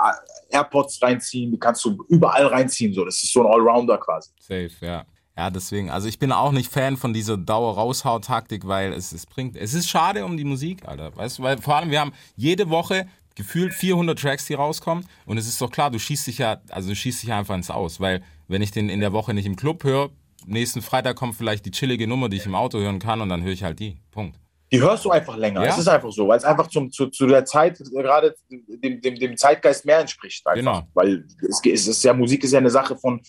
AirPods 0.49 1.01
reinziehen. 1.01 1.51
Den 1.51 1.59
kannst 1.59 1.85
du 1.85 2.03
überall 2.09 2.47
reinziehen. 2.47 2.93
So, 2.93 3.05
das 3.05 3.23
ist 3.23 3.31
so 3.31 3.45
ein 3.45 3.53
Allrounder 3.53 3.97
quasi. 3.97 4.31
Safe, 4.39 4.71
ja. 4.81 5.05
Ja, 5.37 5.49
deswegen, 5.49 5.89
also 5.89 6.07
ich 6.07 6.17
bin 6.17 6.31
auch 6.31 6.51
nicht 6.53 6.71
Fan 6.71 6.95
von 6.95 7.13
dieser 7.13 7.35
Dauer-Raushaut-Taktik, 7.37 8.67
weil 8.67 8.93
es, 8.93 9.11
es 9.11 9.25
bringt, 9.25 9.57
es 9.57 9.73
ist 9.73 9.89
schade 9.89 10.23
um 10.25 10.37
die 10.37 10.45
Musik, 10.45 10.87
Alter. 10.87 11.15
Weißt 11.15 11.39
du, 11.39 11.43
weil 11.43 11.57
vor 11.61 11.75
allem 11.75 11.91
wir 11.91 11.99
haben 11.99 12.13
jede 12.37 12.69
Woche 12.69 13.07
gefühlt 13.35 13.73
400 13.73 14.17
Tracks, 14.17 14.45
die 14.45 14.53
rauskommen 14.53 15.05
und 15.25 15.37
es 15.37 15.47
ist 15.47 15.61
doch 15.61 15.71
klar, 15.71 15.91
du 15.91 15.99
schießt 15.99 16.27
dich 16.27 16.37
ja, 16.39 16.61
also 16.69 16.89
du 16.89 16.95
schießt 16.95 17.21
dich 17.21 17.29
ja 17.29 17.37
einfach 17.37 17.55
ins 17.55 17.69
Aus, 17.69 17.99
weil 17.99 18.21
wenn 18.47 18.61
ich 18.61 18.71
den 18.71 18.89
in 18.89 18.99
der 19.01 19.13
Woche 19.13 19.33
nicht 19.33 19.45
im 19.45 19.55
Club 19.55 19.83
höre, 19.83 20.09
nächsten 20.45 20.81
Freitag 20.81 21.15
kommt 21.15 21.35
vielleicht 21.35 21.65
die 21.65 21.71
chillige 21.71 22.07
Nummer, 22.07 22.29
die 22.29 22.37
ich 22.37 22.45
im 22.45 22.55
Auto 22.55 22.79
hören 22.79 22.99
kann 22.99 23.21
und 23.21 23.29
dann 23.29 23.43
höre 23.43 23.51
ich 23.51 23.63
halt 23.63 23.79
die. 23.79 23.97
Punkt. 24.11 24.39
Die 24.71 24.81
hörst 24.81 25.05
du 25.05 25.11
einfach 25.11 25.37
länger. 25.37 25.63
Ja. 25.63 25.69
Es 25.69 25.77
ist 25.77 25.87
einfach 25.87 26.11
so, 26.11 26.27
weil 26.27 26.37
es 26.37 26.43
einfach 26.43 26.67
zum, 26.67 26.91
zu, 26.91 27.07
zu 27.07 27.27
der 27.27 27.45
Zeit 27.45 27.79
äh, 27.79 27.83
gerade 28.01 28.35
dem, 28.49 28.99
dem, 29.01 29.15
dem 29.15 29.37
Zeitgeist 29.37 29.85
mehr 29.85 29.99
entspricht. 29.99 30.45
Einfach. 30.47 30.59
Genau. 30.59 30.87
Weil 30.93 31.25
es, 31.47 31.61
es 31.63 31.87
ist 31.87 32.03
ja, 32.03 32.13
Musik 32.13 32.43
ist 32.43 32.51
ja 32.51 32.59
eine 32.59 32.71
Sache 32.71 32.97
von, 32.97 33.21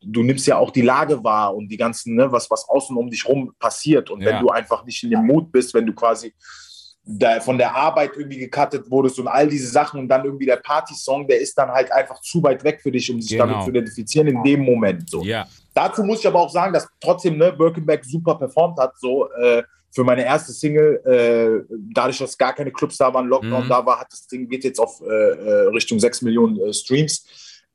du 0.00 0.22
nimmst 0.22 0.46
ja 0.46 0.56
auch 0.56 0.70
die 0.70 0.82
Lage 0.82 1.22
wahr 1.24 1.54
und 1.54 1.68
die 1.68 1.76
ganzen, 1.76 2.14
ne, 2.14 2.30
was, 2.30 2.50
was 2.50 2.68
außen 2.68 2.96
um 2.96 3.10
dich 3.10 3.26
rum 3.26 3.52
passiert. 3.58 4.10
Und 4.10 4.20
Ja. 4.20 4.30
wenn 4.30 4.40
du 4.40 4.48
einfach 4.50 4.84
nicht 4.84 5.02
in 5.02 5.10
dem 5.10 5.26
Mut 5.26 5.50
bist, 5.50 5.74
wenn 5.74 5.86
du 5.86 5.92
quasi 5.94 6.32
da, 7.06 7.40
von 7.40 7.58
der 7.58 7.74
Arbeit 7.74 8.12
irgendwie 8.16 8.38
gecuttet 8.38 8.90
wurdest 8.90 9.18
und 9.18 9.28
all 9.28 9.46
diese 9.48 9.68
Sachen 9.68 10.00
und 10.00 10.08
dann 10.08 10.24
irgendwie 10.24 10.46
der 10.46 10.56
Party-Song, 10.56 11.26
der 11.28 11.38
ist 11.40 11.56
dann 11.58 11.70
halt 11.70 11.92
einfach 11.92 12.20
zu 12.20 12.42
weit 12.42 12.64
weg 12.64 12.80
für 12.82 12.90
dich, 12.90 13.10
um 13.10 13.20
sich 13.20 13.32
Genau. 13.32 13.46
damit 13.46 13.62
zu 13.64 13.70
identifizieren 13.70 14.26
in 14.28 14.42
dem 14.42 14.60
Moment. 14.60 15.08
So. 15.10 15.22
Ja, 15.22 15.46
Dazu 15.74 16.02
muss 16.04 16.20
ich 16.20 16.26
aber 16.26 16.40
auch 16.40 16.50
sagen, 16.50 16.72
dass 16.72 16.88
trotzdem 17.00 17.36
ne, 17.36 17.52
Birkenberg 17.52 18.04
super 18.04 18.36
performt 18.36 18.78
hat. 18.78 18.92
So 18.98 19.28
äh, 19.32 19.62
für 19.90 20.04
meine 20.04 20.24
erste 20.24 20.52
Single, 20.52 21.00
äh, 21.04 21.74
dadurch, 21.92 22.18
dass 22.18 22.38
gar 22.38 22.52
keine 22.54 22.70
Clubs 22.70 22.96
da 22.96 23.12
waren, 23.12 23.26
Lockdown 23.26 23.64
Mhm. 23.64 23.68
da 23.68 23.84
war, 23.84 23.98
hat 24.00 24.06
das 24.12 24.26
Ding 24.26 24.48
geht 24.48 24.64
jetzt 24.64 24.78
auf 24.78 25.00
äh, 25.02 25.04
äh, 25.06 25.66
Richtung 25.68 25.98
6 26.00 26.22
Millionen 26.22 26.58
äh, 26.60 26.72
Streams. 26.72 27.26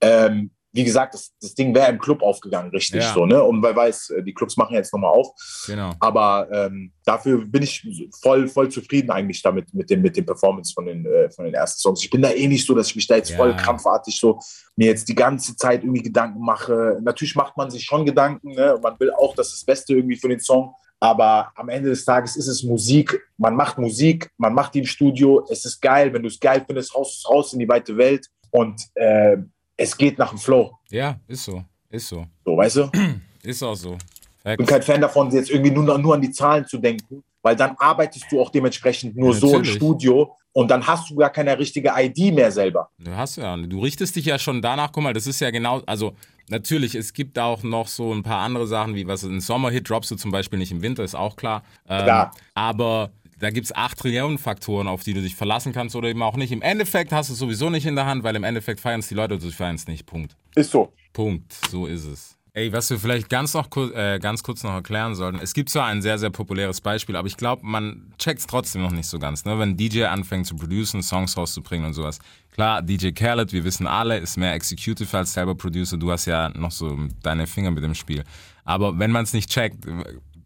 Ähm, 0.02 0.50
wie 0.72 0.84
gesagt, 0.84 1.16
das, 1.16 1.32
das 1.42 1.56
Ding 1.56 1.74
wäre 1.74 1.90
im 1.90 1.98
Club 1.98 2.22
aufgegangen, 2.22 2.70
richtig 2.72 3.02
Ja. 3.02 3.14
so, 3.14 3.26
ne? 3.26 3.44
Und 3.44 3.64
wer 3.64 3.76
weiß, 3.76 4.12
äh, 4.12 4.24
die 4.24 4.34
Clubs 4.34 4.56
machen 4.56 4.76
jetzt 4.76 4.94
nochmal 4.94 5.12
auf. 5.12 5.30
genau. 5.66 5.92
Aber 6.00 6.48
ähm, 6.52 6.92
dafür 7.06 7.44
bin 7.46 7.64
ich 7.64 7.88
voll, 8.22 8.48
voll 8.48 8.70
zufrieden 8.70 9.10
eigentlich 9.10 9.42
damit, 9.42 9.74
mit 9.74 9.90
dem, 9.90 10.02
mit 10.02 10.16
dem 10.16 10.26
Performance 10.26 10.74
von 10.74 10.86
den, 10.86 11.06
äh, 11.06 11.30
von 11.32 11.46
den 11.46 11.54
ersten 11.56 11.80
Songs. 11.80 12.04
Ich 12.04 12.10
bin 12.12 12.22
da 12.22 12.30
eh 12.32 12.48
nicht 12.48 12.66
so, 12.68 12.76
dass 12.76 12.88
ich 12.90 12.96
mich 12.96 13.08
da 13.08 13.16
jetzt 13.16 13.32
Ja. 13.32 13.38
voll 13.38 13.56
krampfartig 13.56 14.16
so 14.20 14.40
mir 14.76 14.88
jetzt 14.88 15.10
die 15.10 15.16
ganze 15.16 15.56
Zeit 15.56 15.84
irgendwie 15.84 16.04
Gedanken 16.04 16.40
mache. 16.42 17.00
Natürlich 17.02 17.36
macht 17.36 17.58
man 17.58 17.72
sich 17.72 17.84
schon 17.84 18.06
Gedanken, 18.06 18.52
ne? 18.52 18.80
Man 18.82 19.00
will 19.00 19.12
auch 19.12 19.34
das, 19.36 19.50
das 19.52 19.64
Beste 19.66 19.94
irgendwie 19.96 20.18
für 20.18 20.30
den 20.30 20.40
Song. 20.40 20.74
Aber 21.02 21.52
am 21.56 21.70
Ende 21.70 21.90
des 21.90 22.04
Tages 22.06 22.36
ist 22.36 22.48
es 22.48 22.62
Musik. 22.62 23.20
Man 23.38 23.56
macht 23.56 23.78
Musik, 23.78 24.30
man 24.38 24.54
macht 24.54 24.74
die 24.76 24.80
im 24.80 24.86
Studio. 24.86 25.46
Es 25.50 25.64
ist 25.66 25.82
geil. 25.82 26.14
Wenn 26.14 26.22
du 26.22 26.28
es 26.28 26.40
geil 26.40 26.64
findest, 26.66 26.94
raus, 26.94 27.24
raus 27.28 27.54
in 27.54 27.60
die 27.60 27.68
weite 27.70 27.96
Welt. 27.98 28.28
Und 28.52 28.82
äh, 28.96 29.38
es 29.80 29.96
geht 29.98 30.18
nach 30.20 30.30
dem 30.30 30.38
Flow. 30.38 30.78
Ja, 30.90 31.18
ist 31.28 31.46
so. 31.46 31.64
Ist 31.90 32.08
so. 32.10 32.26
So, 32.46 32.58
weißt 32.58 32.76
du? 32.78 32.90
Ist 33.44 33.64
auch 33.64 33.76
so. 33.76 33.98
Ich 34.44 34.58
bin 34.58 34.66
kein 34.66 34.82
Fan 34.82 35.00
davon, 35.02 35.32
jetzt 35.32 35.50
irgendwie 35.50 35.72
nur, 35.72 35.98
nur 35.98 36.14
an 36.16 36.22
die 36.22 36.32
Zahlen 36.32 36.66
zu 36.68 36.78
denken. 36.78 37.24
weil 37.42 37.56
dann 37.56 37.76
arbeitest 37.80 38.26
du 38.30 38.42
auch 38.42 38.50
dementsprechend 38.52 39.16
nur 39.16 39.34
Ja, 39.34 39.40
so 39.40 39.56
im. 39.58 39.64
Studio 39.66 40.36
und 40.52 40.70
dann 40.70 40.86
hast 40.86 41.10
du 41.10 41.16
gar 41.16 41.30
keine 41.30 41.58
richtige 41.58 41.94
ID 41.96 42.34
mehr 42.34 42.52
selber. 42.52 42.90
Du 43.00 43.16
hast 43.16 43.38
ja, 43.38 43.56
du 43.56 43.80
richtest 43.80 44.16
dich 44.18 44.26
ja 44.26 44.38
schon 44.38 44.62
danach, 44.62 44.92
guck 44.92 45.04
mal, 45.04 45.14
das 45.14 45.26
ist 45.28 45.40
ja 45.40 45.50
genau, 45.52 45.82
also 45.86 46.16
natürlich, 46.50 46.96
es 46.96 47.14
gibt 47.14 47.40
auch 47.40 47.64
noch 47.64 47.88
so 47.88 48.12
ein 48.14 48.24
paar 48.24 48.40
andere 48.42 48.68
Sachen, 48.68 48.94
wie 48.96 49.08
was 49.08 49.24
ein 49.24 49.40
Sommerhit 49.40 49.90
droppst 49.90 50.12
du 50.12 50.16
zum 50.18 50.32
Beispiel 50.32 50.60
nicht 50.60 50.72
im 50.72 50.82
Winter, 50.82 51.04
ist 51.04 51.16
auch 51.16 51.36
klar. 51.38 51.64
Ähm, 51.88 52.04
Klar. 52.04 52.32
Aber 52.56 53.12
da 53.40 53.50
gibt 53.50 53.66
es 53.66 53.76
acht 53.76 53.98
Trillionen 53.98 54.38
Faktoren, 54.38 54.88
auf 54.88 55.04
die 55.04 55.14
du 55.14 55.22
dich 55.22 55.36
verlassen 55.36 55.74
kannst 55.74 55.96
oder 55.96 56.10
eben 56.10 56.22
auch 56.22 56.36
nicht. 56.36 56.52
Im 56.52 56.62
Endeffekt 56.62 57.12
hast 57.12 57.30
du 57.30 57.34
es 57.34 57.40
sowieso 57.40 57.70
nicht 57.70 57.86
in 57.86 57.96
der 57.96 58.06
Hand, 58.06 58.24
weil 58.24 58.36
im 58.36 58.44
Endeffekt 58.44 58.80
feiern 58.80 59.00
es 59.00 59.08
die 59.08 59.16
Leute 59.16 59.36
oder 59.36 59.44
sie 59.44 59.52
feiern 59.52 59.76
es 59.76 59.88
nicht. 59.88 60.06
Punkt. 60.06 60.36
Ist 60.56 60.72
so. 60.72 60.94
Punkt. 61.14 61.54
So 61.70 61.86
ist 61.86 62.06
es. 62.06 62.40
Ey, 62.54 62.74
was 62.74 62.90
wir 62.90 63.00
vielleicht 63.00 63.30
ganz, 63.30 63.54
noch, 63.54 63.70
äh, 63.78 64.20
ganz 64.20 64.42
kurz 64.42 64.64
noch 64.64 64.74
erklären 64.74 65.14
sollten. 65.14 65.40
Es 65.40 65.54
gibt 65.54 65.70
zwar 65.70 65.86
ein 65.86 66.02
sehr, 66.02 66.18
sehr 66.18 66.32
populäres 66.32 66.82
Beispiel, 66.82 67.16
aber 67.16 67.28
ich 67.28 67.38
glaube, 67.38 67.66
man 67.66 68.12
checkt 68.18 68.40
es 68.40 68.48
trotzdem 68.48 68.82
noch 68.82 68.92
nicht 68.92 69.08
so 69.08 69.20
ganz. 69.20 69.46
Ne? 69.46 69.58
Wenn 69.60 69.78
DJ 69.78 70.06
anfängt 70.06 70.48
zu 70.48 70.56
producen, 70.56 71.04
Songs 71.04 71.38
rauszubringen 71.38 71.86
und 71.86 71.94
sowas. 71.94 72.20
Klar, 72.52 72.82
DJ 72.82 73.12
Khaled, 73.12 73.54
wir 73.54 73.64
wissen 73.64 73.86
alle, 73.86 74.18
ist 74.18 74.36
mehr 74.36 74.54
Executive 74.56 75.16
als 75.16 75.34
selber 75.34 75.56
Producer. 75.56 75.96
Du 75.98 76.12
hast 76.12 76.26
ja 76.26 76.50
noch 76.50 76.72
so 76.72 76.98
deine 77.22 77.46
Finger 77.46 77.72
mit 77.72 77.84
dem 77.84 77.94
Spiel. 77.94 78.24
Aber 78.66 78.98
wenn 79.00 79.12
man 79.12 79.24
es 79.24 79.34
nicht 79.34 79.50
checkt, 79.50 79.86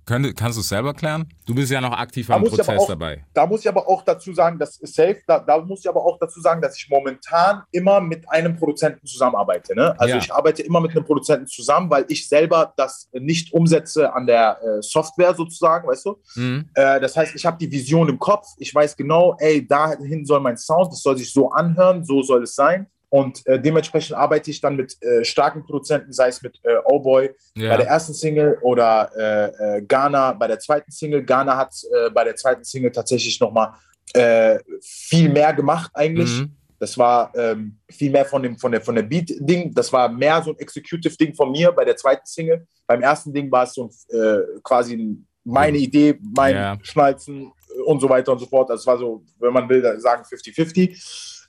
könnte, 0.06 0.34
kannst 0.34 0.58
du 0.58 0.62
es 0.62 0.70
selber 0.70 0.94
klären? 0.94 1.28
Du 1.46 1.54
bist 1.56 1.72
ja 1.72 1.82
noch 1.82 1.92
aktiv 1.94 2.28
Da 2.28 2.36
am 2.36 2.44
Prozess 2.44 2.68
auch, 2.70 2.88
dabei. 2.88 3.26
da 3.34 3.46
muss 3.46 3.62
ich 3.62 3.68
aber 3.70 3.88
auch 3.88 4.02
dazu 4.04 4.34
sagen, 4.34 4.58
das 4.60 4.78
ist 4.78 4.96
safe. 4.96 5.18
Da, 5.28 5.40
da 5.40 5.60
muss 5.60 5.82
ich 5.82 5.90
aber 5.90 6.04
auch 6.06 6.18
dazu 6.20 6.40
sagen, 6.42 6.62
dass 6.62 6.78
ich 6.78 6.88
momentan 6.90 7.64
immer 7.72 8.00
mit 8.02 8.30
einem 8.30 8.56
Produzenten 8.56 9.06
zusammenarbeite. 9.06 9.76
Ne? 9.76 9.94
Also 10.00 10.16
Ja. 10.16 10.22
ich 10.22 10.34
arbeite 10.34 10.62
immer 10.64 10.82
mit 10.82 10.92
einem 10.92 11.06
Produzenten 11.06 11.48
zusammen, 11.48 11.90
weil 11.90 12.06
ich 12.08 12.28
selber 12.28 12.74
das 12.78 13.10
nicht 13.14 13.54
umsetze 13.54 14.14
an 14.14 14.26
der 14.28 14.58
äh, 14.62 14.82
Software 14.82 15.34
sozusagen, 15.36 15.88
weißt 15.88 16.06
du? 16.06 16.20
Mhm. 16.36 16.70
Äh, 16.74 17.00
das 17.00 17.16
heißt, 17.18 17.36
ich 17.36 17.46
habe 17.46 17.58
die 17.58 17.72
Vision 17.72 18.10
im 18.10 18.20
Kopf. 18.20 18.48
Ich 18.58 18.74
weiß 18.74 18.96
genau, 18.96 19.36
ey, 19.40 19.66
dahin 19.68 20.26
soll 20.26 20.40
mein 20.40 20.58
Sound, 20.58 20.92
das 20.92 21.02
soll 21.02 21.18
sich 21.18 21.32
so 21.32 21.52
anhören, 21.52 22.04
so 22.04 22.22
soll 22.22 22.44
es 22.44 22.56
sein. 22.56 22.88
Und 23.20 23.46
äh, 23.46 23.62
dementsprechend 23.62 24.16
arbeite 24.18 24.50
ich 24.50 24.60
dann 24.60 24.76
mit 24.76 24.98
äh, 25.04 25.24
starken 25.24 25.64
Produzenten, 25.64 26.12
sei 26.12 26.30
es 26.30 26.42
mit 26.42 26.60
äh, 26.64 26.78
Oh 26.86 27.00
Boy 27.00 27.30
Ja. 27.56 27.70
bei 27.70 27.78
der 27.78 27.88
ersten 27.88 28.12
Single 28.16 28.58
oder 28.64 29.12
äh, 29.16 29.78
äh, 29.78 29.82
Ghana 29.84 30.34
bei 30.34 30.48
der 30.48 30.58
zweiten 30.58 30.90
Single. 30.90 31.24
Ghana 31.24 31.56
hat 31.56 31.76
äh, 31.96 32.10
bei 32.10 32.24
der 32.24 32.36
zweiten 32.36 32.64
Single 32.64 32.92
tatsächlich 32.92 33.40
nochmal 33.40 33.74
äh, 34.16 34.58
viel 34.82 35.30
mehr 35.30 35.54
gemacht 35.54 35.92
eigentlich. 35.94 36.40
Mhm. 36.40 36.56
Das 36.80 36.98
war 36.98 37.32
ähm, 37.36 37.78
viel 37.88 38.10
mehr 38.10 38.26
von 38.26 38.42
dem 38.42 38.58
von 38.58 38.72
der 38.72 38.82
von 38.82 38.96
der 38.96 39.04
Beat-Ding. 39.04 39.76
Das 39.76 39.94
war 39.94 40.10
mehr 40.10 40.42
so 40.42 40.50
ein 40.50 40.58
Executive-Ding 40.58 41.36
von 41.36 41.52
mir 41.52 41.72
bei 41.72 41.86
der 41.86 41.96
zweiten 41.96 42.26
Single. 42.26 42.66
Beim 42.88 43.04
ersten 43.04 43.32
Ding 43.32 43.52
war 43.52 43.66
es 43.66 43.74
so 43.76 43.84
ein, 43.84 44.18
äh, 44.20 44.40
quasi 44.64 45.18
meine 45.44 45.78
Idee, 45.78 46.18
mein 46.36 46.56
Ja. 46.56 46.78
Schnalzen 46.82 47.52
und 47.86 48.00
so 48.02 48.10
weiter 48.10 48.32
und 48.32 48.40
so 48.40 48.48
fort. 48.48 48.72
Das 48.72 48.88
war 48.88 48.98
so, 48.98 49.24
wenn 49.40 49.54
man 49.54 49.70
will, 49.70 49.84
sagen 50.00 50.24
50-50. 50.24 50.98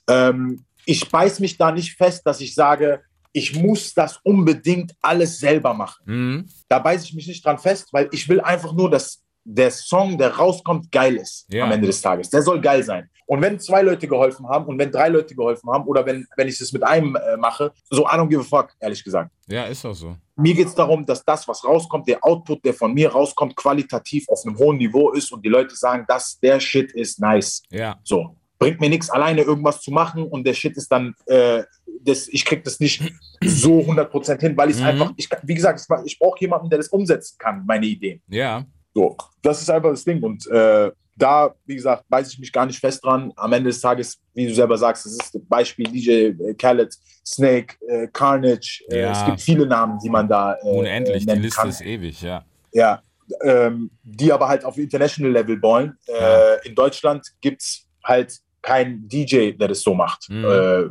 Ähm, 0.07 0.63
ich 0.85 1.09
beiß 1.09 1.39
mich 1.39 1.57
da 1.57 1.71
nicht 1.71 1.95
fest, 1.97 2.21
dass 2.25 2.41
ich 2.41 2.53
sage, 2.55 3.01
ich 3.31 3.53
muss 3.55 3.93
das 3.93 4.19
unbedingt 4.23 4.93
alles 5.01 5.39
selber 5.39 5.73
machen. 5.73 6.03
Mhm. 6.05 6.49
Da 6.69 6.79
beiße 6.79 7.05
ich 7.05 7.13
mich 7.13 7.27
nicht 7.27 7.45
dran 7.45 7.57
fest, 7.57 7.89
weil 7.91 8.07
ich 8.11 8.29
will 8.29 8.39
einfach 8.41 8.71
nur, 8.73 8.89
dass 8.89 9.21
der 9.43 9.69
Song, 9.71 10.17
der 10.17 10.35
rauskommt, 10.35 10.91
geil 10.91 11.17
ist 11.17 11.45
Ja. 11.49 11.65
am 11.65 11.71
Ende 11.71 11.87
des 11.87 12.01
Tages. 12.01 12.29
Der 12.29 12.41
soll 12.41 12.59
geil 12.61 12.81
sein. 12.83 13.09
Und 13.27 13.41
wenn 13.41 13.59
zwei 13.59 13.81
Leute 13.81 14.07
geholfen 14.07 14.47
haben 14.47 14.65
und 14.65 14.77
wenn 14.79 14.91
drei 14.91 15.09
Leute 15.09 15.35
geholfen 15.35 15.69
haben 15.69 15.85
oder 15.85 16.05
wenn, 16.05 16.25
wenn 16.37 16.47
ich 16.47 16.59
es 16.61 16.71
mit 16.71 16.83
einem 16.83 17.15
äh, 17.15 17.37
mache, 17.37 17.71
so 17.89 18.03
I 18.03 18.11
don't 18.17 18.27
give 18.29 18.41
a 18.41 18.43
fuck, 18.43 18.69
ehrlich 18.79 19.03
gesagt. 19.03 19.31
Ja, 19.47 19.63
ist 19.65 19.85
auch 19.85 19.93
so. 19.93 20.15
Mir 20.35 20.53
geht 20.53 20.67
es 20.67 20.75
darum, 20.75 21.05
dass 21.05 21.23
das, 21.25 21.47
was 21.47 21.63
rauskommt, 21.63 22.07
der 22.07 22.23
Output, 22.23 22.63
der 22.65 22.73
von 22.73 22.93
mir 22.93 23.11
rauskommt, 23.11 23.55
qualitativ 23.55 24.27
auf 24.29 24.43
einem 24.45 24.57
hohen 24.57 24.77
Niveau 24.77 25.11
ist 25.11 25.31
und 25.31 25.43
die 25.45 25.49
Leute 25.49 25.75
sagen, 25.75 26.05
dass 26.07 26.39
der 26.39 26.59
Shit 26.59 26.91
ist 26.93 27.19
nice. 27.19 27.61
Ja. 27.69 27.99
So. 28.03 28.35
Bringt 28.65 28.81
mir 28.81 28.89
nichts, 28.89 29.09
alleine 29.09 29.41
irgendwas 29.41 29.81
zu 29.81 29.91
machen 29.91 30.23
und 30.23 30.45
der 30.45 30.53
Shit 30.53 30.75
ist 30.77 30.91
dann, 30.91 31.13
äh, 31.27 31.63
das, 32.01 32.27
ich 32.27 32.43
krieg 32.45 32.63
das 32.63 32.79
nicht 32.79 33.01
so 33.43 33.79
100% 33.79 34.39
hin, 34.39 34.55
weil 34.57 34.69
ich 34.69 34.75
es 34.75 34.81
Mhm. 34.81 34.87
einfach, 34.87 35.11
ich, 35.17 35.29
wie 35.43 35.55
gesagt, 35.55 35.79
ich, 35.79 36.05
ich 36.13 36.19
brauche 36.19 36.39
jemanden, 36.39 36.69
der 36.69 36.77
das 36.79 36.89
umsetzen 36.89 37.35
kann, 37.39 37.63
meine 37.65 37.85
Ideen. 37.85 38.21
Ja. 38.27 38.65
So, 38.93 39.17
das 39.41 39.61
ist 39.61 39.69
einfach 39.69 39.89
das 39.89 40.03
Ding. 40.05 40.21
Und 40.23 40.47
äh, 40.47 40.91
da, 41.17 41.53
wie 41.65 41.75
gesagt, 41.75 42.03
beiße 42.09 42.31
ich 42.33 42.39
mich 42.39 42.51
gar 42.51 42.65
nicht 42.65 42.79
fest 42.79 43.03
dran. 43.03 43.31
Am 43.37 43.51
Ende 43.53 43.69
des 43.69 43.79
Tages, 43.81 44.19
wie 44.33 44.47
du 44.47 44.53
selber 44.53 44.77
sagst, 44.77 45.05
das 45.05 45.13
ist 45.13 45.49
Beispiel 45.49 45.85
DJ 45.89 46.31
Khaled, 46.57 46.93
Snake, 47.25 47.75
äh, 47.87 48.07
Carnage. 48.11 48.83
Äh, 48.89 49.01
Ja. 49.01 49.11
es 49.11 49.25
gibt 49.25 49.41
viele 49.41 49.65
Namen, 49.65 49.97
die 50.03 50.09
man 50.09 50.27
da 50.27 50.55
äh, 50.55 50.67
Unendlich. 50.67 51.25
Die 51.25 51.33
Liste 51.33 51.59
kann. 51.61 51.69
ist 51.69 51.81
ewig, 51.81 52.21
ja. 52.21 52.43
Ja, 52.73 53.01
ähm, 53.43 53.89
die 54.03 54.31
aber 54.31 54.47
halt 54.47 54.63
auf 54.65 54.77
International 54.77 55.31
Level 55.31 55.57
ballen. 55.57 55.97
Äh, 56.07 56.11
Ja. 56.13 56.53
In 56.65 56.75
Deutschland 56.75 57.25
gibt 57.41 57.61
es 57.61 57.87
halt 58.03 58.37
keinen 58.65 59.07
DJ, 59.07 59.51
der 59.51 59.67
das 59.69 59.81
so 59.81 59.93
macht. 59.93 60.29
Mhm. 60.29 60.43
Äh, 60.43 60.83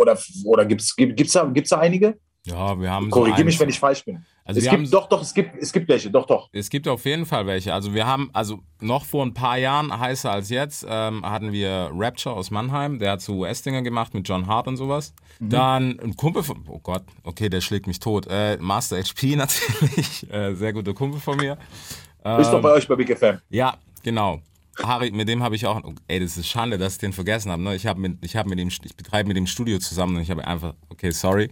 oder 0.00 0.18
oder 0.44 0.64
gibt 0.66 0.80
es 0.80 0.94
gibt's 0.96 1.32
da, 1.32 1.44
gibt's 1.44 1.70
da 1.70 1.78
einige? 1.78 2.18
Ja, 2.46 2.78
wir 2.78 2.90
haben 2.90 3.06
so 3.06 3.10
Korrigiere 3.10 3.44
mich, 3.44 3.54
eins- 3.54 3.60
wenn 3.60 3.68
ich 3.70 3.78
falsch 3.78 4.04
bin. 4.04 4.24
Also 4.44 4.60
es 4.60 4.68
gibt 4.68 4.92
doch, 4.92 5.08
doch, 5.08 5.22
es 5.22 5.32
gibt, 5.32 5.56
es 5.58 5.72
gibt 5.72 5.88
welche, 5.88 6.10
doch, 6.10 6.26
doch. 6.26 6.50
Es 6.52 6.68
gibt 6.68 6.86
auf 6.86 7.06
jeden 7.06 7.24
Fall 7.24 7.46
welche. 7.46 7.72
Also 7.72 7.94
wir 7.94 8.06
haben, 8.06 8.28
also 8.34 8.58
noch 8.82 9.06
vor 9.06 9.24
ein 9.24 9.32
paar 9.32 9.56
Jahren, 9.56 9.98
heißer 9.98 10.30
als 10.30 10.50
jetzt, 10.50 10.84
ähm, 10.86 11.24
hatten 11.24 11.52
wir 11.52 11.90
Rapture 11.94 12.34
aus 12.34 12.50
Mannheim, 12.50 12.98
der 12.98 13.12
hat 13.12 13.22
so 13.22 13.36
US-Dinger 13.38 13.80
gemacht 13.80 14.12
mit 14.12 14.28
John 14.28 14.46
Hart 14.46 14.68
und 14.68 14.76
sowas. 14.76 15.14
Mhm. 15.40 15.48
Dann 15.48 16.00
ein 16.00 16.16
Kumpel 16.16 16.42
von, 16.42 16.62
oh 16.68 16.80
Gott, 16.82 17.04
okay, 17.22 17.48
der 17.48 17.62
schlägt 17.62 17.86
mich 17.86 17.98
tot. 18.00 18.26
Äh, 18.28 18.58
Master 18.60 18.98
HP 18.98 19.36
natürlich, 19.36 20.30
äh, 20.30 20.54
sehr 20.54 20.74
guter 20.74 20.92
Kumpel 20.92 21.20
von 21.20 21.38
mir. 21.38 21.56
Ist 22.38 22.50
doch 22.50 22.60
bei 22.60 22.72
euch 22.72 22.86
bei 22.86 22.96
Big 22.96 23.16
FM. 23.18 23.38
Ja, 23.48 23.76
genau. 24.02 24.40
Harry, 24.82 25.10
mit 25.10 25.28
dem 25.28 25.42
habe 25.42 25.56
ich 25.56 25.66
auch, 25.66 25.80
ey, 26.08 26.20
das 26.20 26.36
ist 26.36 26.48
Schande, 26.48 26.78
dass 26.78 26.94
ich 26.94 26.98
den 26.98 27.12
vergessen 27.12 27.50
habe. 27.52 27.62
Ne? 27.62 27.74
Ich 27.74 27.86
habe 27.86 28.00
mit, 28.00 28.24
ich 28.24 28.36
habe 28.36 28.48
mit 28.48 28.58
dem, 28.58 28.68
ich 28.68 28.96
betreibe 28.96 29.28
mit 29.28 29.36
dem 29.36 29.46
Studio 29.46 29.78
zusammen 29.78 30.16
und 30.16 30.22
ich 30.22 30.30
habe 30.30 30.46
einfach, 30.46 30.74
okay, 30.88 31.10
sorry, 31.10 31.48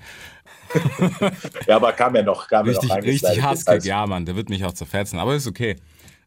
Ja, 1.66 1.76
aber 1.76 1.92
kam 1.92 2.14
ja 2.14 2.22
noch, 2.22 2.48
kam 2.48 2.66
Richtig, 2.66 2.88
ja 2.88 2.96
noch 2.96 3.02
richtig. 3.04 3.42
Hasskick, 3.42 3.68
Also, 3.68 3.88
ja, 3.88 4.06
Mann, 4.06 4.24
der 4.24 4.36
wird 4.36 4.48
mich 4.48 4.64
auch 4.64 4.72
zerfetzen, 4.72 5.18
aber 5.18 5.34
ist 5.34 5.46
okay. 5.46 5.76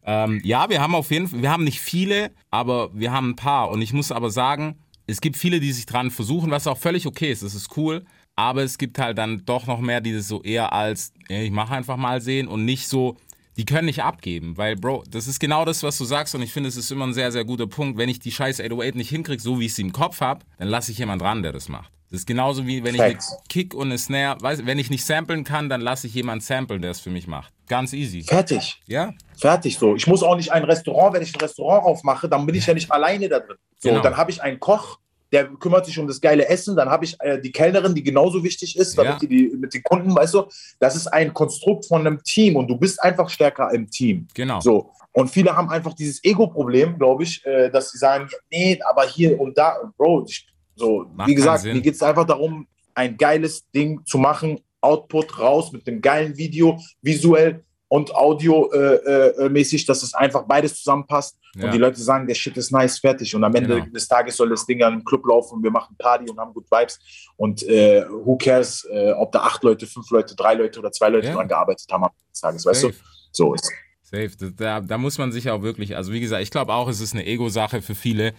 Ähm, 0.04 0.40
ja, 0.44 0.68
wir 0.70 0.80
haben 0.80 0.94
auf 0.94 1.10
jeden 1.10 1.28
Fall, 1.28 1.42
wir 1.42 1.50
haben 1.50 1.64
nicht 1.64 1.80
viele, 1.80 2.30
aber 2.50 2.90
wir 2.94 3.12
haben 3.12 3.30
ein 3.30 3.36
paar. 3.36 3.70
Und 3.70 3.82
ich 3.82 3.92
muss 3.92 4.12
aber 4.12 4.30
sagen, 4.30 4.78
es 5.06 5.20
gibt 5.20 5.36
viele, 5.36 5.60
die 5.60 5.72
sich 5.72 5.86
dran 5.86 6.10
versuchen, 6.10 6.50
was 6.50 6.66
auch 6.66 6.78
völlig 6.78 7.06
okay 7.06 7.32
ist. 7.32 7.42
Das 7.42 7.54
ist 7.54 7.76
cool. 7.76 8.04
Aber 8.36 8.62
es 8.62 8.76
gibt 8.76 8.98
halt 8.98 9.16
dann 9.18 9.44
doch 9.46 9.66
noch 9.66 9.80
mehr, 9.80 10.00
die 10.00 10.12
das 10.12 10.28
so 10.28 10.42
eher 10.42 10.72
als, 10.72 11.12
ja, 11.28 11.40
ich 11.40 11.50
mache 11.50 11.74
einfach 11.74 11.96
mal 11.96 12.20
sehen 12.20 12.48
und 12.48 12.64
nicht 12.64 12.86
so, 12.86 13.16
die 13.56 13.64
können 13.64 13.86
nicht 13.86 14.02
abgeben. 14.02 14.56
Weil, 14.56 14.76
Bro, 14.76 15.04
das 15.10 15.26
ist 15.28 15.40
genau 15.40 15.64
das, 15.64 15.82
was 15.82 15.98
du 15.98 16.04
sagst. 16.04 16.34
Und 16.34 16.42
ich 16.42 16.52
finde, 16.52 16.68
es 16.68 16.76
ist 16.76 16.90
immer 16.90 17.06
ein 17.06 17.14
sehr, 17.14 17.32
sehr 17.32 17.44
guter 17.44 17.66
Punkt. 17.66 17.98
Wenn 17.98 18.08
ich 18.08 18.18
die 18.18 18.30
scheiß 18.32 18.60
808 18.60 18.94
nicht 18.96 19.08
hinkriege, 19.10 19.42
so 19.42 19.58
wie 19.60 19.66
ich 19.66 19.74
sie 19.74 19.82
im 19.82 19.92
Kopf 19.92 20.20
habe, 20.20 20.44
dann 20.58 20.68
lasse 20.68 20.92
ich 20.92 20.98
jemand 20.98 21.22
ran, 21.22 21.42
der 21.42 21.52
das 21.52 21.68
macht. 21.68 21.90
Das 22.10 22.20
ist 22.20 22.26
genauso 22.26 22.66
wie 22.68 22.84
wenn 22.84 22.94
ich 22.94 23.00
eine 23.02 23.12
Facts. 23.14 23.36
Kick 23.48 23.74
und 23.74 23.88
eine 23.88 23.98
Snare, 23.98 24.40
weiß, 24.40 24.64
wenn 24.64 24.78
ich 24.78 24.90
nicht 24.90 25.04
samplen 25.04 25.42
kann, 25.42 25.68
dann 25.68 25.80
lasse 25.80 26.06
ich 26.06 26.14
jemand 26.14 26.44
samplen, 26.44 26.80
der 26.80 26.92
es 26.92 27.00
für 27.00 27.10
mich 27.10 27.26
macht. 27.26 27.52
Ganz 27.66 27.92
easy. 27.92 28.22
Fertig. 28.22 28.80
Ja? 28.86 29.12
Fertig 29.36 29.76
so. 29.76 29.96
Ich 29.96 30.06
muss 30.06 30.22
auch 30.22 30.36
nicht 30.36 30.52
ein 30.52 30.62
Restaurant, 30.62 31.14
wenn 31.14 31.22
ich 31.22 31.34
ein 31.34 31.40
Restaurant 31.40 31.84
aufmache, 31.84 32.28
dann 32.28 32.46
bin 32.46 32.54
ich 32.54 32.64
ja 32.66 32.74
nicht 32.74 32.92
alleine 32.92 33.28
da 33.28 33.40
drin. 33.40 33.56
So, 33.78 33.88
Genau. 33.88 34.02
dann 34.02 34.16
habe 34.16 34.30
ich 34.30 34.40
einen 34.40 34.60
Koch, 34.60 34.98
der 35.32 35.46
kümmert 35.46 35.86
sich 35.86 35.98
um 35.98 36.06
das 36.06 36.20
geile 36.20 36.48
Essen, 36.48 36.76
dann 36.76 36.88
habe 36.88 37.04
ich 37.04 37.16
äh, 37.20 37.40
die 37.40 37.52
Kellnerin, 37.52 37.94
die 37.94 38.02
genauso 38.02 38.42
wichtig 38.42 38.76
ist, 38.78 38.96
damit 38.96 39.14
Ja. 39.14 39.18
die, 39.18 39.28
die 39.28 39.56
mit 39.56 39.74
den 39.74 39.82
Kunden, 39.82 40.14
weißt 40.14 40.34
du, 40.34 40.44
das 40.78 40.96
ist 40.96 41.08
ein 41.08 41.32
Konstrukt 41.34 41.86
von 41.86 42.06
einem 42.06 42.22
Team 42.22 42.56
und 42.56 42.68
du 42.68 42.76
bist 42.76 43.02
einfach 43.02 43.28
stärker 43.28 43.72
im 43.72 43.90
Team. 43.90 44.28
Genau. 44.34 44.60
So. 44.60 44.90
Und 45.12 45.30
viele 45.30 45.56
haben 45.56 45.70
einfach 45.70 45.94
dieses 45.94 46.22
Ego-Problem, 46.22 46.98
glaube 46.98 47.22
ich, 47.24 47.44
äh, 47.44 47.70
dass 47.70 47.90
sie 47.90 47.98
sagen, 47.98 48.28
nee, 48.50 48.78
aber 48.88 49.06
hier 49.06 49.40
und 49.40 49.56
da, 49.56 49.76
Bro, 49.96 50.26
ich, 50.28 50.46
so, 50.74 51.06
Macht 51.14 51.28
wie 51.28 51.34
gesagt, 51.34 51.64
mir 51.64 51.80
geht 51.80 51.94
es 51.94 52.02
einfach 52.02 52.26
darum, 52.26 52.66
ein 52.94 53.16
geiles 53.16 53.68
Ding 53.70 54.04
zu 54.04 54.18
machen, 54.18 54.60
Output 54.80 55.38
raus 55.38 55.72
mit 55.72 55.88
einem 55.88 56.00
geilen 56.00 56.36
Video, 56.36 56.78
visuell 57.02 57.64
und 57.88 58.14
audiomäßig, 58.14 59.06
äh, 59.06 59.44
äh, 59.44 59.48
mäßig, 59.48 59.86
dass 59.86 60.02
es 60.02 60.12
einfach 60.14 60.42
beides 60.46 60.74
zusammenpasst 60.76 61.36
Ja. 61.54 61.66
und 61.66 61.72
die 61.74 61.78
Leute 61.78 62.00
sagen, 62.00 62.26
der 62.26 62.34
Shit 62.34 62.56
ist 62.56 62.72
nice, 62.72 62.98
fertig. 62.98 63.34
Und 63.34 63.44
am 63.44 63.54
Ende 63.54 63.76
Genau. 63.80 63.86
des 63.92 64.08
Tages 64.08 64.36
soll 64.36 64.48
das 64.50 64.66
Ding 64.66 64.80
ja 64.80 64.88
im 64.88 65.04
Club 65.04 65.24
laufen 65.26 65.54
und 65.56 65.62
wir 65.62 65.70
machen 65.70 65.94
Party 65.98 66.28
und 66.28 66.38
haben 66.38 66.52
gut 66.52 66.66
Vibes. 66.70 66.98
Und 67.36 67.62
äh, 67.64 68.04
who 68.10 68.36
cares, 68.36 68.84
äh, 68.92 69.12
ob 69.12 69.30
da 69.32 69.40
acht 69.42 69.62
Leute, 69.62 69.86
fünf 69.86 70.10
Leute, 70.10 70.34
drei 70.34 70.54
Leute 70.54 70.80
oder 70.80 70.90
zwei 70.90 71.08
Leute 71.08 71.28
Ja. 71.28 71.34
dran 71.34 71.46
gearbeitet 71.48 71.86
haben 71.92 72.04
am 72.04 72.10
Ende 72.10 72.30
des 72.32 72.40
Tages, 72.40 72.66
weißt 72.66 72.80
Safe. 72.80 72.92
du? 72.92 72.98
So 73.32 73.54
ist 73.54 73.70
Safe. 74.02 74.30
Da- 74.56 74.80
Da, 74.80 74.98
muss 74.98 75.18
man 75.18 75.30
sich 75.32 75.50
auch 75.50 75.62
wirklich, 75.62 75.96
also 75.96 76.12
wie 76.12 76.20
gesagt, 76.20 76.42
ich 76.42 76.50
glaube 76.50 76.72
auch, 76.72 76.88
es 76.88 77.00
ist 77.00 77.12
eine 77.14 77.24
Ego-Sache 77.26 77.82
für 77.82 77.94
viele. 77.94 78.34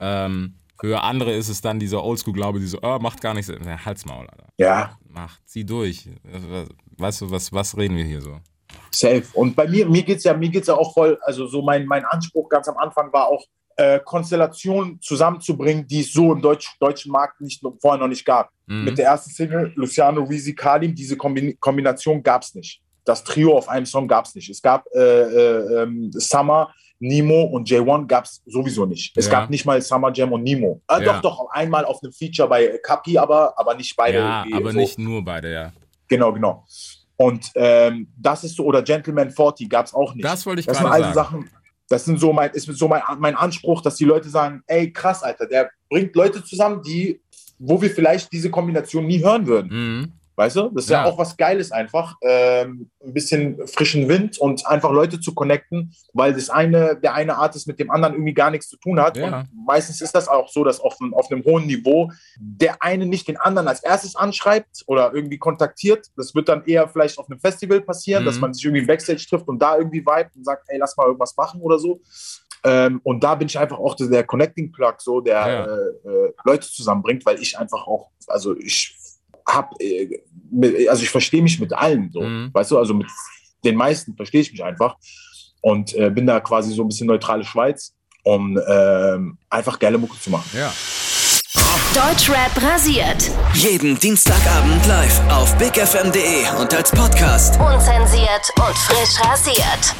Ähm, 0.00 0.54
für 0.80 1.02
andere 1.02 1.32
ist 1.32 1.48
es 1.48 1.60
dann 1.60 1.78
dieser 1.78 2.02
Oldschool-Glaube, 2.02 2.58
die 2.58 2.66
so, 2.66 2.78
oh, 2.82 2.98
macht 3.00 3.20
gar 3.20 3.34
nichts. 3.34 3.52
Na, 3.64 3.84
Halt's 3.84 4.04
Maul, 4.04 4.26
Alter. 4.28 4.48
Ja, 4.58 4.98
Mach, 5.08 5.38
zieh 5.44 5.64
durch. 5.64 6.08
Weißt 6.98 7.20
du, 7.20 7.30
was, 7.30 7.52
was 7.52 7.76
reden 7.76 7.96
wir 7.96 8.04
hier 8.04 8.20
so? 8.20 8.40
Safe. 8.94 9.24
Und 9.34 9.56
bei 9.56 9.66
mir, 9.66 9.86
mir 9.88 10.02
geht 10.02 10.18
es 10.18 10.24
ja, 10.24 10.34
mir 10.34 10.48
geht's 10.48 10.68
ja 10.68 10.74
auch 10.74 10.92
voll, 10.94 11.18
also 11.22 11.46
so 11.46 11.62
mein, 11.62 11.86
mein 11.86 12.04
Anspruch 12.04 12.48
ganz 12.48 12.68
am 12.68 12.76
Anfang 12.76 13.12
war 13.12 13.28
auch, 13.28 13.44
äh, 13.76 14.00
Konstellationen 14.04 15.00
zusammenzubringen, 15.00 15.86
die 15.86 16.00
es 16.00 16.12
so 16.12 16.32
im 16.32 16.42
Deutsch, 16.42 16.76
deutschen 16.78 17.10
Markt 17.10 17.40
nicht, 17.40 17.62
vorher 17.80 17.98
noch 17.98 18.08
nicht 18.08 18.24
gab. 18.24 18.50
Mhm. 18.66 18.84
Mit 18.84 18.98
der 18.98 19.06
ersten 19.06 19.30
Single, 19.30 19.72
Luciano 19.76 20.22
Reezy 20.24 20.54
Kalim, 20.54 20.94
diese 20.94 21.16
Kombin 21.16 21.58
Kombination 21.58 22.22
gab 22.22 22.42
es 22.42 22.54
nicht. 22.54 22.82
Das 23.04 23.24
Trio 23.24 23.56
auf 23.56 23.68
einem 23.68 23.86
Song 23.86 24.06
gab 24.06 24.26
es 24.26 24.34
nicht. 24.34 24.48
Es 24.50 24.62
gab 24.62 24.84
äh, 24.94 25.00
äh, 25.00 25.82
ähm, 25.82 26.10
Summer 26.12 26.72
Nemo 27.00 27.42
und 27.42 27.68
J1 27.68 28.06
gab 28.06 28.24
es 28.24 28.40
sowieso 28.46 28.86
nicht. 28.86 29.16
Es 29.16 29.26
Ja. 29.26 29.32
gab 29.32 29.50
nicht 29.50 29.64
mal 29.66 29.82
Summer 29.82 30.12
Jam 30.14 30.32
und 30.32 30.44
Nemo. 30.44 30.80
Äh, 30.88 31.04
Ja. 31.04 31.14
Doch, 31.14 31.22
doch, 31.22 31.50
einmal 31.50 31.84
auf 31.84 32.00
einem 32.02 32.12
Feature 32.12 32.48
bei 32.48 32.78
Kapi, 32.82 33.18
aber, 33.18 33.58
aber 33.58 33.74
nicht 33.74 33.96
beide. 33.96 34.18
Ja, 34.18 34.44
aber 34.52 34.70
so. 34.70 34.78
nicht 34.78 34.98
nur 34.98 35.24
beide, 35.24 35.52
ja. 35.52 35.72
Genau, 36.06 36.32
genau. 36.32 36.64
Und 37.16 37.50
ähm, 37.54 38.08
das 38.16 38.44
ist 38.44 38.56
so, 38.56 38.64
oder 38.64 38.82
Gentleman 38.82 39.30
40 39.30 39.68
gab 39.68 39.86
es 39.86 39.94
auch 39.94 40.14
nicht. 40.14 40.24
Das 40.24 40.44
wollte 40.46 40.60
ich 40.60 40.66
Das 40.66 40.78
sind 40.78 40.86
gerade 40.86 41.04
also 41.04 41.14
sagen. 41.14 41.42
Sachen, 41.42 41.50
das 41.88 42.04
sind 42.04 42.18
so 42.18 42.32
mein, 42.32 42.50
ist 42.52 42.66
so 42.66 42.88
mein, 42.88 43.02
mein 43.18 43.36
Anspruch, 43.36 43.82
dass 43.82 43.96
die 43.96 44.04
Leute 44.04 44.28
sagen, 44.28 44.62
ey, 44.66 44.92
krass, 44.92 45.22
Alter, 45.22 45.46
der 45.46 45.70
bringt 45.90 46.14
Leute 46.16 46.42
zusammen, 46.42 46.82
die, 46.82 47.20
wo 47.58 47.80
wir 47.80 47.90
vielleicht 47.90 48.32
diese 48.32 48.50
Kombination 48.50 49.06
nie 49.06 49.22
hören 49.22 49.46
würden. 49.46 49.70
Mhm. 49.70 50.12
Weißt 50.34 50.56
du? 50.56 50.70
Das 50.70 50.84
ist 50.84 50.90
ja, 50.90 51.04
Ja. 51.04 51.10
auch 51.10 51.18
was 51.18 51.36
Geiles 51.36 51.72
einfach. 51.72 52.16
Ähm, 52.22 52.90
ein 53.04 53.12
bisschen 53.12 53.66
frischen 53.68 54.08
Wind 54.08 54.38
und 54.38 54.66
einfach 54.66 54.90
Leute 54.90 55.20
zu 55.20 55.34
connecten, 55.34 55.94
weil 56.14 56.32
das 56.32 56.48
eine, 56.48 56.96
der 56.96 57.14
eine 57.14 57.36
Artist 57.36 57.66
mit 57.66 57.78
dem 57.78 57.90
anderen 57.90 58.14
irgendwie 58.14 58.32
gar 58.32 58.50
nichts 58.50 58.68
zu 58.68 58.76
tun 58.78 58.98
hat. 58.98 59.16
Ja. 59.18 59.40
Und 59.40 59.48
meistens 59.66 60.00
ist 60.00 60.14
das 60.14 60.28
auch 60.28 60.48
so, 60.48 60.64
dass 60.64 60.80
auf, 60.80 60.96
einem- 61.00 61.12
auf 61.12 61.30
einem 61.30 61.44
hohen 61.44 61.66
Niveau 61.66 62.10
der 62.38 62.82
eine 62.82 63.04
nicht 63.04 63.28
den 63.28 63.36
anderen 63.36 63.68
als 63.68 63.82
erstes 63.82 64.16
anschreibt 64.16 64.82
oder 64.86 65.12
irgendwie 65.14 65.38
kontaktiert. 65.38 66.06
Das 66.16 66.34
wird 66.34 66.48
dann 66.48 66.64
eher 66.64 66.88
vielleicht 66.88 67.18
auf 67.18 67.28
einem 67.30 67.38
Festival 67.40 67.80
passieren, 67.82 68.22
Mhm. 68.22 68.26
dass 68.26 68.40
man 68.40 68.54
sich 68.54 68.64
irgendwie 68.64 68.86
Backstage 68.86 69.26
trifft 69.28 69.48
und 69.48 69.58
da 69.60 69.76
irgendwie 69.76 70.00
vibet 70.00 70.34
und 70.34 70.44
sagt, 70.44 70.64
ey, 70.68 70.78
lass 70.78 70.96
mal 70.96 71.06
irgendwas 71.06 71.36
machen 71.36 71.60
oder 71.60 71.78
so. 71.78 72.00
Ähm, 72.64 73.00
und 73.02 73.24
da 73.24 73.34
bin 73.34 73.48
ich 73.48 73.58
einfach 73.58 73.78
auch 73.78 73.96
der 73.96 74.24
Connecting 74.24 74.70
Plug, 74.70 74.94
so 74.98 75.20
der 75.20 75.34
Ja. 75.34 75.64
äh, 75.64 76.08
äh, 76.08 76.32
Leute 76.44 76.68
zusammenbringt, 76.70 77.26
weil 77.26 77.40
ich 77.42 77.58
einfach 77.58 77.86
auch, 77.86 78.10
also 78.28 78.56
ich 78.56 78.96
hab, 79.54 79.72
äh, 79.80 80.08
also 80.88 81.02
ich 81.02 81.10
verstehe 81.10 81.42
mich 81.42 81.58
mit 81.60 81.72
allen 81.72 82.10
so, 82.12 82.20
Mhm. 82.22 82.50
weißt 82.52 82.70
du, 82.70 82.78
also 82.78 82.94
mit 82.94 83.06
den 83.64 83.76
meisten 83.76 84.16
verstehe 84.16 84.40
ich 84.40 84.50
mich 84.52 84.62
einfach 84.64 84.96
und 85.60 85.94
äh, 85.94 86.10
bin 86.10 86.26
da 86.26 86.40
quasi 86.40 86.72
so 86.74 86.82
ein 86.82 86.88
bisschen 86.88 87.06
neutrale 87.06 87.44
Schweiz, 87.44 87.92
um 88.24 88.58
ähm, 88.68 89.38
einfach 89.50 89.78
geile 89.78 89.98
Mucke 89.98 90.18
zu 90.20 90.30
machen. 90.30 90.50
Ja. 90.56 90.72
Deutschrap 91.94 92.50
rasiert. 92.62 93.30
Jeden 93.54 93.98
Dienstagabend 93.98 94.86
live 94.86 95.20
auf 95.30 95.56
bigfm.de 95.58 96.60
und 96.60 96.72
als 96.74 96.90
Podcast. 96.90 97.58
Unzensiert 97.60 98.50
und 98.56 98.76
frisch 98.78 99.20
rasiert. 99.28 99.94